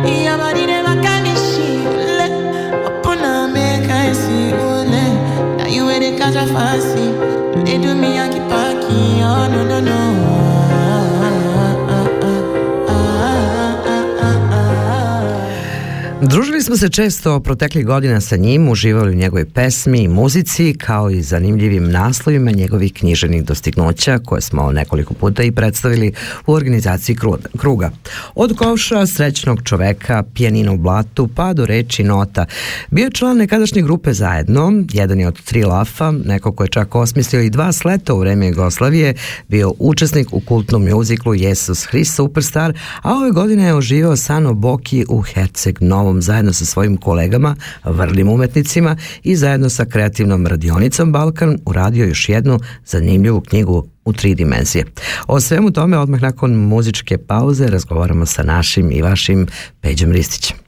Yeah, 0.08 0.38
body 0.38 0.66
never 0.66 0.96
can 1.02 1.26
she, 1.36 1.84
ule. 1.84 2.32
Upona 2.88 3.52
make 3.52 3.90
I 3.92 4.14
see, 4.14 4.52
ule. 4.52 5.58
Now 5.58 5.68
you 5.68 5.86
where 5.86 6.00
they 6.00 6.16
catch 6.18 6.36
a 6.36 6.48
fancy. 6.48 7.12
They 7.66 7.78
do 7.78 7.94
me 7.94 8.16
Yankee 8.16 8.40
Paki, 8.40 9.20
oh 9.20 9.50
no 9.52 9.68
no 9.68 9.80
no. 9.82 10.41
Družili 16.32 16.62
smo 16.62 16.78
se 16.78 16.90
često 16.90 17.40
proteklih 17.40 17.86
godina 17.86 18.22
sa 18.22 18.36
njim, 18.36 18.70
uživali 18.70 19.12
u 19.12 19.16
njegovoj 19.16 19.46
pesmi 19.46 20.04
i 20.04 20.08
muzici, 20.08 20.74
kao 20.78 21.10
i 21.10 21.22
zanimljivim 21.22 21.92
naslovima 21.92 22.52
njegovih 22.52 22.94
knjiženih 22.94 23.44
dostignuća, 23.44 24.20
koje 24.26 24.42
smo 24.42 24.72
nekoliko 24.72 25.14
puta 25.14 25.44
i 25.44 25.52
predstavili 25.52 26.14
u 26.46 26.54
organizaciji 26.54 27.18
Kruga. 27.58 27.92
Od 28.36 28.58
kovša, 28.58 29.08
srećnog 29.08 29.62
čoveka, 29.64 30.24
pijanina 30.34 30.72
u 30.72 30.78
blatu, 30.78 31.30
pa 31.36 31.54
do 31.54 31.66
reči 31.66 32.04
nota. 32.04 32.46
Bio 32.92 33.04
je 33.04 33.12
član 33.12 33.38
nekadašnje 33.38 33.82
grupe 33.82 34.14
zajedno, 34.14 34.84
jedan 34.94 35.20
je 35.20 35.28
od 35.28 35.44
tri 35.44 35.64
lafa, 35.64 36.12
neko 36.12 36.52
ko 36.52 36.64
je 36.64 36.70
čak 36.70 36.96
osmislio 36.96 37.42
i 37.42 37.50
dva 37.50 37.72
sleta 37.72 38.14
u 38.14 38.20
vreme 38.20 38.48
Jugoslavije, 38.48 39.14
bio 39.48 39.74
učesnik 39.80 40.34
u 40.34 40.40
kultnom 40.40 40.84
mjuziklu 40.84 41.36
Jesus 41.36 41.86
Hrist 41.86 42.16
Superstar, 42.16 42.74
a 43.02 43.14
ove 43.14 43.32
godine 43.32 43.64
je 43.64 43.74
oživao 43.74 44.16
Sano 44.16 44.54
Boki 44.54 45.06
u 45.10 45.22
Herceg 45.22 45.78
Novom 45.82 46.21
zajedno 46.22 46.54
sa 46.54 46.66
svojim 46.66 46.98
kolegama, 46.98 47.56
vrlim 47.84 48.30
umetnicima 48.30 48.98
i 49.24 49.36
zajedno 49.36 49.70
sa 49.70 49.86
kreativnom 49.86 50.48
radionicom 50.48 51.12
Balkan 51.12 51.58
uradio 51.66 52.06
još 52.06 52.30
jednu 52.30 52.60
zanimljivu 52.86 53.42
knjigu 53.42 53.88
u 54.06 54.14
tri 54.14 54.36
dimenzije. 54.36 54.86
O 55.28 55.40
svemu 55.40 55.72
tome 55.72 55.98
odmah 55.98 56.22
nakon 56.22 56.52
muzičke 56.52 57.18
pauze 57.18 57.68
razgovaramo 57.68 58.26
sa 58.26 58.44
našim 58.44 58.92
i 58.92 59.02
vašim 59.02 59.48
Peđom 59.82 60.12
Ristićem. 60.12 60.61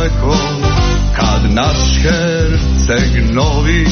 Daleko 0.00 0.36
kad 1.16 1.52
naš 1.54 2.02
herceg 2.02 3.34
novi 3.34 3.86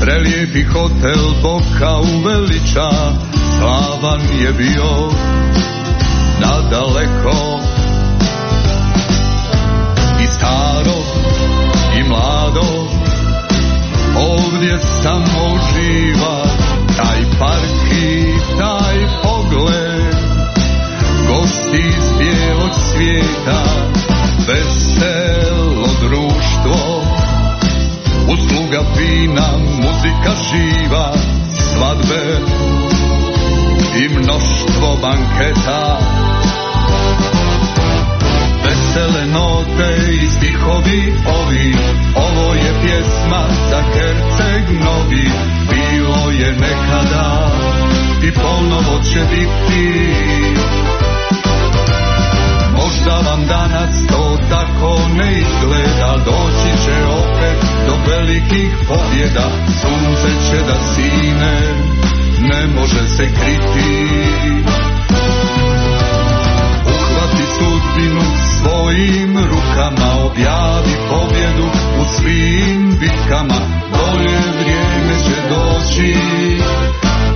Prelijepi 0.00 0.64
hotel 0.64 1.24
Boka 1.42 1.96
uveliča 2.16 2.90
Slavan 3.58 4.20
je 4.42 4.52
bio 4.52 5.10
nadaleko 6.40 7.60
I 10.22 10.26
staro 10.26 11.00
i 11.98 12.08
mlado 12.08 12.88
ovdje 14.16 14.78
samo 15.02 15.54
uživa 15.54 16.44
taj 16.96 17.38
park 17.38 17.92
i 17.92 18.34
taj 18.58 18.96
pogled. 19.22 20.14
Gosti 21.28 21.88
iz 21.88 22.18
bijelog 22.18 22.70
svijeta 22.92 23.93
veselo 24.38 25.86
društvo. 26.00 27.02
Usluga 28.28 28.82
fina 28.96 29.48
muzika 29.76 30.32
živa 30.50 31.12
svadbe 31.54 32.40
i 33.96 34.08
mnoštvo 34.08 34.98
banketa. 35.02 35.98
Vesele 38.64 39.26
note 39.26 40.14
i 40.22 40.26
stihovi 40.26 41.14
ovi 41.26 41.76
Ovo 42.16 42.54
je 42.54 42.72
pjesma 42.82 43.44
za 43.70 43.82
herceg 43.92 44.84
novi. 44.84 45.30
Bilo 45.70 46.30
je 46.30 46.52
nekada 46.52 47.50
i 48.22 48.32
ponovo 48.32 49.02
će 49.12 49.20
biti 49.30 50.83
Možda 53.04 53.30
vam 53.30 53.46
danas 53.46 54.06
to 54.08 54.38
tako 54.50 54.98
ne 55.16 55.32
izgleda. 55.40 56.16
Doći 56.24 56.84
će 56.84 57.04
opet 57.04 57.58
do 57.86 57.94
velikih 58.10 58.70
pobjeda. 58.88 59.48
Sunce 59.80 60.28
će 60.50 60.56
da 60.66 60.74
sine, 60.94 61.56
ne 62.40 62.66
može 62.66 63.08
se 63.08 63.24
kriti. 63.24 64.06
Uhvati 66.86 67.44
sudbinu 67.58 68.22
svojim 68.60 69.38
rukama 69.38 70.24
objavi 70.26 70.96
pobjedu 71.10 71.66
u 72.00 72.04
svim 72.04 72.96
bitkama. 73.00 73.60
Bolje 73.90 74.38
vrijeme 74.60 75.14
će 75.24 75.54
doći 75.54 76.16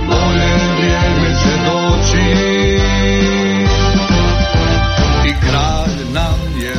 bolje 0.07 0.55
vrijeme 0.77 1.29
će 1.43 1.63
doći 1.65 1.78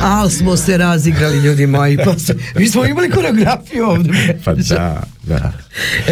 Al 0.01 0.29
smo 0.29 0.57
se 0.57 0.77
razigrali 0.77 1.37
ljudi 1.37 1.67
moji 1.67 1.97
pa 1.97 2.15
mi 2.55 2.67
smo 2.67 2.85
imali 2.85 3.09
koreografiju 3.09 3.85
ovdje 3.85 4.39
pa 4.45 4.53
da, 4.53 5.03
da 5.23 5.53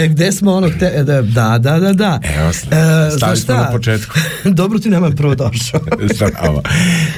gde 0.10 0.32
smo 0.32 0.54
onog 0.54 0.72
te, 0.80 1.04
da, 1.04 1.22
da, 1.22 1.58
da, 1.58 1.80
da, 1.80 1.94
da. 1.94 2.20
Evo, 2.38 2.50
e, 2.50 3.12
stali 3.18 3.38
smo 3.38 3.54
na 3.54 3.72
početku. 3.72 4.16
Dobro 4.60 4.80
ti 4.80 4.90
nama 4.90 5.12
prvo 5.12 5.36
došao. 5.36 5.80
Zdravo. 6.16 6.62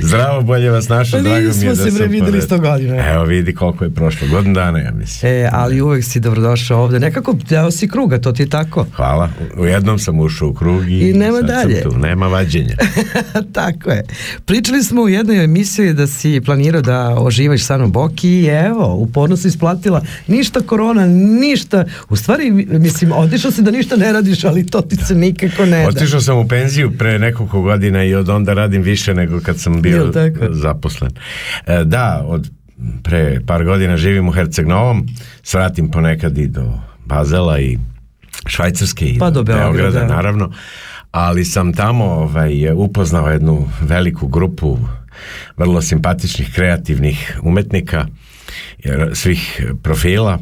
Zdravo, 0.01 0.41
bolje 0.41 0.69
vas 0.69 0.89
našo, 0.89 1.17
pa 1.17 1.23
drago 1.23 1.37
mi 1.37 1.65
je 1.65 1.69
da 1.69 1.75
smo 1.75 1.75
se 1.75 1.91
bre 1.91 2.07
videli 2.07 2.41
sto 2.41 2.59
godina. 2.59 3.11
Evo 3.11 3.23
vidi 3.23 3.55
koliko 3.55 3.83
je 3.83 3.89
prošlo, 3.89 4.27
godinu 4.27 4.53
dana, 4.53 4.79
ja 4.79 4.91
mislim. 4.91 5.31
E, 5.31 5.49
ali 5.51 5.81
uvek 5.81 6.03
si 6.03 6.19
dobrodošao 6.19 6.83
ovde. 6.83 6.99
Nekako 6.99 7.35
deo 7.49 7.71
si 7.71 7.87
kruga, 7.87 8.21
to 8.21 8.31
ti 8.31 8.43
je 8.43 8.49
tako. 8.49 8.85
Hvala. 8.95 9.29
U 9.57 9.65
jednom 9.65 9.99
sam 9.99 10.19
ušao 10.19 10.47
u 10.47 10.53
krug 10.53 10.91
i, 10.91 11.09
I 11.09 11.13
nema 11.13 11.41
dalje. 11.41 11.81
tu. 11.83 11.97
Nema 11.97 12.27
vađenja. 12.27 12.75
tako 13.53 13.89
je. 13.89 14.03
Pričali 14.45 14.83
smo 14.83 15.01
u 15.01 15.09
jednoj 15.09 15.43
emisiji 15.43 15.93
da 15.93 16.07
si 16.07 16.41
planirao 16.45 16.81
da 16.81 17.15
oživaš 17.17 17.63
Sanu 17.63 17.87
Boki 17.87 18.29
i 18.29 18.45
evo, 18.45 18.95
uporno 18.95 19.37
si 19.37 19.47
isplatila 19.47 20.01
ništa 20.27 20.59
korona, 20.59 21.07
ništa. 21.07 21.85
U 22.09 22.15
stvari, 22.15 22.30
mislim, 22.79 23.11
otišao 23.11 23.51
si 23.51 23.61
da 23.61 23.71
ništa 23.71 23.95
ne 23.95 24.11
radiš, 24.11 24.43
ali 24.43 24.65
to 24.65 24.81
ti 24.81 24.95
se 24.95 25.15
nikako 25.15 25.65
ne 25.65 25.81
da. 25.81 25.87
Otišao 25.87 26.21
sam 26.21 26.37
u 26.37 26.47
penziju 26.47 26.91
pre 26.97 27.19
nekoliko 27.19 27.61
godina 27.61 28.03
i 28.03 28.15
od 28.15 28.29
onda 28.29 28.53
radim 28.53 28.81
više 28.81 29.13
nego 29.13 29.39
kad 29.39 29.59
sam 29.59 29.81
bio 29.81 30.11
zaposlen. 30.49 31.11
E, 31.67 31.83
da, 31.83 32.23
od 32.27 32.49
pre 33.03 33.41
par 33.47 33.65
godina 33.65 33.97
živim 33.97 34.29
u 34.29 34.31
Herceg 34.31 34.67
Novom, 34.67 35.07
svratim 35.43 35.91
ponekad 35.91 36.37
i 36.37 36.47
do 36.47 36.73
Bazela 37.05 37.59
i 37.59 37.77
Švajcarske 38.47 39.05
i 39.05 39.19
pa 39.19 39.29
do, 39.29 39.43
do 39.43 39.53
Beograda, 39.53 40.07
naravno, 40.07 40.51
ali 41.11 41.45
sam 41.45 41.73
tamo 41.73 42.05
ovaj, 42.05 42.71
upoznao 42.75 43.31
jednu 43.31 43.69
veliku 43.81 44.27
grupu 44.27 44.77
vrlo 45.57 45.81
simpatičnih, 45.81 46.53
kreativnih 46.55 47.39
umetnika 47.43 48.05
svih 49.13 49.63
profila 49.83 50.39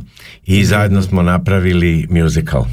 i 0.50 0.66
zajedno 0.66 1.02
smo 1.02 1.22
napravili 1.22 2.08
musical. 2.10 2.66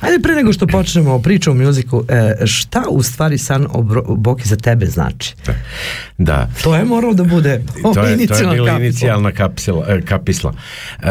Ajde 0.00 0.22
pre 0.22 0.34
nego 0.34 0.52
što 0.52 0.66
počnemo 0.66 1.18
priču 1.18 1.50
o 1.50 1.54
muziku, 1.54 2.04
e, 2.08 2.46
šta 2.46 2.82
u 2.90 3.02
stvari 3.02 3.38
San 3.38 3.66
Boki 4.16 4.48
za 4.48 4.56
tebe 4.56 4.86
znači? 4.86 5.34
Da. 6.18 6.48
To 6.62 6.76
je 6.76 6.84
moralo 6.84 7.14
da 7.14 7.24
bude 7.24 7.62
to 7.94 8.06
je, 8.06 8.26
to 8.26 8.34
je 8.34 8.54
bila 8.54 8.78
inicijalna 8.78 9.32
kapsila, 9.32 9.86
e, 9.88 10.00
kapisla. 10.00 10.52
E, 11.02 11.08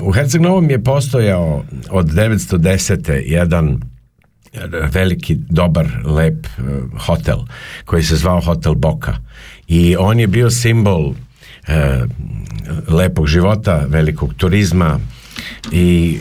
u 0.00 0.12
Herceg 0.12 0.40
Novom 0.40 0.70
je 0.70 0.84
postojao 0.84 1.64
od 1.90 2.06
910. 2.06 3.22
jedan 3.26 3.80
veliki, 4.92 5.34
dobar, 5.34 5.86
lep 6.04 6.46
hotel 7.06 7.38
koji 7.84 8.02
se 8.02 8.16
zvao 8.16 8.40
Hotel 8.40 8.74
Boka 8.74 9.16
i 9.68 9.96
on 9.98 10.20
je 10.20 10.26
bio 10.26 10.50
simbol 10.50 11.14
lepog 12.88 13.26
života, 13.26 13.84
velikog 13.88 14.34
turizma, 14.34 14.98
i 15.72 16.18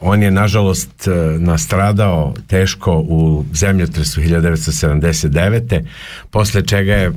on 0.00 0.22
je 0.22 0.30
nažalost 0.30 1.08
nastradao 1.38 2.34
teško 2.46 2.98
u 2.98 3.44
zemljotresu 3.52 4.20
1979. 4.20 5.84
posle 6.30 6.66
čega 6.66 6.94
je 6.94 7.12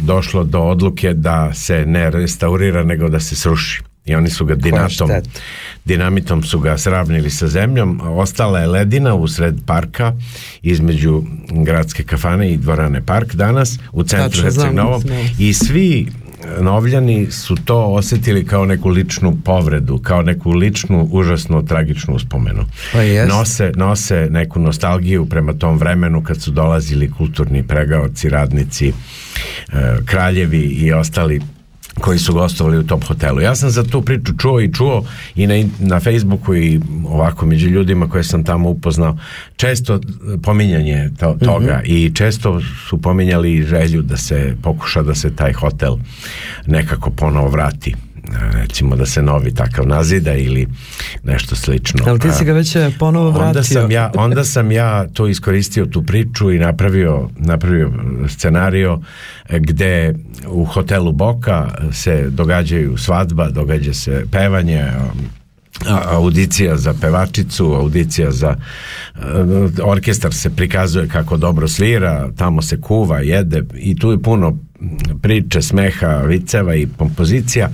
došlo 0.00 0.44
do 0.44 0.60
odluke 0.60 1.14
da 1.14 1.54
se 1.54 1.86
ne 1.86 2.10
restaurira 2.10 2.84
nego 2.84 3.08
da 3.08 3.20
se 3.20 3.36
sruši. 3.36 3.82
I 4.04 4.14
oni 4.14 4.30
su 4.30 4.44
ga 4.44 4.54
dinatom, 4.54 5.10
dinamitom 5.84 6.42
su 6.42 6.60
ga 6.60 6.78
sravnili 6.78 7.30
sa 7.30 7.48
zemljom. 7.48 8.00
Ostala 8.04 8.60
je 8.60 8.66
ledina 8.66 9.14
usred 9.14 9.54
parka 9.66 10.12
između 10.62 11.22
gradske 11.50 12.04
kafane 12.04 12.52
i 12.52 12.56
dvorane 12.56 13.06
park 13.06 13.34
danas 13.34 13.78
u 13.92 14.04
centru 14.04 14.42
Herceg-Novom 14.42 15.28
i 15.38 15.54
svi 15.54 16.06
Novljani 16.60 17.30
su 17.30 17.56
to 17.64 17.84
osjetili 17.84 18.46
kao 18.46 18.66
neku 18.66 18.88
ličnu 18.88 19.36
povredu, 19.44 19.98
kao 19.98 20.22
neku 20.22 20.52
ličnu, 20.52 21.08
užasno 21.12 21.62
tragičnu 21.62 22.14
uspomenu. 22.14 22.64
Pa 22.92 22.98
nose, 23.28 23.72
nose 23.76 24.28
neku 24.30 24.60
nostalgiju 24.60 25.26
prema 25.26 25.52
tom 25.52 25.78
vremenu 25.78 26.22
kad 26.22 26.42
su 26.42 26.50
dolazili 26.50 27.10
kulturni 27.10 27.62
pregaoci, 27.62 28.28
radnici, 28.28 28.88
e, 28.88 28.92
kraljevi 30.06 30.60
i 30.60 30.92
ostali 30.92 31.40
koji 31.98 32.18
su 32.18 32.32
gostovali 32.32 32.78
u 32.78 32.86
top 32.86 33.04
hotelu. 33.04 33.40
Ja 33.40 33.54
sam 33.54 33.70
za 33.70 33.84
tu 33.84 34.02
priču 34.02 34.32
čuo 34.38 34.60
i 34.60 34.72
čuo 34.72 35.04
i 35.36 35.46
na, 35.46 35.54
na 35.80 36.00
Facebooku 36.00 36.54
i 36.54 36.80
ovako 37.08 37.46
među 37.46 37.68
ljudima 37.68 38.08
koje 38.08 38.24
sam 38.24 38.44
tamo 38.44 38.68
upoznao 38.68 39.16
često 39.56 40.00
pominjanje 40.42 41.10
to, 41.18 41.36
toga 41.44 41.82
mm 41.84 41.88
-hmm. 41.88 42.06
i 42.06 42.14
često 42.14 42.60
su 42.88 43.02
pominjali 43.02 43.62
želju 43.62 44.02
da 44.02 44.16
se 44.16 44.56
pokuša 44.62 45.02
da 45.02 45.14
se 45.14 45.36
taj 45.36 45.52
hotel 45.52 45.96
nekako 46.66 47.10
ponovo 47.10 47.48
vrati 47.48 47.94
recimo 48.52 48.96
da 48.96 49.06
se 49.06 49.22
novi 49.22 49.54
takav 49.54 49.86
nazida 49.86 50.34
ili 50.34 50.68
nešto 51.24 51.56
slično. 51.56 52.04
Ali 52.06 52.18
ti 52.18 52.28
si 52.32 52.44
ga 52.44 52.52
već 52.52 52.76
e, 52.76 52.90
ponovo 52.98 53.30
vratio. 53.30 53.48
Onda 53.48 53.62
sam 53.62 53.90
ja, 53.90 54.10
onda 54.14 54.44
sam 54.44 54.72
ja 54.72 55.08
to 55.08 55.26
iskoristio 55.26 55.86
tu 55.86 56.02
priču 56.02 56.52
i 56.52 56.58
napravio, 56.58 57.28
napravio 57.36 57.92
scenario 58.28 59.00
e, 59.48 59.58
gde 59.58 60.14
u 60.46 60.64
hotelu 60.64 61.12
Boka 61.12 61.68
se 61.92 62.26
događaju 62.30 62.96
svadba, 62.96 63.50
događa 63.50 63.94
se 63.94 64.24
pevanje, 64.32 64.84
audicija 65.86 66.76
za 66.76 66.94
pevačicu, 67.00 67.64
audicija 67.64 68.30
za 68.30 68.56
uh, 69.14 69.24
orkestar 69.84 70.34
se 70.34 70.50
prikazuje 70.50 71.08
kako 71.08 71.36
dobro 71.36 71.68
svira, 71.68 72.28
tamo 72.36 72.62
se 72.62 72.80
kuva, 72.80 73.20
jede 73.20 73.62
i 73.74 73.96
tu 73.96 74.10
je 74.10 74.22
puno 74.22 74.58
priče, 75.22 75.62
smeha, 75.62 76.16
viceva 76.16 76.74
i 76.74 76.88
kompozicija 76.96 77.70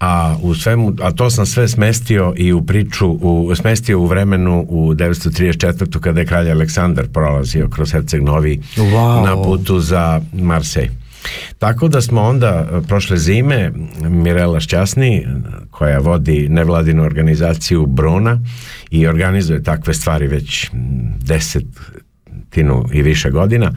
a 0.00 0.36
u 0.42 0.54
svemu, 0.54 0.92
a 1.02 1.12
to 1.12 1.30
sam 1.30 1.46
sve 1.46 1.68
smestio 1.68 2.34
i 2.36 2.52
u 2.52 2.62
priču, 2.62 3.10
u, 3.10 3.54
smestio 3.54 4.00
u 4.00 4.06
vremenu 4.06 4.66
u 4.68 4.94
934. 4.94 6.00
kada 6.00 6.20
je 6.20 6.26
kralj 6.26 6.50
Aleksandar 6.50 7.08
prolazio 7.08 7.68
kroz 7.68 7.92
Herceg 7.92 8.22
Novi 8.22 8.60
wow. 8.76 9.24
na 9.24 9.42
putu 9.42 9.80
za 9.80 10.20
Marsej. 10.32 10.90
Tako 11.58 11.88
da 11.88 12.00
smo 12.00 12.22
onda 12.22 12.68
e, 12.72 12.86
prošle 12.88 13.18
zime 13.18 13.72
Mirela 14.00 14.60
Šćasni 14.60 15.26
koja 15.70 15.98
vodi 15.98 16.48
nevladinu 16.48 17.02
organizaciju 17.02 17.86
Bruna 17.86 18.40
i 18.90 19.06
organizuje 19.06 19.62
takve 19.62 19.94
stvari 19.94 20.26
već 20.26 20.70
deset 21.24 21.66
tinu 22.50 22.84
i 22.92 23.02
više 23.02 23.30
godina 23.30 23.72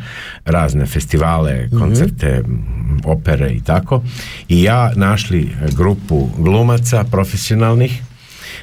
razne 0.45 0.85
festivale, 0.85 1.69
koncerte, 1.79 2.41
mm 2.41 2.51
-hmm. 2.51 3.01
opere 3.05 3.49
i 3.49 3.61
tako 3.63 4.03
i 4.49 4.63
ja 4.63 4.91
našli 4.95 5.49
grupu 5.75 6.29
glumaca 6.37 7.03
profesionalnih 7.03 8.01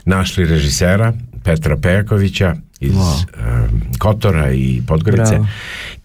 našli 0.04 0.44
režisera 0.44 1.12
Petra 1.44 1.76
Pejakovića 1.76 2.56
iz 2.80 2.92
wow. 2.92 3.24
um, 3.64 3.82
Kotora 3.98 4.52
i 4.52 4.82
Podgorice 4.86 5.30
Bravo. 5.30 5.46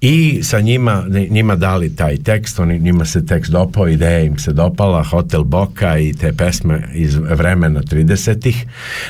i 0.01 0.39
sa 0.43 0.59
njima 0.59 1.03
njima 1.29 1.55
dali 1.55 1.95
taj 1.95 2.17
tekst, 2.17 2.59
oni 2.59 2.79
njima 2.79 3.05
se 3.05 3.25
tekst 3.25 3.51
dopao, 3.51 3.87
ideja 3.87 4.19
im 4.19 4.39
se 4.39 4.53
dopala, 4.53 5.03
Hotel 5.03 5.43
Boka 5.43 5.97
i 5.97 6.13
te 6.13 6.33
pesme 6.33 6.89
iz 6.93 7.15
vremena 7.15 7.81
30-ih, 7.81 8.65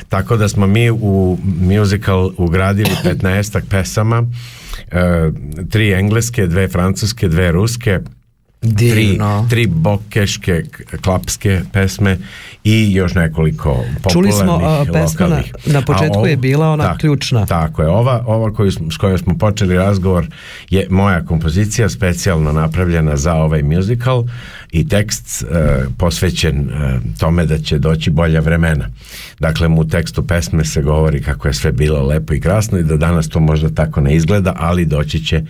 tako 0.10 0.38
da 0.38 0.48
smo 0.48 0.68
mi 0.68 0.92
u 0.92 1.38
musical 1.62 2.32
ugradili 2.38 2.92
15 3.04 3.62
pesama, 3.70 4.20
uh, 4.20 4.28
tri 5.70 5.94
engleske, 5.94 6.48
dve 6.48 6.68
francuske, 6.68 7.28
dve 7.28 7.52
ruske, 7.52 8.00
tri, 8.78 9.20
tri 9.50 9.68
bokeške 9.68 10.64
klapske 11.02 11.62
pesme 11.74 12.18
i 12.64 12.94
još 12.94 13.14
nekoliko 13.14 13.70
popularnih 14.04 14.14
Čuli 14.14 14.32
smo 14.32 14.56
uh, 14.56 14.88
pesma 14.94 15.28
na, 15.28 15.42
na 15.66 15.82
početku 15.82 16.18
ovo, 16.18 16.28
je 16.28 16.38
bila 16.38 16.70
ona 16.70 16.84
tak, 16.84 17.00
ključna. 17.00 17.46
Tako 17.46 17.82
je, 17.82 17.90
ova, 17.90 18.24
ova 18.28 18.54
koju 18.54 18.72
s 18.72 18.98
kojoj 18.98 19.18
smo 19.18 19.38
počeli 19.38 19.76
razgovor 19.76 20.28
je 20.70 20.88
moja 20.90 21.26
kompozicija 21.26 21.90
specijalno 21.90 22.52
napravljena 22.52 23.18
za 23.18 23.34
ovaj 23.34 23.64
musical 23.64 24.24
i 24.76 24.88
tekst 24.88 25.44
uh, 25.44 25.94
posvećen 25.98 26.60
uh, 26.60 27.18
tome 27.20 27.46
da 27.46 27.58
će 27.58 27.80
doći 27.80 28.12
bolja 28.12 28.40
vremena. 28.40 28.90
Dakle, 29.40 29.68
u 29.68 29.88
tekstu 29.88 30.28
pesme 30.28 30.66
se 30.66 30.82
govori 30.82 31.22
kako 31.22 31.48
je 31.48 31.54
sve 31.54 31.72
bilo 31.72 32.08
lepo 32.08 32.34
i 32.34 32.40
krasno 32.40 32.78
i 32.78 32.84
da 32.84 32.98
danas 32.98 33.30
to 33.30 33.40
možda 33.40 33.70
tako 33.70 34.02
ne 34.02 34.16
izgleda, 34.16 34.54
ali 34.58 34.86
doći 34.86 35.26
će, 35.26 35.44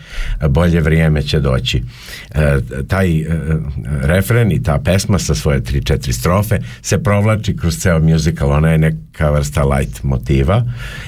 bolje 0.50 0.82
vrijeme 0.82 1.22
će 1.22 1.40
doći. 1.40 1.84
Uh, 2.30 2.42
taj 2.88 3.22
uh, 3.22 3.28
refren 4.02 4.52
i 4.52 4.64
ta 4.64 4.80
pesma 4.86 5.20
sa 5.20 5.36
svoje 5.36 5.64
tri, 5.64 5.84
četiri 5.84 6.14
strofe 6.14 6.60
se 6.82 7.04
provlači 7.04 7.58
kroz 7.58 7.78
ceo 7.78 8.00
musical, 8.00 8.52
ona 8.52 8.72
je 8.72 8.78
neka 8.78 9.32
vrsta 9.32 9.64
light 9.64 10.04
motiva 10.04 10.64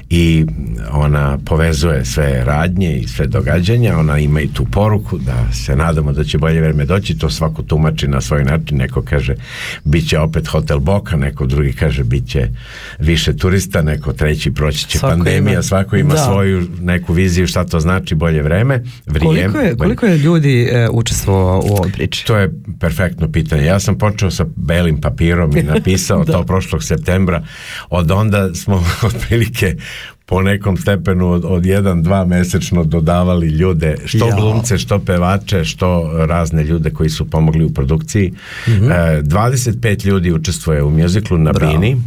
i 0.09 0.45
ona 0.91 1.37
povezuje 1.45 2.05
sve 2.05 2.43
radnje 2.43 2.97
i 2.97 3.07
sve 3.07 3.27
događanja, 3.27 3.97
ona 3.97 4.19
ima 4.19 4.41
i 4.41 4.53
tu 4.53 4.65
poruku 4.71 5.17
da 5.17 5.51
se 5.51 5.75
nadamo 5.75 6.11
da 6.11 6.23
će 6.23 6.37
bolje 6.37 6.61
vreme 6.61 6.85
doći, 6.85 7.17
to 7.17 7.29
svako 7.29 7.63
tumači 7.63 8.06
na 8.07 8.21
svoj 8.21 8.43
način, 8.43 8.77
neko 8.77 9.01
kaže 9.01 9.35
bit 9.83 10.09
će 10.09 10.19
opet 10.19 10.47
hotel 10.47 10.79
Boka, 10.79 11.15
neko 11.15 11.45
drugi 11.45 11.73
kaže 11.73 12.03
bit 12.03 12.27
će 12.29 12.47
više 12.99 13.37
turista, 13.37 13.81
neko 13.81 14.13
treći 14.13 14.51
proći 14.51 14.87
će 14.87 14.97
svako 14.97 15.15
pandemija, 15.15 15.53
ima, 15.53 15.63
svako 15.63 15.95
ima 15.95 16.13
da. 16.13 16.23
svoju 16.23 16.67
neku 16.81 17.13
viziju 17.13 17.47
šta 17.47 17.65
to 17.65 17.79
znači 17.79 18.15
bolje 18.15 18.41
vreme, 18.41 18.83
vrijeme. 19.05 19.53
Koliko 19.53 19.59
je, 19.59 19.75
koliko 19.75 20.05
je 20.05 20.17
ljudi 20.17 20.69
e, 20.71 20.89
učestvovao 20.91 21.59
u 21.59 21.75
ovoj 21.75 21.91
priči? 21.91 22.25
To 22.25 22.37
je 22.37 22.51
perfektno 22.79 23.31
pitanje. 23.31 23.65
Ja 23.65 23.79
sam 23.79 23.97
počeo 23.97 24.31
sa 24.31 24.45
belim 24.55 25.01
papirom 25.01 25.57
i 25.57 25.63
napisao 25.73 26.25
to 26.25 26.43
prošlog 26.43 26.83
septembra. 26.83 27.43
Od 27.89 28.11
onda 28.11 28.53
smo 28.53 28.85
otprilike 29.07 29.75
po 30.29 30.41
nekom 30.41 30.77
stepenu 30.77 31.29
od, 31.31 31.45
od 31.45 31.65
jedan, 31.65 32.03
dva 32.03 32.25
mesečno 32.25 32.83
dodavali 32.83 33.47
ljude, 33.47 33.95
što 34.05 34.27
ja. 34.27 34.35
glumce, 34.35 34.77
što 34.77 34.99
pevače, 34.99 35.63
što 35.63 36.11
razne 36.25 36.63
ljude 36.63 36.89
koji 36.89 37.09
su 37.09 37.29
pomogli 37.29 37.65
u 37.65 37.73
produkciji. 37.73 38.31
Mm 38.67 38.71
-hmm. 38.71 39.19
e, 39.19 39.21
25 39.23 40.05
ljudi 40.05 40.31
učestvuje 40.31 40.83
u 40.83 40.89
mjuziklu 40.89 41.37
na 41.37 41.51
Bravo. 41.51 41.73
Bini 41.73 42.01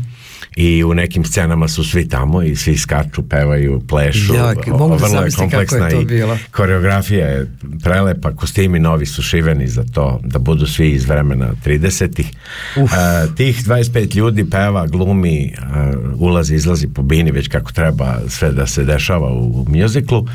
i 0.57 0.85
u 0.85 0.95
nekim 0.95 1.25
scenama 1.25 1.69
su 1.69 1.85
svi 1.85 2.09
tamo 2.09 2.43
i 2.43 2.57
svi 2.57 2.79
skaču, 2.79 3.29
pevaju, 3.29 3.83
plešu. 3.89 4.35
Ja, 4.35 4.55
mogu 4.67 4.97
vrlo 4.97 5.23
je 5.23 5.31
kompleksna 5.31 5.89
je 5.89 6.03
i 6.03 6.07
koreografija 6.51 7.27
je 7.27 7.51
prelepa, 7.83 8.37
kostimi 8.37 8.79
novi 8.79 9.07
su 9.07 9.23
šiveni 9.23 9.69
za 9.69 9.85
to 9.95 10.21
da 10.25 10.39
budu 10.39 10.67
svi 10.67 10.91
iz 10.91 11.09
vremena 11.09 11.53
30-ih. 11.65 12.31
Uh, 12.77 12.91
tih 13.37 13.65
25 13.65 14.17
ljudi 14.17 14.51
peva, 14.51 14.87
glumi, 14.87 15.55
uh, 15.59 16.21
ulazi, 16.21 16.55
izlazi 16.55 16.89
po 16.89 17.03
bini 17.03 17.31
već 17.31 17.49
kako 17.49 17.73
treba 17.73 18.19
sve 18.29 18.53
da 18.53 18.67
se 18.67 18.85
dešava 18.85 19.33
u, 19.33 19.63
u 19.63 19.67
mjuziklu, 19.69 20.27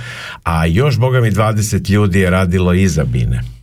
a 0.43 0.65
još, 0.65 0.97
boga 0.97 1.21
mi, 1.21 1.31
20 1.31 1.89
ljudi 1.89 2.19
je 2.19 2.29
radilo 2.29 2.73
iza 2.73 3.03
bine. 3.03 3.54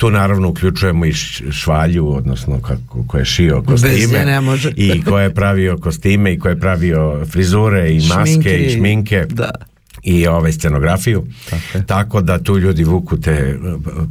Tu 0.00 0.10
naravno 0.10 0.48
uključujemo 0.48 1.06
i 1.06 1.12
švalju, 1.52 2.14
odnosno 2.14 2.60
kako, 2.60 3.04
ko 3.06 3.18
je 3.18 3.24
šio 3.24 3.62
kostime 3.62 4.24
ne 4.24 4.40
može. 4.40 4.72
i 4.76 5.02
ko 5.02 5.18
je 5.18 5.34
pravio 5.34 5.78
kostime 5.78 6.32
i 6.32 6.38
ko 6.38 6.48
je 6.48 6.60
pravio 6.60 7.26
frizure 7.26 7.92
i 7.92 8.00
maske 8.08 8.24
šminke, 8.24 8.58
i 8.58 8.70
šminke. 8.70 9.26
Da 9.30 9.50
i 10.02 10.26
ovaj 10.26 10.52
scenografiju 10.52 11.24
tako, 11.50 11.84
tako 11.86 12.20
da 12.20 12.38
tu 12.38 12.58
ljudi 12.58 12.84
vuku 12.84 13.20
te 13.20 13.58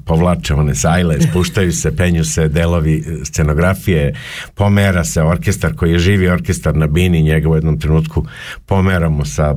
povlače 0.06 0.54
one 0.54 0.76
sajle, 0.76 1.22
spuštaju 1.30 1.72
se 1.72 1.96
penju 1.96 2.26
se 2.26 2.48
delovi 2.48 3.04
scenografije 3.24 4.16
pomera 4.56 5.04
se 5.04 5.22
orkestar 5.22 5.76
koji 5.76 5.92
je 5.92 6.00
živi 6.00 6.30
orkestar 6.30 6.76
na 6.76 6.88
bini 6.88 7.22
njega 7.22 7.50
u 7.50 7.56
jednom 7.56 7.80
trenutku 7.80 8.26
pomeramo 8.66 9.26
sa 9.26 9.56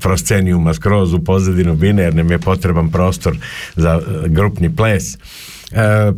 proscenijuma 0.00 0.74
skroz 0.74 1.12
u 1.12 1.24
pozadinu 1.24 1.74
bine 1.74 2.02
jer 2.02 2.14
nam 2.14 2.30
je 2.30 2.38
potreban 2.38 2.90
prostor 2.90 3.36
za 3.76 4.00
grupni 4.26 4.76
ples 4.76 5.16
E, 5.63 5.63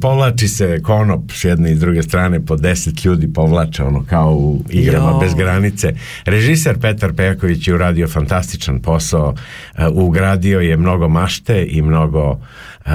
povlači 0.01 0.49
se 0.49 0.83
konop 0.83 1.33
s 1.33 1.45
jedne 1.45 1.73
i 1.73 1.75
s 1.75 1.79
druge 1.79 2.03
strane 2.03 2.47
po 2.47 2.57
deset 2.57 3.05
ljudi 3.05 3.33
povlače 3.33 3.83
ono 3.83 4.05
kao 4.05 4.35
u 4.35 4.63
igrama 4.71 5.11
jo. 5.11 5.19
bez 5.19 5.35
granice. 5.35 5.95
Režiser 6.25 6.79
Petar 6.81 7.13
Pejaković 7.13 7.69
je 7.69 7.75
uradio 7.75 8.09
fantastičan 8.09 8.81
posao. 8.81 9.35
E, 9.75 9.87
ugradio 9.89 10.61
je 10.61 10.77
mnogo 10.77 11.09
mašte 11.09 11.67
i 11.69 11.83
mnogo 11.83 12.39
e, 12.87 12.91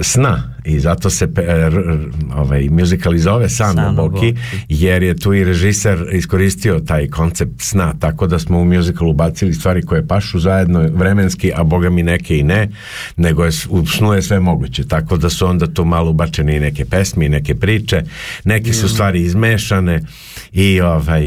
sna 0.00 0.54
i 0.64 0.80
zato 0.80 1.10
se 1.10 1.28
ovaj 2.34 2.68
musical 2.68 3.16
zove 3.16 3.48
San, 3.48 3.96
Boki, 3.96 4.34
jer 4.68 5.02
je 5.02 5.16
tu 5.16 5.34
i 5.34 5.44
režiser 5.44 6.06
iskoristio 6.12 6.80
taj 6.80 7.08
koncept 7.08 7.60
sna 7.60 7.94
tako 7.98 8.26
da 8.26 8.38
smo 8.38 8.60
u 8.60 8.64
musicalu 8.64 9.12
bacili 9.12 9.54
stvari 9.54 9.82
koje 9.82 10.06
pašu 10.06 10.38
zajedno 10.38 10.88
vremenski 10.94 11.52
a 11.54 11.64
boga 11.64 11.90
mi 11.90 12.02
neke 12.02 12.38
i 12.38 12.42
ne 12.42 12.68
nego 13.16 13.44
je, 13.44 13.50
u 13.68 13.86
snu 13.86 14.12
je 14.12 14.22
sve 14.22 14.40
moguće 14.40 14.88
tako 14.88 15.16
da 15.16 15.30
su 15.30 15.46
onda 15.46 15.66
tu 15.66 15.84
malo 15.84 16.10
ubačene 16.10 16.56
i 16.56 16.60
neke 16.60 16.84
pesme 16.84 17.26
i 17.26 17.28
neke 17.28 17.54
priče 17.54 18.02
neke 18.44 18.72
su 18.72 18.88
stvari 18.88 19.22
izmešane 19.22 20.02
i 20.52 20.80
ovaj 20.80 21.22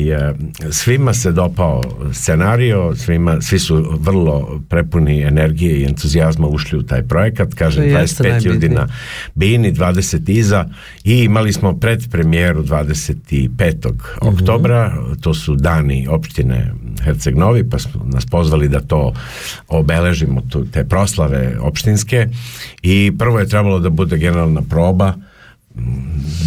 svima 0.71 1.13
se 1.13 1.31
dopao 1.31 1.81
scenario 2.13 2.95
svima, 2.95 3.41
svi 3.41 3.59
su 3.59 3.97
vrlo 3.99 4.61
prepuni 4.69 5.21
energije 5.21 5.79
i 5.79 5.83
entuzijazma 5.83 6.47
ušli 6.47 6.79
u 6.79 6.83
taj 6.83 7.03
projekat 7.03 7.53
kažem 7.53 7.83
25 7.83 8.45
ljudi 8.45 8.69
na 8.69 8.87
Bini 9.35 9.73
20 9.73 10.29
iza 10.29 10.65
i 11.03 11.23
imali 11.23 11.53
smo 11.53 11.79
predpremijeru 11.79 12.63
25. 12.63 13.91
Mm 13.91 13.97
-hmm. 14.21 14.33
oktobra 14.33 14.93
to 15.21 15.33
su 15.33 15.55
dani 15.55 16.07
opštine 16.07 16.73
Herceg 17.03 17.37
Novi 17.37 17.69
pa 17.69 17.79
smo 17.79 18.05
nas 18.13 18.25
pozvali 18.25 18.69
da 18.69 18.81
to 18.81 19.13
obeležimo 19.67 20.41
tu, 20.41 20.65
te 20.65 20.85
proslave 20.85 21.57
opštinske 21.59 22.27
i 22.81 23.11
prvo 23.17 23.39
je 23.39 23.47
trebalo 23.47 23.79
da 23.79 23.89
bude 23.89 24.17
generalna 24.17 24.61
proba 24.61 25.13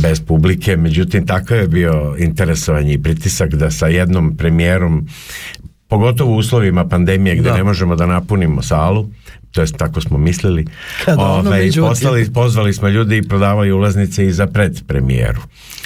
bez 0.02 0.20
publike, 0.20 0.76
međutim 0.76 1.26
tako 1.26 1.54
je 1.54 1.68
bio 1.68 2.16
interesovanje 2.18 2.92
i 2.92 3.02
pritisak 3.02 3.54
da 3.54 3.70
sa 3.70 3.86
jednom 3.86 4.36
premijerom 4.36 5.08
pogotovo 5.88 6.34
u 6.34 6.36
uslovima 6.36 6.88
pandemije 6.88 7.42
da. 7.42 7.56
ne 7.56 7.64
možemo 7.64 7.96
da 7.96 8.06
napunimo 8.06 8.62
salu 8.62 9.08
to 9.52 9.60
jest 9.60 9.76
tako 9.76 10.00
smo 10.00 10.18
mislili. 10.18 10.64
Kada 11.04 11.22
ono 11.22 11.50
Ove, 11.50 11.70
poslali, 11.80 12.32
pozvali 12.32 12.74
smo 12.74 12.88
ljudi 12.88 13.16
i 13.16 13.28
prodavali 13.28 13.72
ulaznice 13.72 14.26
i 14.26 14.32
za 14.32 14.46
predpremijeru 14.46 15.40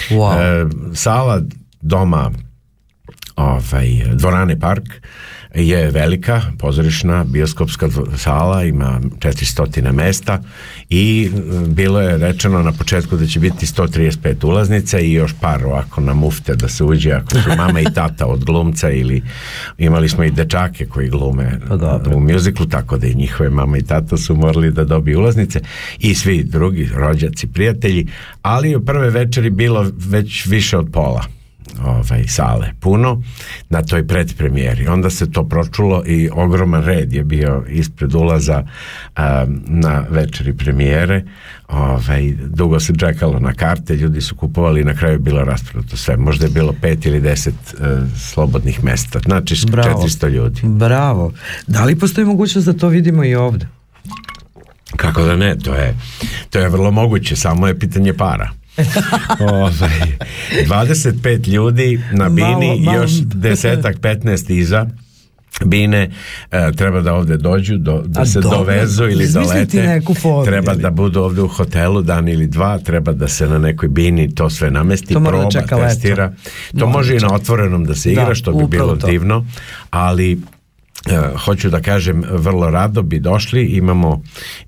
wow. 0.09 0.39
e, 0.39 0.65
sala 0.95 1.41
doma 1.81 2.31
ovaj, 3.35 4.03
dvorane 4.13 4.59
park 4.59 4.83
je 5.53 5.91
velika, 5.91 6.41
pozorišna, 6.59 7.23
bioskopska 7.23 7.89
sala, 8.17 8.63
ima 8.63 8.99
400 9.19 9.91
mesta 9.91 10.41
i 10.89 11.31
bilo 11.67 12.01
je 12.01 12.17
rečeno 12.17 12.63
na 12.63 12.71
početku 12.71 13.17
da 13.17 13.25
će 13.25 13.39
biti 13.39 13.65
135 13.65 14.45
ulaznica 14.45 14.99
i 14.99 15.13
još 15.13 15.33
par 15.41 15.65
ovako 15.65 16.01
na 16.01 16.13
mufte 16.13 16.55
da 16.55 16.67
se 16.67 16.83
uđe 16.83 17.11
ako 17.11 17.29
su 17.29 17.49
mama 17.57 17.81
i 17.81 17.93
tata 17.93 18.25
od 18.25 18.45
glumca 18.45 18.91
ili 18.91 19.23
imali 19.77 20.09
smo 20.09 20.23
i 20.23 20.31
dečake 20.31 20.85
koji 20.85 21.09
glume 21.09 21.59
u 22.15 22.19
mjuziklu, 22.19 22.65
tako 22.65 22.97
da 22.97 23.07
i 23.07 23.15
njihove 23.15 23.49
mama 23.49 23.77
i 23.77 23.83
tata 23.83 24.17
su 24.17 24.35
morali 24.35 24.71
da 24.71 24.83
dobiju 24.83 25.19
ulaznice 25.19 25.59
i 25.99 26.15
svi 26.15 26.43
drugi 26.43 26.89
rođaci, 26.95 27.47
prijatelji, 27.47 28.07
ali 28.41 28.75
u 28.75 28.85
prve 28.85 29.09
večeri 29.09 29.49
bilo 29.49 29.91
već 29.97 30.45
više 30.45 30.77
od 30.77 30.89
pola 30.93 31.42
ovaj, 31.81 32.27
sale 32.27 32.73
puno 32.79 33.21
na 33.69 33.81
toj 33.81 34.07
predpremijeri. 34.07 34.87
Onda 34.87 35.09
se 35.09 35.31
to 35.31 35.49
pročulo 35.49 36.03
i 36.05 36.29
ogroman 36.33 36.83
red 36.83 37.13
je 37.13 37.23
bio 37.23 37.65
ispred 37.69 38.15
ulaza 38.15 38.63
na 39.67 40.05
večeri 40.09 40.53
premijere. 40.57 41.23
Ovaj, 41.67 42.33
dugo 42.45 42.79
se 42.79 42.93
čekalo 42.97 43.39
na 43.39 43.53
karte, 43.53 43.95
ljudi 43.95 44.21
su 44.21 44.35
kupovali 44.35 44.81
i 44.81 44.83
na 44.83 44.93
kraju 44.93 45.13
je 45.13 45.19
bilo 45.19 45.43
rasprodato 45.43 45.97
sve. 45.97 46.17
Možda 46.17 46.45
je 46.45 46.51
bilo 46.51 46.73
pet 46.81 47.05
ili 47.05 47.19
deset 47.19 47.53
e, 47.53 47.75
slobodnih 48.17 48.83
mesta. 48.83 49.19
Znači 49.19 49.55
Bravo. 49.71 50.03
400 50.03 50.29
ljudi. 50.29 50.61
Bravo. 50.63 51.33
Da 51.67 51.83
li 51.83 51.95
postoji 51.95 52.25
mogućnost 52.25 52.67
da 52.67 52.73
to 52.73 52.87
vidimo 52.87 53.23
i 53.23 53.35
ovdje? 53.35 53.67
Kako 54.95 55.23
da 55.23 55.35
ne, 55.35 55.57
to 55.57 55.75
je, 55.75 55.97
to 56.49 56.59
je 56.59 56.69
vrlo 56.69 56.91
moguće, 56.91 57.35
samo 57.35 57.67
je 57.67 57.79
pitanje 57.79 58.13
para. 58.13 58.49
ovaj, 59.51 60.17
25 60.67 61.47
ljudi 61.47 62.01
na 62.11 62.29
bini, 62.29 62.81
malo, 62.81 63.01
još 63.01 63.11
desetak, 63.21 63.95
15 63.99 64.51
iza. 64.51 64.87
Bine 65.65 66.11
e, 66.51 66.71
treba 66.71 67.01
da 67.01 67.13
ovdje 67.13 67.37
dođu 67.37 67.77
do, 67.77 68.03
da 68.05 68.25
se 68.25 68.41
dovezu 68.41 69.03
ili 69.03 69.27
dolete 69.31 70.01
treba 70.45 70.73
da 70.75 70.89
budu 70.89 71.21
ovdje 71.21 71.43
u 71.43 71.47
hotelu 71.47 72.01
dan 72.01 72.29
ili 72.29 72.47
dva 72.47 72.79
treba 72.79 73.11
da 73.11 73.27
se 73.27 73.47
na 73.47 73.57
nekoj 73.57 73.89
bini 73.89 74.35
to 74.35 74.49
sve 74.49 74.71
namesti, 74.71 75.13
to 75.13 75.23
proba, 75.23 75.49
testira. 75.49 76.33
To 76.79 76.87
može 76.87 77.15
i 77.15 77.19
na 77.19 77.33
otvorenom 77.33 77.85
da 77.85 77.95
se 77.95 78.11
igra 78.11 78.35
što 78.35 78.53
bi 78.53 78.67
bilo 78.67 78.95
divno 78.95 79.45
ali 79.89 80.41
hoću 81.45 81.69
da 81.69 81.81
kažem 81.81 82.23
vrlo 82.31 82.69
rado 82.69 83.01
bi 83.01 83.19
došli. 83.19 83.65
Imamo 83.65 84.21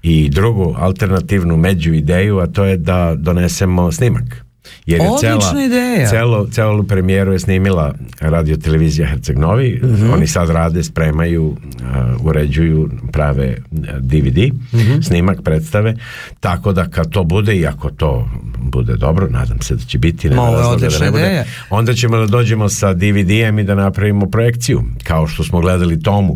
i 0.04 0.30
drugu 0.30 0.76
alternativnu 0.78 1.58
među 1.58 1.94
ideju 1.94 2.40
a 2.40 2.48
to 2.48 2.66
je 2.66 2.78
da 2.78 3.16
donesemo 3.18 3.92
snimak 3.92 4.45
jer 4.86 5.02
je 5.02 5.08
cela, 5.22 5.62
ideja. 5.66 6.10
Celo, 6.10 6.48
celu 6.52 6.84
premijeru 6.84 7.34
je 7.34 7.40
snimila 7.40 7.94
radio 8.20 8.58
televizija 8.58 9.08
Herceg 9.08 9.38
Novi. 9.38 9.82
Mhm. 9.84 10.14
oni 10.14 10.28
sad 10.28 10.50
rade, 10.50 10.84
spremaju 10.84 11.46
uh, 11.46 12.26
uređuju, 12.26 12.90
prave 13.12 13.58
DVD 14.00 14.38
mhm. 14.74 15.02
snimak, 15.02 15.42
predstave. 15.42 15.96
Tako 16.40 16.74
da 16.74 16.86
kad 16.86 17.10
to 17.10 17.24
bude 17.24 17.56
i 17.56 17.68
ako 17.68 17.90
to 17.90 18.30
bude 18.60 18.96
dobro, 18.96 19.28
nadam 19.30 19.62
se 19.62 19.76
da 19.76 19.84
će 19.84 19.98
biti 19.98 20.30
nema 20.30 20.52
da 20.80 20.88
ne 21.00 21.12
bude, 21.12 21.46
onda 21.70 21.94
ćemo 21.94 22.18
da 22.18 22.26
dođemo 22.26 22.70
sa 22.70 22.94
DVD-em 22.94 23.60
i 23.60 23.64
da 23.64 23.76
napravimo 23.76 24.30
projekciju 24.30 24.84
kao 25.04 25.28
što 25.28 25.44
smo 25.44 25.60
gledali 25.60 26.04
Tomu 26.04 26.34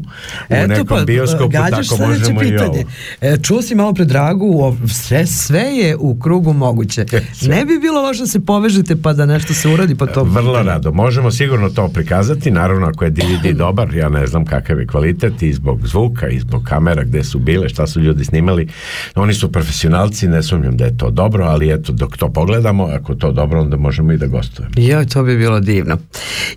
u 0.50 0.68
nekom 0.68 0.98
pa, 0.98 1.06
bioskopu 1.06 1.52
tako 1.52 1.98
možemo 2.08 2.44
i 2.44 2.58
ovo. 2.58 2.76
e, 3.22 3.38
čuo 3.44 3.62
si 3.62 3.76
malo 3.76 3.94
pre 3.94 4.06
Dragu 4.06 4.78
sve, 4.88 5.26
sve 5.26 5.62
je 5.62 5.96
u 5.96 6.20
krugu 6.20 6.54
moguće. 6.54 7.06
Ne 7.50 7.66
bi 7.66 7.80
bilo 7.80 8.02
loše 8.02 8.19
da 8.20 8.28
se 8.28 8.46
povežete 8.46 8.96
pa 8.96 9.14
da 9.14 9.26
nešto 9.26 9.54
se 9.54 9.70
uradi 9.70 9.96
pa 9.96 10.06
to 10.06 10.24
vrlo 10.24 10.64
rado, 10.64 10.92
možemo 10.92 11.32
sigurno 11.32 11.70
to 11.70 11.88
prikazati 11.88 12.52
naravno 12.52 12.88
ako 12.88 13.06
je 13.06 13.12
DVD 13.12 13.58
dobar 13.64 13.96
ja 13.96 14.10
ne 14.10 14.28
znam 14.28 14.46
kakav 14.46 14.80
je 14.80 14.88
kvalitet 14.88 15.42
i 15.42 15.54
zbog 15.54 15.88
zvuka 15.88 16.28
i 16.28 16.40
zbog 16.40 16.64
kamera 16.64 17.04
gde 17.04 17.24
su 17.24 17.40
bile, 17.40 17.70
šta 17.70 17.88
su 17.88 18.02
ljudi 18.02 18.26
snimali 18.26 18.68
oni 19.16 19.34
su 19.34 19.52
profesionalci, 19.52 20.28
ne 20.28 20.44
sumnjam 20.44 20.78
da 20.78 20.86
je 20.86 20.98
to 20.98 21.10
dobro 21.12 21.46
ali 21.46 21.74
eto 21.74 21.94
dok 21.94 22.18
to 22.18 22.30
pogledamo, 22.34 22.84
ako 22.86 23.16
to 23.16 23.32
dobro 23.32 23.62
onda 23.62 23.78
možemo 23.78 24.12
i 24.12 24.18
da 24.18 24.28
gostujemo. 24.28 24.74
Ja, 24.78 25.06
to 25.06 25.24
bi 25.24 25.38
bilo 25.38 25.60
divno. 25.60 25.98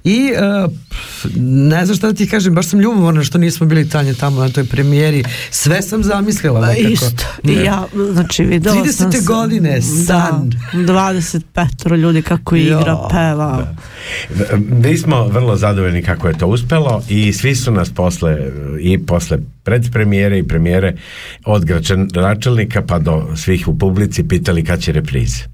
I 0.05 0.31
uh, 0.65 0.73
ne 1.43 1.87
znam 1.87 1.97
šta 1.97 2.13
ti 2.13 2.29
kažem, 2.29 2.55
baš 2.55 2.67
sam 2.67 2.81
ljubomorna 2.81 3.25
što 3.25 3.39
nismo 3.39 3.67
bili 3.67 3.89
tanje 3.89 4.15
tamo 4.15 4.41
na 4.41 4.49
toj 4.49 4.65
premijeri. 4.65 5.25
Sve 5.51 5.83
sam 5.83 6.03
zamislila 6.03 6.61
pa 6.61 6.67
nekako. 6.67 6.93
Isto. 6.93 7.25
I 7.45 7.53
ja, 7.53 7.87
znači 8.13 8.45
videla 8.45 8.77
30. 8.77 8.93
sam 8.93 9.11
godine, 9.27 9.83
san. 9.83 10.53
Da, 10.87 11.21
25 11.55 11.97
ljudi 11.97 12.23
kako 12.23 12.57
igra, 12.57 12.99
peva. 13.11 13.75
Mi 14.83 14.97
smo 14.97 15.25
vrlo 15.25 15.57
zadovoljni 15.57 16.03
kako 16.03 16.29
je 16.29 16.39
to 16.39 16.47
uspelo 16.47 17.03
i 17.09 17.33
svi 17.33 17.55
su 17.55 17.73
nas 17.73 17.91
posle 17.91 18.39
i 18.81 19.07
posle 19.07 19.39
predpremijere 19.63 20.39
i 20.39 20.49
premijere 20.49 20.97
od 21.45 21.65
gračelnika 22.13 22.83
pa 22.83 22.99
do 22.99 23.37
svih 23.37 23.69
u 23.69 23.79
publici 23.79 24.29
pitali 24.29 24.65
kad 24.65 24.81
će 24.81 24.93
reprize. 24.93 25.45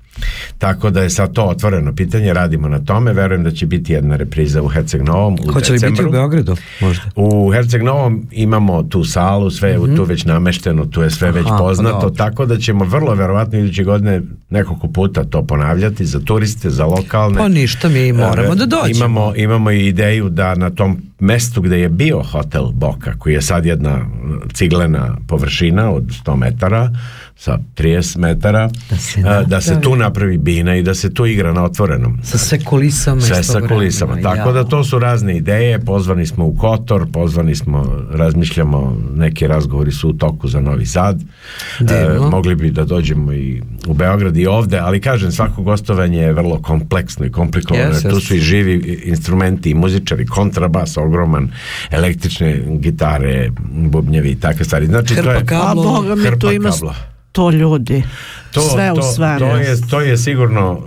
Tako 0.59 0.91
da 0.91 1.03
je 1.03 1.11
sad 1.11 1.33
to 1.33 1.45
otvoreno 1.45 1.95
pitanje, 1.95 2.33
radimo 2.33 2.69
na 2.69 2.79
tome, 2.79 3.13
verujem 3.13 3.45
da 3.45 3.51
će 3.51 3.67
biti 3.67 3.93
jedna 3.93 4.17
repriza 4.17 4.63
u 4.63 4.69
Herceg 4.69 5.03
Novom 5.03 5.37
u 5.49 5.53
Hoće 5.53 5.73
li 5.73 5.79
biti 5.79 6.05
u 6.05 6.11
Beogradu? 6.11 6.57
Možda? 6.81 7.03
U 7.17 7.53
Herceg 7.53 7.83
Novom 7.83 8.27
imamo 8.33 8.83
tu 8.83 9.05
salu, 9.05 9.51
sve 9.51 9.71
je 9.71 9.79
mm 9.79 9.97
tu 9.97 10.05
već 10.05 10.25
namešteno, 10.25 10.87
tu 10.87 11.03
je 11.03 11.11
sve 11.11 11.33
već 11.33 11.47
pa 11.49 11.57
poznato, 11.57 12.11
tako 12.11 12.47
da 12.47 12.57
ćemo 12.57 12.85
vrlo 12.85 13.15
verovatno 13.15 13.59
iduće 13.59 13.85
godine 13.85 14.23
nekoliko 14.51 14.89
puta 14.89 15.25
to 15.25 15.47
ponavljati 15.47 16.05
za 16.05 16.21
turiste, 16.21 16.71
za 16.71 16.85
lokalne. 16.85 17.39
Pa 17.39 17.49
ništa, 17.49 17.89
mi 17.89 18.13
moramo 18.13 18.55
da 18.55 18.67
dođemo. 18.67 18.97
Imamo, 18.97 19.33
imamo 19.37 19.71
i 19.71 19.87
ideju 19.87 20.29
da 20.29 20.55
na 20.55 20.71
tom 20.71 21.03
mestu 21.21 21.63
gde 21.63 21.79
je 21.79 21.89
bio 21.89 22.23
hotel 22.23 22.71
Boka, 22.73 23.15
koji 23.19 23.35
je 23.35 23.43
sad 23.43 23.67
jedna 23.67 24.07
ciglena 24.53 25.17
površina 25.27 25.91
od 25.91 26.05
100 26.05 26.37
metara, 26.37 26.91
sa 27.41 27.59
30 27.77 28.19
metara 28.19 28.71
da 28.91 28.97
se, 28.97 29.23
da 29.47 29.61
se 29.61 29.81
tu 29.81 29.97
napravi 29.97 30.39
bina 30.39 30.77
i 30.77 30.83
da 30.83 30.95
se 30.95 31.15
tu 31.15 31.27
igra 31.27 31.53
na 31.53 31.65
otvorenom. 31.65 32.19
Sa 32.23 32.39
sve 32.39 32.65
kulisama 32.65 33.21
sve 33.21 33.43
sa 33.43 33.61
kulisama. 33.61 34.23
tako 34.23 34.53
da 34.53 34.65
to 34.65 34.85
su 34.85 34.99
razne 34.99 35.37
ideje. 35.37 35.79
Pozvani 35.79 36.27
smo 36.27 36.47
u 36.47 36.57
Kotor 36.57 37.07
pozvani 37.13 37.55
smo 37.55 38.03
razmišljamo 38.11 38.97
neki 39.15 39.47
razgovori 39.47 39.93
su 39.93 40.09
u 40.09 40.13
toku 40.13 40.49
za 40.49 40.61
Novi 40.61 40.87
Sad. 40.87 41.23
E, 41.81 42.19
mogli 42.31 42.55
bi 42.55 42.71
da 42.71 42.85
dođemo 42.85 43.33
i 43.33 43.63
u 43.87 43.95
Beograd 43.95 44.37
i 44.37 44.47
ovde 44.47 44.79
ali 44.79 45.01
kažem 45.01 45.33
svako 45.33 45.63
gostovanje 45.63 46.19
je 46.19 46.33
vrlo 46.33 46.63
kompleksno 46.63 47.27
i 47.27 47.31
komplikovano. 47.31 48.01
Tu 48.11 48.21
su 48.21 48.35
i 48.35 48.41
živi 48.41 49.03
instrumenti 49.05 49.71
i 49.71 49.75
muzičari 49.75 50.27
kontrabas 50.27 50.97
ogroman 51.09 51.51
električne 51.91 52.63
gitare 52.81 53.49
bubnjevi 53.71 54.31
i 54.31 54.41
takve 54.41 54.65
stvari 54.65 54.87
znači 54.87 55.15
hrpa 55.15 55.33
to 55.33 55.39
je 55.39 55.47
kablo. 55.47 55.83
A 55.83 56.01
Boga 56.01 56.37
tu 56.39 56.51
ima 56.53 56.71
to 57.33 57.51
ljudi. 57.51 58.03
To, 58.53 58.61
sve 58.61 58.89
to, 58.95 59.01
u 59.01 59.03
sve. 59.15 59.39
To 59.39 59.57
je, 59.57 59.77
to 59.91 60.01
je 60.01 60.17
sigurno 60.17 60.81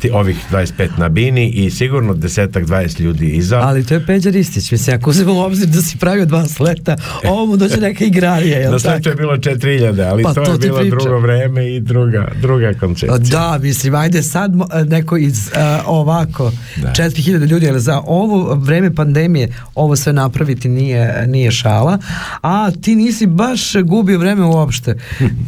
ti, 0.00 0.10
ovih 0.10 0.36
25 0.50 0.88
na 0.98 1.08
bini 1.08 1.50
i 1.50 1.70
sigurno 1.70 2.14
desetak 2.14 2.64
20 2.64 3.00
ljudi 3.00 3.26
iza. 3.26 3.60
Ali 3.60 3.86
to 3.86 3.94
je 3.94 4.06
Peđa 4.06 4.30
Ristić. 4.30 4.72
Mislim, 4.72 4.96
ako 4.96 5.10
uzmemo 5.10 5.40
obzir 5.40 5.68
da 5.68 5.82
si 5.82 5.98
pravio 5.98 6.26
dva 6.26 6.46
sleta, 6.46 6.96
ovo 7.24 7.46
mu 7.46 7.56
dođe 7.56 7.76
neka 7.76 8.04
igrarija. 8.04 8.58
Jel 8.58 8.72
na 8.72 8.78
sletu 8.78 9.08
je 9.08 9.14
bilo 9.14 9.36
4000, 9.36 10.10
ali 10.10 10.22
pa, 10.22 10.34
to, 10.34 10.44
to 10.44 10.52
je 10.52 10.58
bilo 10.58 10.84
drugo 10.84 11.18
vreme 11.18 11.74
i 11.76 11.80
druga, 11.80 12.28
druga 12.40 12.72
koncepcija. 12.80 13.18
Da, 13.18 13.58
mislim, 13.62 13.94
ajde 13.94 14.22
sad 14.22 14.52
neko 14.86 15.16
iz 15.16 15.46
uh, 15.46 15.52
ovako 15.86 16.52
da. 16.76 16.92
4000 16.92 17.46
ljudi, 17.46 17.68
ali 17.68 17.80
za 17.80 18.00
ovo 18.06 18.54
vreme 18.54 18.94
pandemije 18.94 19.54
ovo 19.74 19.96
sve 19.96 20.12
napraviti 20.12 20.68
nije, 20.68 21.26
nije 21.26 21.50
šala, 21.50 21.98
a 22.42 22.70
ti 22.70 22.96
nisi 22.96 23.26
baš 23.26 23.76
gubio 23.84 24.18
vreme 24.18 24.44
uopšte. 24.44 24.96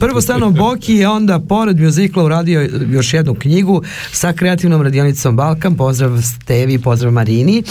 Prvo 0.01 0.21
stano 0.21 0.51
Boki 0.51 0.95
je 0.95 1.09
onda 1.09 1.39
pored 1.55 1.81
mjuzikla 1.81 2.25
uradio 2.25 2.69
još 2.91 3.15
jednu 3.15 3.35
knjigu 3.35 3.83
sa 4.13 4.33
kreativnom 4.33 4.83
radionicom 4.83 5.37
Balkan, 5.37 5.77
pozdrav 5.77 6.23
Stevi, 6.23 6.79
pozdrav 6.79 7.13
Marini. 7.13 7.59
E, 7.59 7.63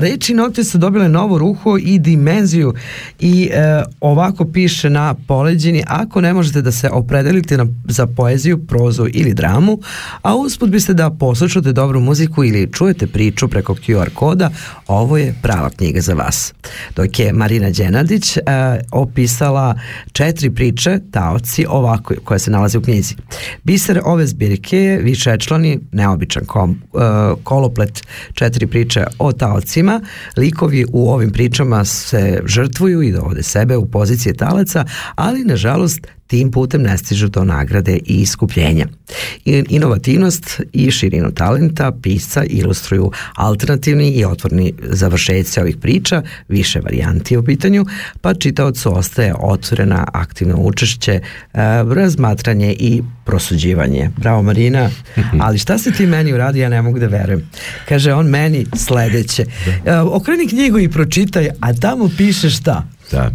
reči 0.00 0.34
note 0.34 0.64
su 0.64 0.78
dobile 0.78 1.08
novo 1.08 1.38
ruho 1.38 1.78
i 1.78 1.98
dimenziju 1.98 2.74
i 3.20 3.50
e, 3.52 3.82
ovako 4.00 4.44
piše 4.44 4.90
na 4.90 5.14
poleđini, 5.14 5.84
ako 5.86 6.20
ne 6.20 6.32
možete 6.32 6.62
da 6.62 6.72
se 6.72 6.90
opredelite 6.90 7.56
na, 7.56 7.66
za 7.84 8.06
poeziju, 8.06 8.66
prozu 8.66 9.06
ili 9.12 9.34
dramu, 9.34 9.78
a 10.22 10.36
usput 10.36 10.70
biste 10.70 10.94
da 10.94 11.10
poslušate 11.10 11.72
dobru 11.72 12.00
muziku 12.00 12.44
ili 12.44 12.72
čujete 12.72 13.06
priču 13.06 13.48
preko 13.48 13.74
QR 13.74 14.10
koda, 14.14 14.50
ovo 14.86 15.16
je 15.16 15.34
prava 15.42 15.70
knjiga 15.70 16.00
za 16.00 16.14
vas. 16.14 16.54
Dok 16.96 17.18
je 17.18 17.32
Marina 17.32 17.70
Đenadić 17.70 18.36
e, 18.36 18.42
opisala 18.92 19.74
četiri 20.12 20.50
priče, 20.50 21.00
taoci, 21.10 21.66
ovako, 21.68 22.14
koja 22.24 22.38
se 22.38 22.50
nalazi 22.50 22.78
u 22.78 22.85
knjizi. 22.86 23.16
Biser 23.64 24.00
ove 24.04 24.26
zbirke 24.26 24.78
je 24.78 24.98
višečlani, 25.02 25.78
neobičan 25.92 26.46
kom, 26.46 26.70
uh, 26.70 27.02
koloplet 27.42 28.02
četiri 28.34 28.66
priče 28.66 29.04
o 29.18 29.32
taocima. 29.32 30.00
Likovi 30.36 30.84
u 30.92 31.10
ovim 31.10 31.32
pričama 31.32 31.84
se 31.84 32.42
žrtvuju 32.44 33.02
i 33.02 33.12
dovode 33.12 33.42
sebe 33.42 33.76
u 33.76 33.86
pozicije 33.86 34.34
talaca, 34.34 34.84
ali 35.14 35.44
nažalost 35.44 36.06
tim 36.26 36.50
putem 36.50 36.82
ne 36.82 36.98
stižu 36.98 37.28
do 37.28 37.44
nagrade 37.44 37.96
i 37.96 38.20
iskupljenja. 38.20 38.86
Inovativnost 39.44 40.60
i 40.72 40.90
širinu 40.90 41.30
talenta 41.34 41.92
pisca 42.02 42.44
ilustruju 42.44 43.10
alternativni 43.34 44.10
i 44.10 44.24
otvorni 44.24 44.72
završetci 44.82 45.60
ovih 45.60 45.76
priča, 45.76 46.22
više 46.48 46.80
varijanti 46.80 47.36
u 47.36 47.44
pitanju, 47.44 47.86
pa 48.20 48.34
čitaocu 48.34 48.96
ostaje 48.96 49.34
otvorena 49.40 50.06
aktivno 50.12 50.56
učešće, 50.56 51.12
e, 51.12 51.20
razmatranje 51.94 52.72
i 52.78 53.02
prosuđivanje. 53.24 54.10
Bravo 54.16 54.42
Marina, 54.42 54.90
ali 55.44 55.58
šta 55.58 55.78
se 55.78 55.92
ti 55.92 56.06
meni 56.06 56.32
uradi, 56.32 56.58
ja 56.58 56.68
ne 56.68 56.82
mogu 56.82 56.98
da 56.98 57.06
verujem. 57.06 57.50
Kaže 57.88 58.12
on 58.12 58.26
meni 58.26 58.66
sledeće. 58.76 59.44
E, 59.84 59.98
okreni 59.98 60.48
knjigu 60.48 60.78
i 60.78 60.88
pročitaj, 60.88 61.48
a 61.60 61.74
tamo 61.74 62.10
piše 62.16 62.50
šta? 62.50 62.95
Da, 63.10 63.30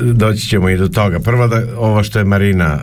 doći 0.00 0.48
ćemo 0.48 0.68
i 0.68 0.76
do 0.76 0.88
toga. 0.88 1.20
Prvo 1.20 1.48
da 1.48 1.62
ovo 1.76 2.02
što 2.02 2.18
je 2.18 2.24
Marina 2.24 2.78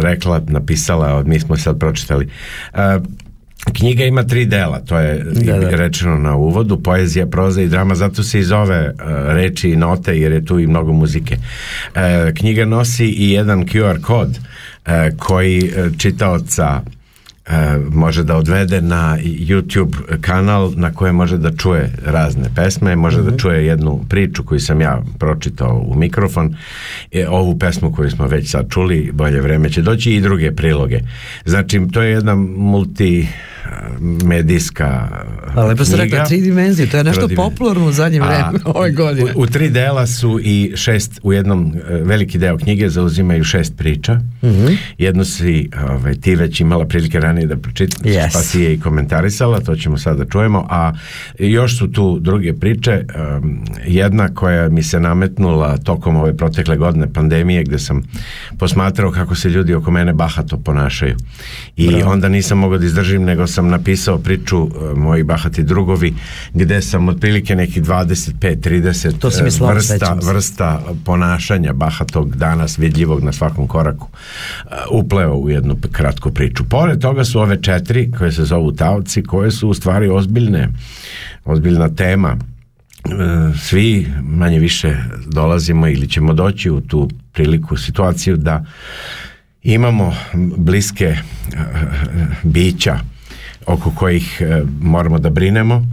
rekla, 0.00 0.40
napisala, 0.48 1.22
mi 1.22 1.40
smo 1.40 1.56
sad 1.56 1.78
pročitali. 1.78 2.28
Uh, 2.74 2.80
Knjiga 3.72 4.04
ima 4.04 4.22
tri 4.22 4.46
dela, 4.46 4.80
to 4.80 4.98
je 4.98 5.24
da, 5.24 5.58
da. 5.58 5.70
rečeno 5.70 6.18
na 6.18 6.36
uvodu, 6.36 6.82
poezija, 6.82 7.26
proza 7.26 7.62
i 7.62 7.68
drama, 7.68 7.94
zato 7.94 8.22
se 8.22 8.38
i 8.38 8.42
zove 8.42 8.88
uh, 8.88 8.94
reči 9.26 9.70
i 9.70 9.76
note 9.76 10.18
jer 10.18 10.32
je 10.32 10.44
tu 10.44 10.58
i 10.58 10.66
mnogo 10.66 10.92
muzike. 10.92 11.36
Uh, 11.36 12.00
knjiga 12.34 12.64
nosi 12.64 13.06
i 13.06 13.30
jedan 13.30 13.64
QR 13.64 14.00
kod 14.00 14.28
uh, 14.28 14.92
koji 15.18 15.72
čitaoca 15.98 16.80
e, 16.86 16.95
može 17.90 18.24
da 18.24 18.36
odvede 18.36 18.80
na 18.80 19.18
YouTube 19.22 20.20
kanal 20.20 20.72
na 20.76 20.92
kojem 20.92 21.14
može 21.14 21.38
da 21.38 21.56
čuje 21.56 21.92
razne 22.04 22.50
pesme, 22.54 22.96
može 22.96 23.16
mm 23.16 23.20
-hmm. 23.20 23.24
da 23.24 23.30
mhm. 23.30 23.38
čuje 23.38 23.66
jednu 23.66 24.04
priču 24.08 24.44
koju 24.44 24.60
sam 24.60 24.80
ja 24.80 25.02
pročitao 25.18 25.84
u 25.86 25.94
mikrofon, 25.94 26.56
e, 27.12 27.28
ovu 27.28 27.58
pesmu 27.58 27.92
koju 27.92 28.10
smo 28.10 28.26
već 28.26 28.50
sad 28.50 28.70
čuli, 28.70 29.10
bolje 29.12 29.40
vreme 29.40 29.70
će 29.70 29.82
doći 29.82 30.14
i 30.14 30.20
druge 30.20 30.52
priloge. 30.52 31.00
Znači, 31.44 31.80
to 31.92 32.02
je 32.02 32.10
jedna 32.10 32.34
multi 32.34 33.28
medijska 34.24 35.08
A 35.54 35.64
lepo 35.64 35.84
ste 35.84 35.96
rekla 35.96 36.24
tri 36.24 36.40
dimenzije, 36.40 36.90
to 36.90 36.96
je 36.96 37.04
nešto 37.04 37.28
popularno 37.36 37.86
u 37.86 37.92
zadnje 37.92 38.20
vreme, 38.20 38.58
ove 38.64 38.90
godine. 38.90 39.32
U, 39.34 39.40
u, 39.40 39.46
tri 39.46 39.70
dela 39.70 40.06
su 40.06 40.40
i 40.42 40.72
šest, 40.76 41.20
u 41.22 41.32
jednom 41.32 41.72
e, 41.74 41.94
veliki 41.94 42.38
deo 42.38 42.58
knjige 42.58 42.88
zauzimaju 42.88 43.44
šest 43.44 43.76
priča. 43.76 44.14
Mm 44.14 44.46
-hmm. 44.48 44.76
Jednu 44.98 45.24
si 45.24 45.70
ovaj, 45.90 46.14
ti 46.14 46.34
već 46.34 46.60
imala 46.60 46.86
prilike 46.86 47.20
ranije 47.20 47.46
da 47.46 47.56
pročitaš, 47.56 48.02
yes. 48.02 48.32
pa 48.32 48.38
si 48.38 48.60
je 48.60 48.74
i 48.74 48.80
komentarisala, 48.80 49.60
to 49.60 49.76
ćemo 49.76 49.98
sada 49.98 50.24
da 50.24 50.30
čujemo, 50.30 50.66
a 50.70 50.92
još 51.38 51.78
su 51.78 51.92
tu 51.92 52.18
druge 52.18 52.52
priče, 52.52 53.04
um, 53.38 53.64
jedna 53.86 54.28
koja 54.28 54.68
mi 54.68 54.82
se 54.82 55.00
nametnula 55.00 55.76
tokom 55.76 56.16
ove 56.16 56.36
protekle 56.36 56.76
godine 56.76 57.12
pandemije, 57.12 57.64
gde 57.64 57.78
sam 57.78 58.02
posmatrao 58.58 59.12
kako 59.12 59.34
se 59.34 59.48
ljudi 59.48 59.74
oko 59.74 59.90
mene 59.90 60.12
bahato 60.12 60.56
ponašaju. 60.56 61.16
I 61.76 61.88
Bravo. 61.88 62.12
onda 62.12 62.28
nisam 62.28 62.58
mogao 62.58 62.78
da 62.78 62.86
izdržim, 62.86 63.22
nego 63.22 63.46
sam 63.56 63.68
napisao 63.68 64.18
priču 64.18 64.62
uh, 64.62 64.70
moji 64.96 65.22
bahati 65.22 65.62
drugovi 65.62 66.14
gde 66.54 66.82
sam 66.82 67.08
otprilike 67.08 67.56
neki 67.56 67.80
25-30 67.80 69.18
to 69.18 69.30
mi 69.44 69.50
slavo, 69.50 69.74
vrsta, 69.74 70.16
vrsta 70.22 70.82
ponašanja 71.04 71.72
bahatog 71.72 72.36
danas 72.36 72.78
vidljivog 72.78 73.22
na 73.22 73.32
svakom 73.32 73.68
koraku 73.68 74.08
uh, 74.08 74.72
upleo 74.90 75.34
u 75.34 75.50
jednu 75.50 75.76
kratku 75.92 76.30
priču. 76.30 76.64
Pored 76.64 77.00
toga 77.00 77.24
su 77.24 77.40
ove 77.40 77.62
četiri 77.62 78.10
koje 78.18 78.32
se 78.32 78.44
zovu 78.44 78.72
taoci 78.72 79.22
koje 79.22 79.50
su 79.50 79.68
u 79.68 79.74
stvari 79.74 80.08
ozbiljne 80.08 80.68
ozbiljna 81.44 81.88
tema 81.88 82.36
svi 83.58 84.06
manje 84.22 84.58
više 84.58 84.96
dolazimo 85.26 85.88
ili 85.88 86.08
ćemo 86.08 86.32
doći 86.34 86.70
u 86.70 86.80
tu 86.80 87.10
priliku, 87.32 87.76
situaciju 87.76 88.36
da 88.36 88.64
imamo 89.62 90.14
bliske 90.56 91.16
bića 92.42 92.98
oko 93.66 93.90
kojih 93.90 94.40
e, 94.40 94.62
moramo 94.80 95.18
da 95.18 95.30
brinemo, 95.30 95.86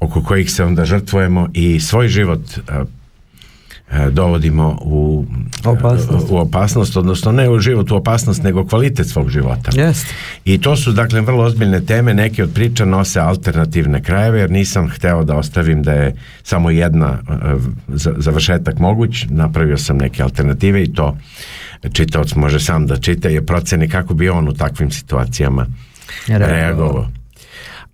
oko 0.00 0.22
kojih 0.22 0.50
se 0.50 0.64
onda 0.64 0.84
žrtvujemo 0.84 1.48
i 1.54 1.80
svoj 1.80 2.08
život 2.08 2.40
e, 2.58 2.60
e, 3.90 4.10
dovodimo 4.10 4.78
u 4.82 5.26
opasnost. 5.64 6.30
u 6.30 6.36
opasnost, 6.36 6.96
odnosno 6.96 7.32
ne 7.32 7.50
u 7.50 7.58
život 7.58 7.90
u 7.90 7.96
opasnost, 7.96 8.42
nego 8.42 8.66
kvalitet 8.66 9.08
svog 9.08 9.30
života. 9.30 9.70
Yes. 9.70 10.06
I 10.44 10.60
to 10.60 10.76
su 10.76 10.92
dakle 10.92 11.20
vrlo 11.20 11.44
ozbiljne 11.44 11.80
teme, 11.80 12.14
neke 12.14 12.42
od 12.42 12.52
priča 12.54 12.84
nose 12.84 13.20
alternativne 13.20 14.02
krajeve, 14.02 14.40
jer 14.40 14.50
nisam 14.50 14.88
hteo 14.88 15.24
da 15.24 15.36
ostavim 15.36 15.82
da 15.82 15.92
je 15.92 16.14
samo 16.42 16.70
jedna 16.70 17.18
završetak 18.16 18.78
moguć, 18.78 19.26
napravio 19.30 19.78
sam 19.78 19.96
neke 19.96 20.22
alternative 20.22 20.82
i 20.82 20.92
to 20.92 21.16
čitaoc 21.92 22.34
može 22.34 22.60
sam 22.60 22.86
da 22.86 22.96
čita 22.96 23.30
i 23.30 23.40
proceni 23.40 23.88
kako 23.88 24.14
bi 24.14 24.28
on 24.28 24.48
u 24.48 24.54
takvim 24.54 24.90
situacijama 24.90 25.66
reagovao. 26.26 27.08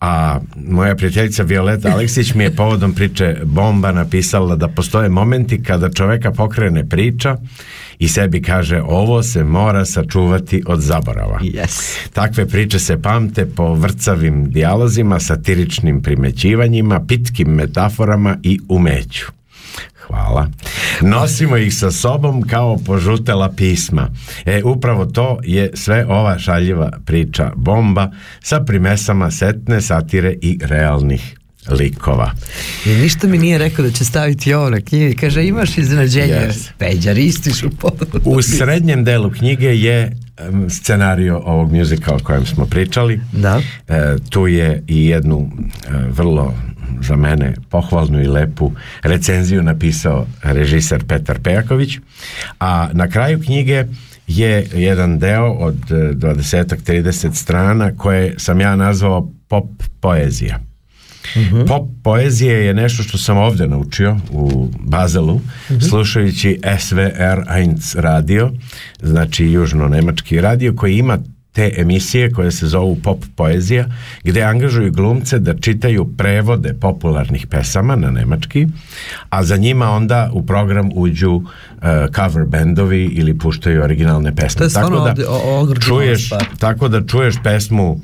A 0.01 0.41
moja 0.57 0.95
prijateljica 0.95 1.43
Violeta 1.43 1.93
Aleksić 1.93 2.35
mi 2.35 2.45
je 2.45 2.57
povodom 2.57 2.95
priče 2.95 3.37
Bomba 3.45 3.93
napisala 3.93 4.57
da 4.57 4.69
postoje 4.69 5.09
momenti 5.09 5.63
kada 5.63 5.91
čoveka 5.91 6.33
pokrene 6.33 6.89
priča 6.89 7.37
i 7.99 8.09
sebi 8.09 8.43
kaže 8.43 8.83
ovo 8.83 9.23
se 9.23 9.45
mora 9.45 9.85
sačuvati 9.85 10.63
od 10.67 10.81
zaborava. 10.81 11.39
Yes. 11.41 12.09
Takve 12.13 12.47
priče 12.47 12.79
se 12.79 13.03
pamte 13.03 13.47
po 13.47 13.75
vrcavim 13.75 14.51
dijalozima, 14.51 15.21
satiričnim 15.21 16.03
primećivanjima, 16.03 17.05
pitkim 17.09 17.49
metaforama 17.49 18.39
i 18.43 18.59
umeću. 18.69 19.27
Hvala. 20.07 20.49
Nosimo 21.01 21.57
ih 21.57 21.75
sa 21.75 21.91
sobom 21.91 22.43
kao 22.43 22.77
požutela 22.87 23.53
pisma. 23.57 24.09
E, 24.45 24.63
upravo 24.65 25.07
to 25.07 25.39
je 25.43 25.71
sve 25.75 26.07
ova 26.07 26.39
šaljiva 26.39 26.91
priča 27.07 27.53
bomba 27.57 28.11
sa 28.41 28.61
primesama 28.61 29.31
setne 29.31 29.81
satire 29.81 30.35
i 30.43 30.59
realnih 30.63 31.37
likova. 31.71 32.33
I 32.87 32.89
ništa 32.89 33.27
mi 33.27 33.39
nije 33.39 33.59
rekao 33.59 33.85
da 33.85 33.91
će 33.91 34.05
staviti 34.05 34.55
ovo 34.55 34.71
na 34.71 34.81
knjige. 34.81 35.15
Kaže, 35.15 35.47
imaš 35.47 35.79
iznenađenje. 35.79 36.33
Yes. 36.33 36.71
Peđaristiš 36.79 37.63
u 37.63 37.71
podu. 37.71 38.07
U 38.25 38.43
srednjem 38.43 39.05
delu 39.05 39.31
knjige 39.31 39.67
je 39.67 40.17
scenario 40.69 41.39
ovog 41.39 41.73
muzika 41.73 42.15
o 42.15 42.19
kojem 42.19 42.47
smo 42.47 42.67
pričali. 42.67 43.21
Da. 43.33 43.61
E, 43.89 44.17
tu 44.31 44.47
je 44.47 44.83
i 44.87 45.07
jednu 45.07 45.51
e, 45.51 45.91
vrlo 46.11 46.55
za 47.01 47.17
mene 47.17 47.55
pohvalnu 47.71 48.23
i 48.23 48.27
lepu 48.27 48.73
recenziju 49.03 49.63
napisao 49.63 50.27
režiser 50.43 51.05
Petar 51.05 51.39
Pejaković, 51.39 51.99
a 52.61 52.89
na 52.93 53.09
kraju 53.09 53.41
knjige 53.41 53.85
je 54.27 54.69
jedan 54.75 55.19
deo 55.19 55.53
od 55.53 55.77
20-30 55.91 57.29
e, 57.29 57.35
strana 57.35 57.97
koje 57.97 58.35
sam 58.39 58.61
ja 58.61 58.77
nazvao 58.77 59.31
pop 59.49 59.67
poezija. 60.01 60.59
Uh 61.37 61.43
mhm. 61.43 61.57
-huh. 61.57 61.69
Pop 61.69 61.89
poezije 62.03 62.67
je 62.67 62.75
nešto 62.75 63.03
što 63.03 63.19
sam 63.19 63.39
ovde 63.39 63.67
naučio 63.67 64.17
u 64.31 64.71
Bazelu, 64.81 65.35
uh 65.35 65.41
mhm. 65.71 65.81
slušajući 65.81 66.59
SVR1 66.63 68.01
radio, 68.01 68.53
znači 69.03 69.47
južno-nemački 69.47 70.41
radio 70.41 70.75
koji 70.77 70.97
ima 70.97 71.19
te 71.55 71.73
emisije 71.77 72.33
koje 72.33 72.51
se 72.53 72.67
zovu 72.67 72.97
pop 73.03 73.25
poezija, 73.37 73.87
gde 74.25 74.43
angažuju 74.43 74.93
glumce 74.93 75.39
da 75.39 75.55
čitaju 75.55 76.05
prevode 76.17 76.75
popularnih 76.81 77.47
pesama 77.47 77.97
na 77.97 78.11
nemački, 78.11 78.67
a 79.31 79.45
za 79.45 79.57
njima 79.57 79.91
onda 79.91 80.31
u 80.33 80.47
program 80.47 80.91
uđu 80.95 81.33
uh, 81.33 81.45
cover 82.17 82.45
bendovi 82.47 83.05
ili 83.05 83.39
puštaju 83.39 83.83
originalne 83.83 84.37
pesme. 84.37 84.59
To 84.59 84.65
je 84.65 84.71
tako 84.71 84.91
da 84.91 85.15
ovdje, 85.31 85.77
čuješ, 85.81 86.31
tako 86.59 86.89
da 86.89 87.07
čuješ 87.07 87.35
pesmu 87.43 88.01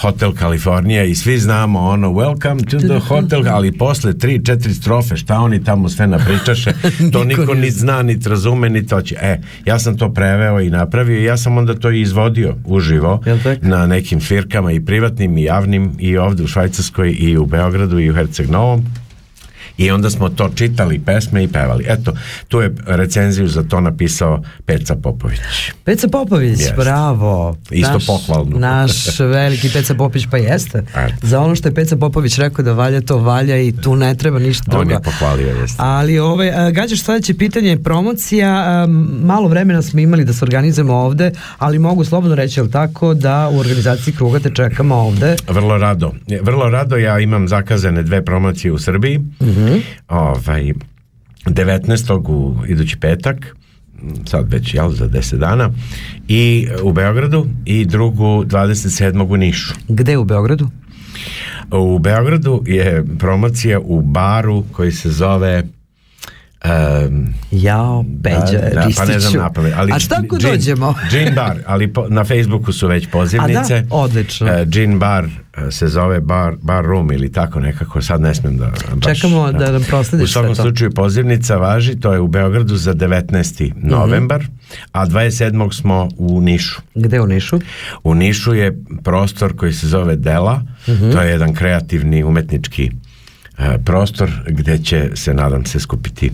Hotel 0.00 0.32
Kalifornija 0.32 1.04
i 1.04 1.14
svi 1.14 1.38
znamo 1.38 1.80
ono 1.80 2.08
welcome 2.08 2.70
to 2.70 2.78
the 2.78 2.98
hotel, 3.08 3.42
ali 3.48 3.78
posle 3.78 4.18
tri, 4.18 4.44
četiri 4.44 4.74
strofe 4.74 5.16
šta 5.16 5.38
oni 5.38 5.64
tamo 5.64 5.88
sve 5.88 6.06
napričaše, 6.06 6.72
to 7.12 7.24
niko 7.24 7.54
ni 7.54 7.70
zna, 7.70 8.02
ni 8.02 8.18
razume, 8.26 8.70
ni 8.70 8.86
to 8.86 9.02
će. 9.02 9.16
E, 9.20 9.40
ja 9.64 9.78
sam 9.78 9.98
to 9.98 10.14
preveo 10.14 10.60
i 10.60 10.70
napravio 10.70 11.18
i 11.18 11.24
ja 11.24 11.36
sam 11.36 11.58
onda 11.58 11.74
to 11.74 11.90
izvodio 11.90 12.54
uživo 12.64 13.22
na 13.62 13.86
nekim 13.86 14.20
firkama 14.20 14.72
i 14.72 14.84
privatnim 14.84 15.38
i 15.38 15.42
javnim 15.42 15.92
i 15.98 16.16
ovde 16.16 16.42
u 16.42 16.46
Švajcarskoj 16.46 17.16
i 17.18 17.36
u 17.36 17.46
Beogradu 17.46 17.98
i 17.98 18.10
u 18.10 18.14
Herceg 18.14 18.50
Novom 18.50 18.84
I 19.78 19.90
onda 19.90 20.10
smo 20.10 20.28
to 20.28 20.50
čitali 20.54 20.98
pesme 20.98 21.44
i 21.44 21.48
pevali. 21.48 21.84
Eto, 21.88 22.12
tu 22.48 22.60
je 22.60 22.74
recenziju 22.86 23.48
za 23.48 23.62
to 23.62 23.80
napisao 23.80 24.42
Peca 24.66 24.96
Popović. 24.96 25.38
Peca 25.84 26.08
Popović, 26.08 26.60
Jeste. 26.60 26.74
bravo. 26.76 27.56
Isto 27.70 27.92
naš, 27.92 28.06
pohvalno. 28.06 28.58
Naš 28.58 29.18
veliki 29.20 29.70
Peca 29.72 29.94
Popović, 29.94 30.26
pa 30.30 30.36
jeste. 30.36 30.84
Za 31.22 31.40
ono 31.40 31.54
što 31.54 31.68
je 31.68 31.74
Peca 31.74 31.96
Popović 31.96 32.38
rekao 32.38 32.64
da 32.64 32.72
valja, 32.72 33.00
to 33.00 33.18
valja 33.18 33.56
i 33.56 33.72
tu 33.72 33.96
ne 33.96 34.14
treba 34.14 34.38
ništa 34.38 34.64
drugo. 34.70 34.82
On 34.82 34.90
je 34.90 35.00
pohvalio, 35.02 35.46
jeste. 35.46 35.76
Ali 35.78 36.18
ovaj, 36.18 36.50
a, 36.50 36.70
gađaš 36.70 37.02
sledeće 37.02 37.34
pitanje, 37.34 37.78
promocija, 37.78 38.48
a, 38.48 38.86
malo 39.22 39.48
vremena 39.48 39.82
smo 39.82 40.00
imali 40.00 40.24
da 40.24 40.32
se 40.32 40.44
organizujemo 40.44 40.94
ovde, 40.94 41.30
ali 41.58 41.78
mogu 41.78 42.04
slobodno 42.04 42.36
reći, 42.36 42.60
jel 42.60 42.68
tako, 42.68 43.14
da 43.14 43.48
u 43.52 43.58
organizaciji 43.58 44.14
kruga 44.14 44.38
te 44.38 44.50
čekamo 44.50 44.94
ovde. 44.94 45.36
Vrlo 45.48 45.78
rado. 45.78 46.12
Vrlo 46.42 46.68
rado 46.68 46.96
ja 46.96 47.20
imam 47.20 47.48
zakazane 47.48 48.02
dve 48.02 48.24
promocije 48.24 48.72
u 48.72 48.78
Srbiji. 48.78 49.20
Mhm. 49.64 49.78
Ovaj 50.08 50.72
19. 51.46 52.30
u 52.30 52.56
idući 52.68 52.96
petak 52.96 53.56
sad 54.26 54.52
već 54.52 54.74
jel, 54.74 54.90
za 54.90 55.08
10 55.08 55.36
dana 55.36 55.70
i 56.28 56.68
u 56.82 56.92
Beogradu 56.92 57.46
i 57.64 57.84
drugu 57.84 58.44
27. 58.44 59.32
u 59.32 59.36
Nišu. 59.36 59.74
Gde 59.88 60.16
u 60.16 60.24
Beogradu? 60.24 60.68
U 61.70 61.98
Beogradu 61.98 62.62
je 62.66 63.04
promocija 63.18 63.80
u 63.80 64.00
baru 64.00 64.64
koji 64.72 64.92
se 64.92 65.10
zove 65.10 65.64
Um, 66.64 67.34
Jao, 67.50 68.04
Peđa, 68.22 68.58
da, 68.58 68.68
da, 68.70 68.88
pa 68.96 69.04
ne 69.04 69.20
znam 69.20 69.32
napamet, 69.42 69.72
ali 69.76 69.92
A 69.92 69.98
šta 69.98 70.20
ako 70.24 70.38
dođemo? 70.38 70.94
Gin 71.10 71.34
bar, 71.34 71.56
ali 71.66 71.92
po, 71.92 72.06
na 72.08 72.24
Facebooku 72.24 72.72
su 72.72 72.88
već 72.88 73.06
pozivnice. 73.10 73.74
A 73.74 73.80
da? 73.80 73.94
Odlično. 73.94 74.48
E, 74.48 74.64
Gin 74.66 74.98
bar 74.98 75.24
e, 75.24 75.70
se 75.70 75.88
zove 75.88 76.20
bar, 76.20 76.54
bar 76.62 76.84
room 76.84 77.12
ili 77.12 77.32
tako 77.32 77.60
nekako, 77.60 78.02
sad 78.02 78.20
ne 78.20 78.34
smijem 78.34 78.56
da... 78.58 78.70
Baš, 78.94 79.20
Čekamo 79.20 79.52
da 79.52 79.72
nam 79.72 79.82
proslediš 79.82 80.30
U 80.30 80.32
svakom 80.32 80.54
slučaju 80.54 80.90
pozivnica 80.90 81.56
važi, 81.56 82.00
to 82.00 82.12
je 82.12 82.20
u 82.20 82.26
Beogradu 82.28 82.76
za 82.76 82.94
19. 82.94 83.70
Mhm. 83.76 83.88
novembar, 83.88 84.44
a 84.92 85.06
27. 85.06 85.72
smo 85.72 86.08
u 86.16 86.40
Nišu. 86.40 86.80
Gde 86.94 87.20
u 87.20 87.26
Nišu? 87.26 87.60
U 88.04 88.14
Nišu 88.14 88.54
je 88.54 88.78
prostor 89.02 89.56
koji 89.56 89.72
se 89.72 89.88
zove 89.88 90.16
Dela, 90.16 90.62
Mhm. 90.88 91.10
to 91.12 91.20
je 91.20 91.30
jedan 91.30 91.54
kreativni 91.54 92.24
umetnički 92.24 92.90
prostor 93.78 94.30
gde 94.48 94.78
će 94.78 95.10
se 95.14 95.34
nadam 95.34 95.64
se 95.64 95.80
skupiti 95.80 96.30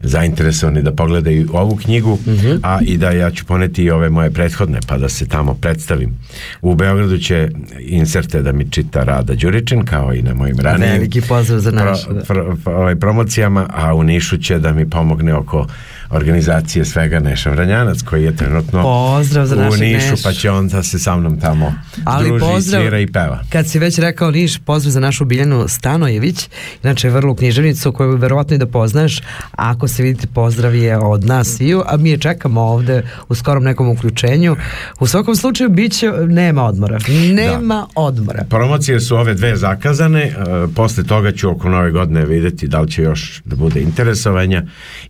zainteresovani 0.00 0.82
da 0.82 0.92
pogledaju 0.92 1.48
ovu 1.52 1.76
knjigu 1.76 2.18
Mhm. 2.26 2.52
a 2.62 2.78
i 2.82 2.96
da 2.96 3.10
ja 3.10 3.30
ću 3.30 3.44
poneti 3.44 3.84
i 3.84 3.90
ove 3.90 4.10
moje 4.10 4.30
prethodne 4.30 4.78
pa 4.86 4.98
da 4.98 5.08
se 5.08 5.28
tamo 5.28 5.54
predstavim 5.54 6.14
u 6.62 6.74
Beogradu 6.74 7.18
će 7.18 7.48
inserte 7.80 8.42
da 8.42 8.52
mi 8.52 8.70
čita 8.70 9.04
Rada 9.04 9.34
Đuričin 9.34 9.84
kao 9.84 10.14
i 10.14 10.22
na 10.22 10.34
mojim 10.34 10.56
ranijim 10.58 10.92
Veliki 10.92 11.20
pozdrav 11.20 11.60
za 11.60 11.70
naš, 11.72 12.06
da. 12.06 12.20
pro- 12.22 12.56
pro- 12.56 12.72
ovaj, 12.72 12.96
promocijama 12.96 13.66
a 13.70 13.94
u 13.94 14.02
Nišu 14.02 14.38
će 14.38 14.58
da 14.58 14.72
mi 14.72 14.90
pomogne 14.90 15.34
oko 15.34 15.66
organizacije 16.12 16.84
svega 16.84 17.20
Neša 17.20 17.50
Vranjanac 17.50 18.02
koji 18.02 18.24
je 18.24 18.36
trenutno 18.36 18.82
Pozdrav 18.82 19.46
za 19.46 19.56
u 19.56 19.76
Nišu 19.76 20.10
Nešu. 20.10 20.22
pa 20.24 20.32
će 20.32 20.50
onda 20.50 20.82
se 20.82 20.98
sa 20.98 21.16
mnom 21.16 21.40
tamo 21.40 21.74
Ali 22.04 22.28
druži, 22.28 22.44
pozdrav, 22.44 22.82
svira 22.82 22.98
i 22.98 23.06
peva. 23.06 23.40
kad 23.50 23.68
si 23.68 23.78
već 23.78 23.98
rekao 23.98 24.30
Niš, 24.30 24.58
pozdrav 24.58 24.90
za 24.90 25.00
našu 25.00 25.24
Biljanu 25.24 25.68
Stanojević, 25.68 26.48
inače 26.82 27.10
vrlo 27.10 27.34
književnicu 27.34 27.92
koju 27.92 28.16
verovatno 28.16 28.54
i 28.56 28.58
da 28.58 28.66
poznaš, 28.66 29.18
a 29.18 29.24
ako 29.52 29.88
se 29.88 30.02
vidite 30.02 30.26
pozdrav 30.26 30.74
je 30.74 30.98
od 30.98 31.24
nas 31.24 31.60
i 31.60 31.74
a 31.86 31.96
mi 31.96 32.10
je 32.10 32.18
čekamo 32.18 32.60
ovde 32.60 33.02
u 33.28 33.34
skorom 33.34 33.64
nekom 33.64 33.88
uključenju. 33.88 34.56
U 35.00 35.06
svakom 35.06 35.36
slučaju 35.36 35.70
bit 35.70 35.92
će, 35.92 36.12
nema 36.28 36.64
odmora. 36.64 36.98
Nema 37.32 37.86
odmora. 37.94 38.44
Promocije 38.50 39.00
su 39.00 39.16
ove 39.16 39.34
dve 39.34 39.56
zakazane, 39.56 40.22
e, 40.22 40.34
posle 40.74 41.04
toga 41.04 41.32
ću 41.32 41.50
oko 41.50 41.68
nove 41.68 41.90
godine 41.90 42.24
videti 42.24 42.68
da 42.68 42.80
li 42.80 42.90
će 42.90 43.02
još 43.02 43.42
da 43.44 43.56
bude 43.56 43.80
interesovanja 43.80 44.62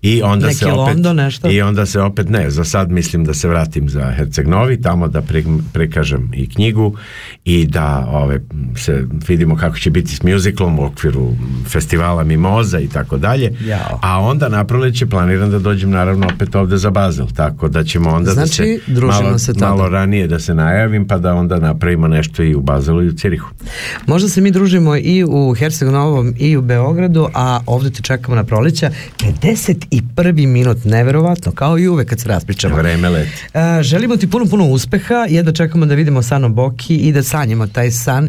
i 0.02 0.22
onda 0.22 0.46
Neki 0.46 0.58
se 0.58 0.72
opet 0.72 0.91
London, 0.94 1.16
nešto? 1.16 1.50
i 1.50 1.62
onda 1.62 1.86
se 1.86 2.00
opet 2.00 2.28
ne, 2.28 2.50
za 2.50 2.64
sad 2.64 2.90
mislim 2.90 3.24
da 3.24 3.34
se 3.34 3.48
vratim 3.48 3.88
za 3.88 4.12
Herceg 4.12 4.46
Novi, 4.48 4.80
tamo 4.80 5.08
da 5.08 5.22
pri- 5.22 5.44
prikažem 5.72 6.30
i 6.34 6.48
knjigu 6.48 6.96
i 7.44 7.66
da 7.66 7.82
ove, 8.08 8.40
se 8.76 8.92
vidimo 9.28 9.56
kako 9.56 9.78
će 9.78 9.90
biti 9.90 10.16
s 10.16 10.22
musicalom 10.22 10.78
u 10.78 10.84
okviru 10.84 11.32
festivala 11.66 12.24
Mimoza 12.24 12.80
i 12.80 12.88
tako 12.88 13.16
dalje. 13.18 13.52
A 14.02 14.20
onda 14.20 14.48
na 14.48 14.64
proleće 14.64 15.06
planiram 15.06 15.50
da 15.50 15.58
dođem 15.58 15.90
naravno 15.90 16.26
opet 16.26 16.54
ovde 16.54 16.76
za 16.76 16.90
Bazel, 16.90 17.26
tako 17.28 17.68
da 17.68 17.84
ćemo 17.84 18.10
onda 18.10 18.26
da 18.26 18.34
Znači, 18.34 18.52
se 18.54 18.78
družimo 18.86 19.22
malo, 19.22 19.38
se 19.38 19.54
tada. 19.54 19.66
malo 19.66 19.88
ranije 19.88 20.26
da 20.26 20.38
se 20.38 20.54
najavim 20.54 21.06
pa 21.06 21.18
da 21.18 21.34
onda 21.34 21.58
napravimo 21.58 22.08
nešto 22.08 22.42
i 22.42 22.54
u 22.54 22.60
Bazelu 22.62 23.02
i 23.02 23.08
u 23.08 23.12
Cirihu. 23.12 23.48
Možda 24.06 24.28
se 24.28 24.40
mi 24.40 24.50
družimo 24.50 24.96
i 24.96 25.24
u 25.24 25.54
Herceg 25.54 25.88
Novom 25.88 26.34
i 26.38 26.56
u 26.56 26.62
Beogradu, 26.62 27.28
a 27.34 27.60
ovde 27.66 27.90
te 27.90 28.02
čekamo 28.02 28.36
na 28.36 28.44
proleća. 28.44 28.90
51. 29.42 29.92
minut, 30.46 30.81
neverovatno, 30.84 31.52
kao 31.52 31.78
i 31.78 31.88
uvek 31.88 32.08
kad 32.08 32.20
se 32.20 32.28
raspričamo. 32.28 32.76
Vreme 32.76 33.08
leti. 33.08 33.44
E, 33.54 33.82
želimo 33.82 34.16
ti 34.16 34.30
puno, 34.30 34.46
puno 34.46 34.64
uspeha, 34.64 35.26
jedno 35.28 35.52
čekamo 35.52 35.86
da 35.86 35.94
vidimo 35.94 36.22
Sano 36.22 36.48
Boki 36.48 36.96
i 36.96 37.12
da 37.12 37.22
sanjamo 37.22 37.66
taj 37.66 37.90
san, 37.90 38.28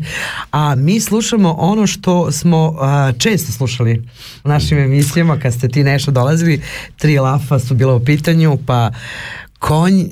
a 0.52 0.76
mi 0.76 1.00
slušamo 1.00 1.56
ono 1.60 1.88
što 1.88 2.32
smo 2.32 2.76
a, 2.80 3.12
često 3.18 3.52
slušali 3.52 4.08
u 4.44 4.50
našim 4.50 4.78
emisijama, 4.78 5.40
kad 5.40 5.54
ste 5.54 5.68
ti 5.68 5.84
nešto 5.84 6.12
dolazili, 6.12 6.62
tri 6.98 7.20
lafa 7.20 7.60
su 7.60 7.76
bila 7.76 7.96
u 7.96 8.06
pitanju, 8.06 8.58
pa 8.66 8.92
konj, 9.60 10.02
e, 10.02 10.10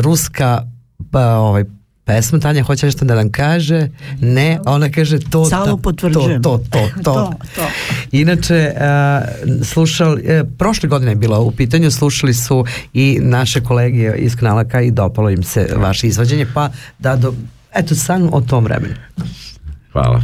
ruska, 0.00 0.62
pa 1.10 1.36
ovaj, 1.36 1.64
pesma, 2.04 2.38
Tanja 2.38 2.62
hoće 2.62 2.86
nešto 2.86 3.04
da 3.04 3.14
nam 3.14 3.30
kaže, 3.30 3.88
ne, 4.20 4.58
a 4.64 4.72
ona 4.72 4.90
kaže 4.90 5.18
to, 5.30 5.44
Samo 5.44 5.76
to, 5.76 5.92
to, 5.92 6.10
to, 6.10 6.38
to, 6.42 6.58
To, 7.02 7.32
to. 7.54 7.68
Inače, 8.12 8.72
uh, 8.74 9.64
slušali, 9.64 10.22
e, 10.26 10.44
prošle 10.58 10.88
godine 10.88 11.12
je 11.12 11.16
bilo 11.16 11.40
u 11.40 11.50
pitanju, 11.50 11.90
slušali 11.90 12.34
su 12.34 12.64
i 12.94 13.18
naše 13.22 13.60
kolege 13.60 14.14
iz 14.16 14.36
kanala 14.36 14.64
i 14.82 14.90
dopalo 14.90 15.30
im 15.30 15.42
se 15.42 15.68
vaše 15.76 16.06
izvođenje, 16.06 16.46
pa 16.54 16.70
da 16.98 17.16
do, 17.16 17.34
eto 17.74 17.94
san 17.94 18.28
o 18.32 18.40
tom 18.40 18.64
vremenu. 18.64 18.94
Hvala. 19.92 20.22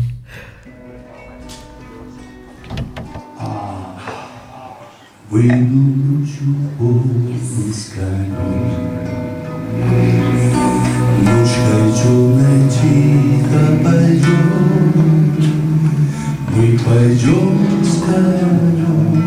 Мы 16.60 16.78
пойдем 16.78 17.82
с 17.82 18.02
конем 18.02 19.22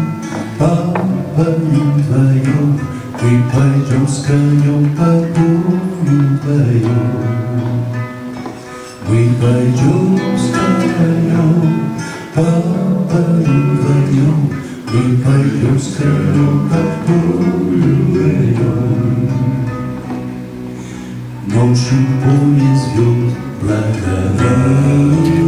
по 0.59 0.69
полю 1.35 1.83
вдвоем, 1.95 2.79
мы 3.21 3.31
пойдем 3.51 4.07
с 4.07 4.23
конем 4.25 4.95
по 4.95 5.09
полю 5.33 5.73
вдвоем. 6.01 7.01
Мы 9.07 9.19
пойдем 9.41 10.19
с 10.37 10.51
конем 10.51 11.55
по 12.35 12.47
полю 13.09 13.57
вдвоем, 13.73 14.39
мы 14.93 15.01
пойдем 15.23 15.79
с 15.79 15.95
конем 15.95 16.69
по 16.69 16.81
полю 17.07 17.91
вдвоем. 18.11 19.42
Your 21.53 21.75
shoe 21.75 21.97
is 22.57 22.95
your 22.95 23.13
black 23.61 25.42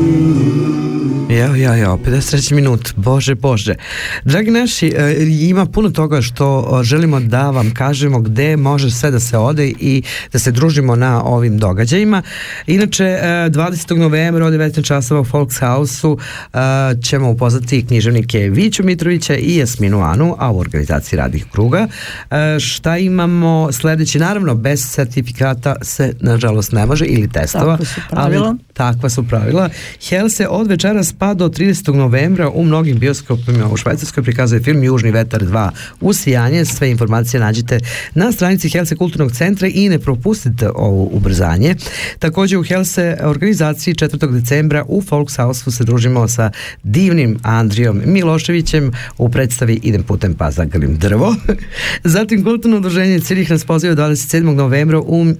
Ja, 1.36 1.56
ja, 1.56 1.76
ja, 1.76 1.98
53. 1.98 2.54
minut, 2.54 2.94
bože, 2.96 3.36
bože. 3.36 3.76
Dragi 4.24 4.52
naši, 4.52 4.94
e, 4.98 5.16
ima 5.42 5.66
puno 5.66 5.90
toga 5.90 6.22
što 6.22 6.80
e, 6.80 6.84
želimo 6.84 7.20
da 7.20 7.50
vam 7.50 7.74
kažemo 7.74 8.20
gde 8.20 8.58
može 8.58 8.92
sve 8.92 9.12
da 9.12 9.20
se 9.20 9.38
ode 9.38 9.68
i 9.80 10.04
da 10.34 10.40
se 10.40 10.52
družimo 10.52 10.96
na 10.96 11.24
ovim 11.24 11.58
događajima. 11.58 12.22
Inače, 12.68 13.04
e, 13.04 13.50
20. 13.50 13.98
novembra 13.98 14.46
od 14.46 14.54
19 14.54 14.86
časova 14.86 15.22
u 15.22 15.26
Volkshouse-u 15.32 16.18
e, 16.54 16.58
ćemo 17.02 17.30
upoznati 17.30 17.86
književnike 17.86 18.40
Viću 18.40 18.84
Mitrovića 18.84 19.36
i 19.36 19.58
Jasminu 19.58 20.04
Anu, 20.04 20.36
a 20.40 20.52
u 20.52 20.60
organizaciji 20.60 21.18
radnih 21.18 21.46
kruga. 21.52 21.88
E, 22.32 22.60
Šta 22.60 22.98
imamo 22.98 23.72
sledeći? 23.72 24.20
Naravno, 24.20 24.56
bez 24.56 24.90
sertifikata 24.90 25.76
se, 25.82 26.14
nažalost, 26.20 26.72
ne 26.72 26.86
može 26.86 27.06
ili 27.06 27.30
testova. 27.30 27.78
Takva 27.78 27.86
su 27.86 28.02
pravila. 28.10 28.48
Ali 28.48 28.58
Takva 28.74 29.10
su 29.10 29.28
pravila. 29.28 29.70
Hel 30.10 30.30
se 30.30 30.48
od 30.48 30.68
večeras 30.68 31.14
pa 31.14 31.25
do 31.34 31.50
30. 31.50 31.94
novembra 31.94 32.50
u 32.50 32.64
mnogim 32.64 33.00
bioskopima 33.00 33.70
u 33.72 33.78
Švajcarskoj 33.78 34.24
prikazuje 34.24 34.62
film 34.62 34.84
Južni 34.84 35.12
vetar 35.12 35.42
2 35.42 35.70
u 36.02 36.14
Sijanje. 36.14 36.66
Sve 36.66 36.92
informacije 36.92 37.40
nađete 37.40 37.80
na 38.14 38.32
stranici 38.32 38.70
Helse 38.70 38.96
kulturnog 38.96 39.32
centra 39.32 39.68
i 39.68 39.90
ne 39.90 40.00
propustite 40.00 40.70
ovo 40.76 41.10
ubrzanje. 41.12 41.76
Takođe 42.20 42.58
u 42.58 42.64
Helse 42.64 43.18
organizaciji 43.24 43.94
4. 43.94 44.32
decembra 44.32 44.86
u 44.88 45.04
Volkshouse 45.10 45.72
se 45.72 45.84
družimo 45.84 46.28
sa 46.28 46.52
divnim 46.84 47.40
Andrijom 47.44 48.02
Miloševićem 48.06 48.92
u 49.18 49.30
predstavi 49.30 49.80
Idem 49.84 50.04
putem 50.04 50.34
pa 50.34 50.52
zagrlim 50.52 50.98
drvo. 50.98 51.36
Zatim 52.04 52.44
kulturno 52.44 52.78
udruženje 52.78 53.20
Cirih 53.20 53.52
nas 53.52 53.66
poziva 53.66 53.96
27. 53.96 54.42
novembra 54.42 55.00
u 55.00 55.22
uh, 55.22 55.36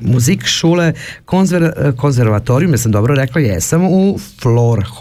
muzik 0.00 0.44
šule 0.44 0.92
konzerv, 1.24 1.68
konzervatoriju 1.96 2.66
govorim, 2.66 2.74
ja 2.74 2.78
sam 2.78 2.92
dobro 2.92 3.14
rekla, 3.14 3.40
jesam 3.40 3.84
u 3.84 4.18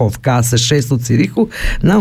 Florhofkase 0.06 0.58
6 0.58 0.94
u 0.94 0.98
Cirihu 0.98 1.50
na 1.82 2.00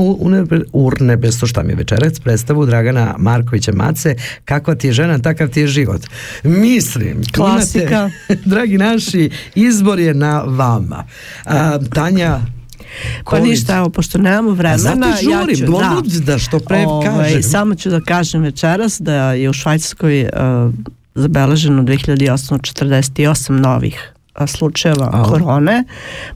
Urnebestu, 0.72 1.46
šta 1.46 1.62
mi 1.62 1.72
je 1.72 1.76
večerac, 1.76 2.18
predstavu 2.18 2.66
Dragana 2.66 3.14
Markovića 3.18 3.72
Mace, 3.72 4.16
kakva 4.44 4.74
ti 4.74 4.86
je 4.86 4.92
žena, 4.92 5.18
takav 5.18 5.48
ti 5.48 5.60
je 5.60 5.66
život. 5.66 6.02
Mislim, 6.42 7.22
Klasika. 7.34 8.10
imate, 8.28 8.42
dragi 8.54 8.78
naši, 8.78 9.30
izbor 9.54 9.98
je 9.98 10.14
na 10.14 10.42
vama. 10.42 11.04
A, 11.44 11.78
Tanja, 11.94 12.40
Pa 13.24 13.38
ništa, 13.38 13.76
evo, 13.76 13.90
pošto 13.90 14.18
nemamo 14.18 14.50
vremena, 14.50 14.78
zato 14.78 15.06
i 15.22 15.30
ja 15.30 15.46
ću, 15.56 15.66
blud 15.66 16.06
da 16.06 16.38
što 16.38 16.58
pre 16.58 16.84
kažem. 17.04 17.42
Samo 17.42 17.74
ću 17.74 17.90
da 17.90 18.00
kažem 18.00 18.42
večeras 18.42 19.00
da 19.00 19.32
je 19.32 19.50
u 19.50 19.52
Švajcarskoj 19.52 20.22
uh, 20.22 20.74
zabeleženo 21.14 21.82
2848 21.82 23.50
novih 23.50 24.13
slučajeva 24.46 25.10
A. 25.12 25.22
korone. 25.22 25.84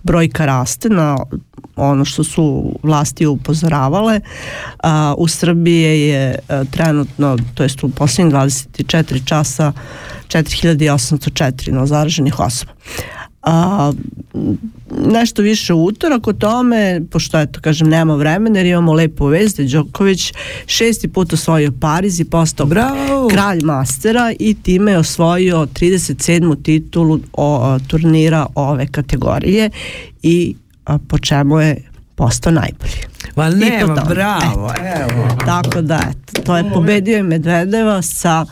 Brojka 0.02 0.46
raste 0.46 0.88
na 0.88 1.16
ono 1.76 2.04
što 2.04 2.24
su 2.24 2.74
vlasti 2.82 3.26
upozoravale. 3.26 4.20
A, 4.82 5.14
u 5.18 5.28
Srbiji 5.28 6.08
je 6.08 6.38
a, 6.48 6.64
trenutno, 6.64 7.36
to 7.54 7.62
jest 7.62 7.84
u 7.84 7.88
posljednjih 7.88 8.34
24 8.34 9.24
časa 9.24 9.72
4804 10.28 11.72
novozaraženih 11.72 12.40
osoba. 12.40 12.72
A, 13.48 13.92
nešto 15.06 15.42
više 15.42 15.74
u 15.74 15.84
utorak 15.84 16.26
o 16.26 16.32
tome, 16.32 17.00
pošto 17.10 17.40
eto 17.40 17.60
kažem 17.60 17.88
nema 17.88 18.14
vremena 18.14 18.58
jer 18.58 18.66
imamo 18.66 18.92
lepu 18.92 19.26
vest 19.26 19.56
da 19.56 19.64
Đoković 19.64 20.32
šesti 20.66 21.08
put 21.08 21.32
osvojio 21.32 21.72
Pariz 21.80 22.20
i 22.20 22.24
postao 22.24 22.66
Bravo! 22.66 23.28
kralj 23.28 23.60
mastera 23.64 24.32
i 24.38 24.54
time 24.54 24.92
je 24.92 24.98
osvojio 24.98 25.66
37. 25.66 26.62
titulu 26.62 27.20
o, 27.32 27.60
a, 27.64 27.78
turnira 27.86 28.46
ove 28.54 28.86
kategorije 28.86 29.70
i 30.22 30.54
a, 30.84 30.98
po 30.98 31.18
čemu 31.18 31.60
je 31.60 31.76
postao 32.14 32.52
najbolji. 32.52 33.02
Po 33.34 33.44
nema, 33.44 34.04
bravo, 34.08 34.72
evo. 35.00 35.28
Tako 35.46 35.82
da, 35.82 36.00
eto, 36.10 36.42
to 36.42 36.56
je 36.56 36.70
pobedio 36.74 37.24
Medvedeva 37.24 38.02
sa 38.02 38.46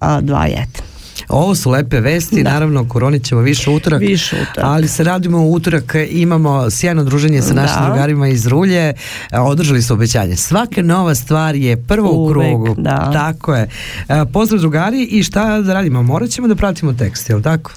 a, 0.00 0.20
2-1. 0.20 0.91
Ovo 1.28 1.54
su 1.54 1.70
lepe 1.70 2.00
vesti, 2.00 2.42
naravno 2.44 2.84
koronit 2.84 3.24
ćemo 3.24 3.40
više 3.40 3.70
utorak, 3.70 4.00
Više 4.00 4.36
utorak. 4.42 4.58
ali 4.64 4.88
se 4.88 5.04
radimo 5.04 5.38
u 5.38 5.52
utorak, 5.52 5.82
imamo 6.10 6.70
sjajno 6.70 7.04
druženje 7.04 7.42
sa 7.42 7.54
našim 7.54 7.76
Da. 7.78 7.86
drugarima 7.86 8.28
iz 8.28 8.46
Rulje, 8.46 8.94
E, 9.30 9.38
održali 9.40 9.82
su 9.82 9.94
obećanje. 9.94 10.36
Svaka 10.36 10.82
nova 10.82 11.14
stvar 11.14 11.54
je 11.54 11.76
prvo 11.78 12.10
u 12.10 12.28
krugu. 12.28 12.74
da. 12.78 13.10
Tako 13.12 13.54
je. 13.54 13.68
E, 14.08 14.24
Pozdrav 14.26 14.60
drugari 14.60 15.02
i 15.02 15.22
šta 15.22 15.60
da 15.60 15.74
radimo? 15.74 16.02
Morat 16.02 16.30
ćemo 16.30 16.48
da 16.48 16.54
pratimo 16.54 16.92
tekst, 16.92 17.30
jel 17.30 17.42
tako? 17.42 17.70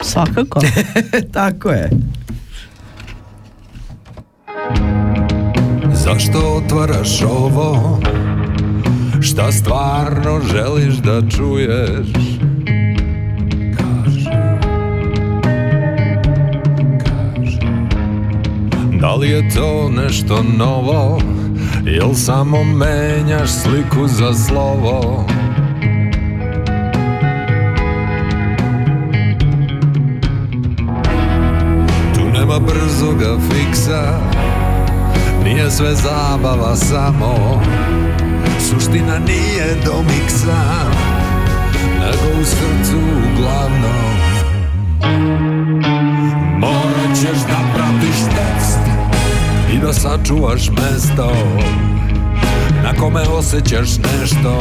Svakako. 0.00 0.60
tako 1.32 1.70
je. 1.70 1.90
Zašto 5.94 6.38
otvaraš 6.56 7.22
ovo? 7.22 8.00
Šta 9.22 9.52
stvarno 9.52 10.40
želiš 10.46 10.94
da 10.94 11.20
čuješ? 11.28 12.06
Da 19.06 19.14
li 19.14 19.28
je 19.30 19.48
to 19.48 19.90
nešto 19.90 20.42
novo? 20.58 21.18
Jel 21.84 22.14
samo 22.14 22.64
menjaš 22.64 23.50
sliku 23.50 24.08
za 24.08 24.34
slovo? 24.34 25.24
Tu 32.14 32.20
nema 32.38 32.58
brzoga 32.58 33.38
fiksa 33.50 34.20
Nije 35.44 35.70
sve 35.70 35.94
zabava 35.94 36.76
samo 36.76 37.62
Suština 38.58 39.18
nije 39.18 39.76
do 39.84 39.94
miksa 40.02 40.62
Nego 42.00 42.40
u 42.40 42.44
srcu 42.44 42.96
uglavnom 42.96 44.16
Morat 46.60 47.16
ćeš 47.20 47.38
da 47.48 47.58
pratiš 47.74 48.18
tekst 48.24 48.55
I 49.76 49.78
da 49.78 49.92
sačuvaš 49.92 50.70
mesto 50.70 51.32
Na 52.82 52.92
kome 53.00 53.20
osjećaš 53.20 53.88
nešto. 53.98 54.60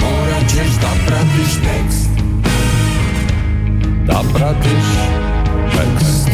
Morat 0.00 0.48
ćeš 0.48 0.74
da 0.80 0.90
pratiš 1.06 1.54
tekst. 1.54 2.10
Da 4.06 4.20
pratiš 4.34 4.84
tekst. 5.70 6.28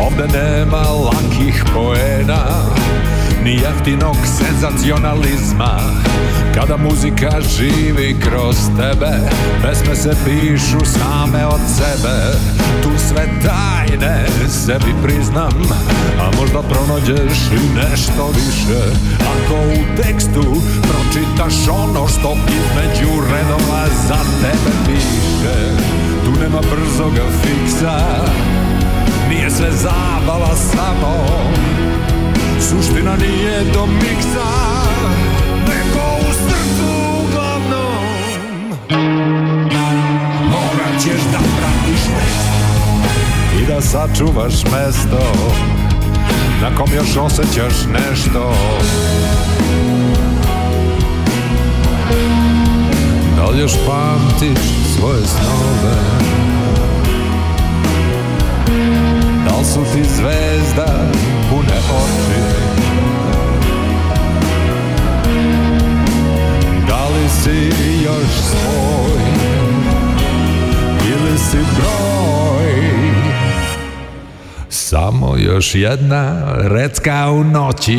Ovde 0.00 0.38
nema 0.38 0.82
lakih 1.04 1.64
poena 1.74 2.44
Ni 3.44 3.52
jeftinog 3.52 4.16
senzacionalizma 4.38 5.78
Kada 6.58 6.76
muzika 6.76 7.30
živi 7.56 8.16
kroz 8.20 8.56
tebe 8.76 9.12
Pesme 9.62 9.96
se 9.96 10.10
pišu 10.24 10.78
same 10.84 11.46
od 11.46 11.60
sebe. 11.76 12.38
Tu 12.82 12.88
sve 13.08 13.26
tajne 13.42 14.26
sebi 14.48 14.94
priznam 15.02 15.52
A 16.20 16.30
možda 16.40 16.62
pronađeš 16.62 17.38
i 17.52 17.76
nešto 17.76 18.30
više. 18.34 18.82
Ako 19.20 19.54
u 19.54 20.02
tekstu 20.02 20.62
pročitaš 20.82 21.68
ono 21.68 22.08
što 22.08 22.36
između 22.48 23.10
redova 23.30 23.84
za 24.08 24.18
tebe 24.42 24.76
piše 24.86 25.56
Tu 26.24 26.40
nema 26.40 26.60
brzoga 26.60 27.24
fiksa. 27.42 27.98
Nije 29.28 29.50
sve 29.50 29.72
zabava 29.72 30.56
samo 30.56 31.14
Suština 32.60 33.16
nije 33.16 33.64
do 33.74 33.86
miksa 33.86 34.77
Nego 36.38 36.46
u 36.46 36.50
srcu 36.50 36.88
uglavnom 37.24 38.70
Morat 40.50 41.02
ćeš 41.02 41.22
da 41.32 41.38
I 43.62 43.66
da 43.66 43.80
sačuvaš 43.80 44.64
mesto. 44.64 45.32
Na 46.62 46.76
kom 46.76 46.88
još 46.94 47.16
osjećaš 47.16 47.74
nešto 47.92 48.54
Da 53.36 53.44
li 53.44 53.60
još 53.60 53.72
pamtiš 53.86 54.60
svoje 54.96 55.26
snove 55.26 55.94
Da 59.48 59.56
li 59.56 59.64
su 59.64 59.80
ti 59.92 60.04
zvezda 60.04 61.10
pune 61.50 61.78
oči 61.78 62.87
Da 67.44 67.50
li 67.50 67.60
si 67.60 68.04
još 68.04 68.30
svoj 68.50 69.22
Ili 71.08 71.38
si 71.38 71.56
broj. 71.56 72.88
Samo 74.68 75.36
još 75.36 75.74
jedna 75.74 76.52
recka 76.56 77.30
u 77.30 77.44
noći 77.44 77.98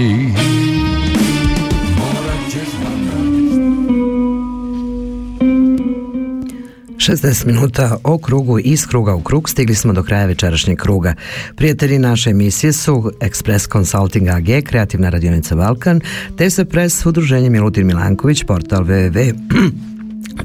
60 7.10 7.46
minuta 7.46 7.98
o 8.04 8.18
krugu 8.18 8.60
iz 8.60 8.88
kruga 8.88 9.16
u 9.16 9.22
krug 9.22 9.50
stigli 9.50 9.76
smo 9.76 9.94
do 9.94 10.04
kraja 10.04 10.26
večerašnjeg 10.26 10.78
kruga. 10.78 11.14
Prijatelji 11.56 12.00
naše 12.00 12.30
emisije 12.30 12.74
su 12.74 13.12
Express 13.20 13.72
Consulting 13.72 14.28
AG, 14.28 14.64
Kreativna 14.66 15.10
radionica 15.10 15.56
Balkan, 15.56 16.02
te 16.38 16.50
se 16.50 16.66
pres 16.66 17.06
Udruženje 17.06 17.50
Milutin 17.50 17.88
Milanković, 17.88 18.44
portal 18.44 18.84
www 18.84 19.34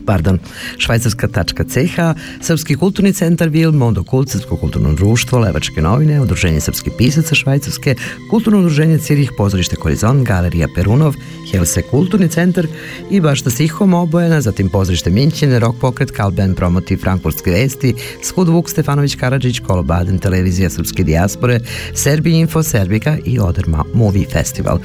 pardon, 0.06 0.38
švajcarska.ch, 0.78 1.98
Srpski 2.40 2.76
kulturni 2.76 3.12
centar 3.12 3.48
Vil, 3.48 3.72
Mondo 3.72 4.02
Kult, 4.04 4.30
Srpsko 4.30 4.56
kulturno 4.56 4.92
društvo, 4.94 5.38
Levačke 5.38 5.82
novine, 5.82 6.20
Udruženje 6.20 6.60
srpskih 6.60 6.92
pisaca 6.98 7.34
Švajcarske, 7.34 7.94
Kulturno 8.30 8.58
udruženje 8.58 8.98
Cirih, 8.98 9.32
Pozorište 9.36 9.76
Korizon, 9.76 10.24
Galerija 10.24 10.68
Perunov, 10.74 11.14
Helse 11.52 11.82
kulturni 11.82 12.28
centar 12.28 12.66
i 13.10 13.20
Bašta 13.20 13.50
Sihom 13.50 13.94
obojena, 13.94 14.40
zatim 14.40 14.68
Pozorište 14.68 15.10
Minćine, 15.10 15.58
Rock 15.58 15.80
Pokret, 15.80 16.10
Kalben 16.10 16.54
Promoti, 16.54 16.96
Frankfurtske 16.96 17.50
vesti, 17.50 17.94
Skud 18.22 18.48
Vuk, 18.48 18.70
Stefanović 18.70 19.14
Karadžić, 19.14 19.60
Kolobaden, 19.60 20.18
Televizija 20.18 20.70
Srpske 20.70 21.04
dijaspore, 21.04 21.60
Serbi 21.94 22.38
Info, 22.38 22.62
Serbika 22.62 23.18
i 23.24 23.38
Oderma 23.38 23.84
Movie 23.94 24.26
Festival. 24.32 24.78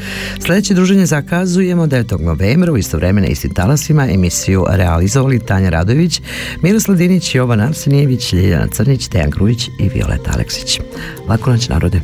Sljedeće 0.45 0.74
druženje 0.74 1.05
zakazujemo 1.05 1.88
9. 1.88 2.22
novembra 2.22 2.72
u 2.72 2.78
istovremene 2.78 3.28
istim 3.28 3.53
talasima 3.53 4.07
emisiju 4.10 4.66
realizovali 5.00 5.39
Tanja 5.39 5.70
Radović, 5.70 6.22
Miroslav 6.62 6.97
Dinić, 6.97 7.36
Jovan 7.36 7.62
Arsenijević, 7.62 8.34
Ljiljana 8.34 8.68
Crnić, 8.68 9.10
Dejan 9.10 9.30
Grujić 9.30 9.70
i 9.80 9.89
Violeta 9.89 10.32
Aleksić. 10.34 10.80
Lako 11.28 11.52
noć 11.52 11.70
narode. 11.70 12.02